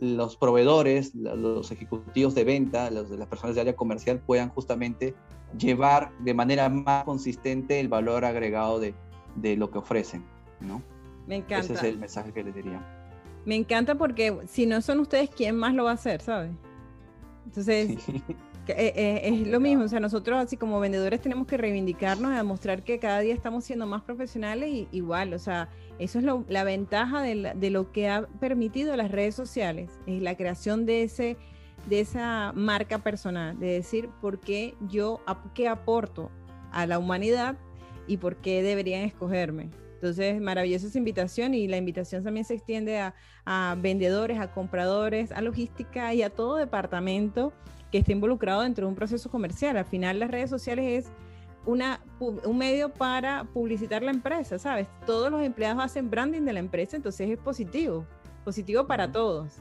los 0.00 0.36
proveedores, 0.36 1.14
los 1.14 1.70
ejecutivos 1.70 2.34
de 2.34 2.44
venta, 2.44 2.90
los, 2.90 3.10
las 3.10 3.28
personas 3.28 3.54
de 3.54 3.62
área 3.62 3.76
comercial 3.76 4.20
puedan 4.20 4.48
justamente 4.50 5.14
llevar 5.56 6.12
de 6.20 6.34
manera 6.34 6.68
más 6.68 7.04
consistente 7.04 7.80
el 7.80 7.88
valor 7.88 8.24
agregado 8.24 8.80
de, 8.80 8.94
de 9.36 9.56
lo 9.56 9.70
que 9.70 9.78
ofrecen, 9.78 10.24
¿no? 10.60 10.82
Me 11.26 11.36
encanta. 11.36 11.60
Ese 11.60 11.74
es 11.74 11.82
el 11.82 11.98
mensaje 11.98 12.32
que 12.32 12.42
les 12.42 12.54
diría. 12.54 12.80
Me 13.44 13.54
encanta 13.54 13.94
porque 13.94 14.36
si 14.46 14.66
no 14.66 14.80
son 14.82 15.00
ustedes, 15.00 15.30
¿quién 15.30 15.56
más 15.56 15.74
lo 15.74 15.84
va 15.84 15.92
a 15.92 15.94
hacer, 15.94 16.20
sabes? 16.20 16.50
Entonces, 17.46 17.96
Eh, 18.68 18.92
eh, 18.96 19.20
es 19.24 19.48
lo 19.48 19.60
mismo, 19.60 19.84
o 19.84 19.88
sea, 19.88 19.98
nosotros 20.00 20.38
así 20.38 20.56
como 20.56 20.78
vendedores 20.78 21.20
tenemos 21.20 21.46
que 21.46 21.56
reivindicarnos 21.56 22.32
y 22.32 22.36
demostrar 22.36 22.82
que 22.82 22.98
cada 22.98 23.20
día 23.20 23.32
estamos 23.32 23.64
siendo 23.64 23.86
más 23.86 24.02
profesionales 24.02 24.68
y 24.68 24.88
igual, 24.92 25.32
o 25.32 25.38
sea, 25.38 25.70
eso 25.98 26.18
es 26.18 26.24
la 26.48 26.64
ventaja 26.64 27.22
de, 27.22 27.70
lo 27.70 27.92
que 27.92 28.08
ha 28.08 28.26
permitido 28.40 28.94
las 28.96 29.10
redes 29.10 29.34
sociales, 29.34 29.90
es 30.06 30.20
la 30.20 30.36
creación 30.36 30.84
de, 30.84 31.02
ese, 31.02 31.36
de 31.88 32.00
esa 32.00 32.52
marca 32.54 32.98
personal, 32.98 33.58
de 33.58 33.68
decir 33.68 34.10
por 34.20 34.38
qué 34.38 34.74
yo, 34.88 35.20
qué 35.54 35.68
aporto 35.68 36.30
a 36.70 36.86
la 36.86 36.98
humanidad 36.98 37.56
y 38.06 38.18
por 38.18 38.36
qué 38.36 38.62
deberían 38.62 39.02
escogerme. 39.02 39.70
Entonces, 39.98 40.40
maravillosa 40.40 40.86
esa 40.86 40.98
invitación 40.98 41.54
y 41.54 41.66
la 41.66 41.76
invitación 41.76 42.22
también 42.22 42.44
se 42.44 42.54
extiende 42.54 43.00
a, 43.00 43.14
a 43.44 43.76
vendedores, 43.80 44.38
a 44.38 44.52
compradores, 44.52 45.32
a 45.32 45.40
logística 45.40 46.14
y 46.14 46.22
a 46.22 46.30
todo 46.30 46.54
departamento 46.54 47.52
que 47.90 47.98
esté 47.98 48.12
involucrado 48.12 48.62
dentro 48.62 48.86
de 48.86 48.90
un 48.90 48.94
proceso 48.94 49.28
comercial. 49.28 49.76
Al 49.76 49.86
final, 49.86 50.20
las 50.20 50.30
redes 50.30 50.50
sociales 50.50 51.04
es 51.04 51.12
una, 51.66 52.00
un 52.20 52.58
medio 52.58 52.90
para 52.90 53.44
publicitar 53.44 54.02
la 54.02 54.12
empresa, 54.12 54.58
¿sabes? 54.58 54.86
Todos 55.04 55.32
los 55.32 55.42
empleados 55.42 55.82
hacen 55.82 56.10
branding 56.10 56.42
de 56.42 56.52
la 56.52 56.60
empresa, 56.60 56.96
entonces 56.96 57.28
es 57.28 57.38
positivo, 57.38 58.06
positivo 58.44 58.86
para 58.86 59.10
todos. 59.10 59.60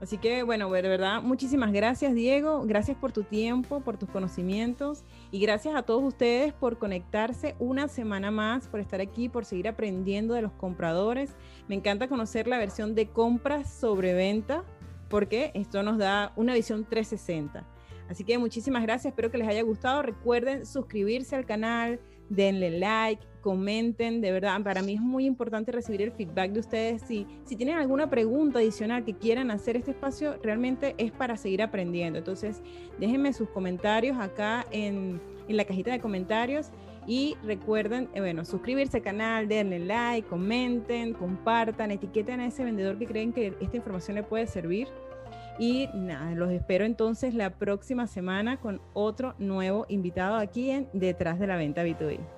Así 0.00 0.16
que, 0.18 0.44
bueno, 0.44 0.70
de 0.70 0.82
verdad, 0.82 1.22
muchísimas 1.22 1.72
gracias, 1.72 2.14
Diego. 2.14 2.62
Gracias 2.64 2.96
por 2.96 3.10
tu 3.10 3.24
tiempo, 3.24 3.80
por 3.80 3.96
tus 3.96 4.08
conocimientos 4.08 5.04
y 5.32 5.40
gracias 5.40 5.74
a 5.74 5.82
todos 5.82 6.04
ustedes 6.04 6.52
por 6.52 6.78
conectarse 6.78 7.56
una 7.58 7.88
semana 7.88 8.30
más, 8.30 8.68
por 8.68 8.78
estar 8.78 9.00
aquí, 9.00 9.28
por 9.28 9.44
seguir 9.44 9.66
aprendiendo 9.66 10.34
de 10.34 10.42
los 10.42 10.52
compradores. 10.52 11.34
Me 11.66 11.74
encanta 11.74 12.08
conocer 12.08 12.46
la 12.46 12.58
versión 12.58 12.94
de 12.94 13.08
compras 13.08 13.72
sobre 13.72 14.14
venta 14.14 14.62
porque 15.08 15.50
esto 15.54 15.82
nos 15.82 15.98
da 15.98 16.32
una 16.36 16.54
visión 16.54 16.84
360. 16.84 17.66
Así 18.08 18.24
que 18.24 18.38
muchísimas 18.38 18.82
gracias, 18.82 19.12
espero 19.12 19.30
que 19.30 19.38
les 19.38 19.48
haya 19.48 19.62
gustado. 19.62 20.02
Recuerden 20.02 20.64
suscribirse 20.64 21.34
al 21.34 21.44
canal, 21.44 22.00
denle 22.28 22.78
like, 22.78 23.26
comenten, 23.48 24.20
de 24.20 24.30
verdad, 24.30 24.60
para 24.62 24.82
mí 24.82 24.92
es 24.92 25.00
muy 25.00 25.24
importante 25.24 25.72
recibir 25.72 26.02
el 26.02 26.12
feedback 26.12 26.50
de 26.50 26.60
ustedes. 26.60 27.00
Si, 27.00 27.26
si 27.44 27.56
tienen 27.56 27.78
alguna 27.78 28.10
pregunta 28.10 28.58
adicional 28.58 29.06
que 29.06 29.14
quieran 29.14 29.50
hacer, 29.50 29.74
este 29.74 29.92
espacio 29.92 30.36
realmente 30.42 30.94
es 30.98 31.12
para 31.12 31.34
seguir 31.38 31.62
aprendiendo. 31.62 32.18
Entonces, 32.18 32.60
déjenme 33.00 33.32
sus 33.32 33.48
comentarios 33.48 34.18
acá 34.18 34.66
en, 34.70 35.18
en 35.48 35.56
la 35.56 35.64
cajita 35.64 35.92
de 35.92 35.98
comentarios. 35.98 36.72
Y 37.06 37.38
recuerden, 37.42 38.10
eh, 38.12 38.20
bueno, 38.20 38.44
suscribirse 38.44 38.98
al 38.98 39.02
canal, 39.02 39.48
denle 39.48 39.78
like, 39.78 40.28
comenten, 40.28 41.14
compartan, 41.14 41.90
etiqueten 41.90 42.40
a 42.40 42.48
ese 42.48 42.64
vendedor 42.64 42.98
que 42.98 43.06
creen 43.06 43.32
que 43.32 43.54
esta 43.60 43.78
información 43.78 44.16
le 44.16 44.24
puede 44.24 44.46
servir. 44.46 44.88
Y 45.58 45.88
nada, 45.94 46.34
los 46.34 46.50
espero 46.50 46.84
entonces 46.84 47.32
la 47.32 47.56
próxima 47.56 48.06
semana 48.08 48.58
con 48.58 48.82
otro 48.92 49.34
nuevo 49.38 49.86
invitado 49.88 50.36
aquí 50.36 50.70
en 50.70 50.86
Detrás 50.92 51.38
de 51.40 51.46
la 51.46 51.56
Venta 51.56 51.82
B2B. 51.82 52.37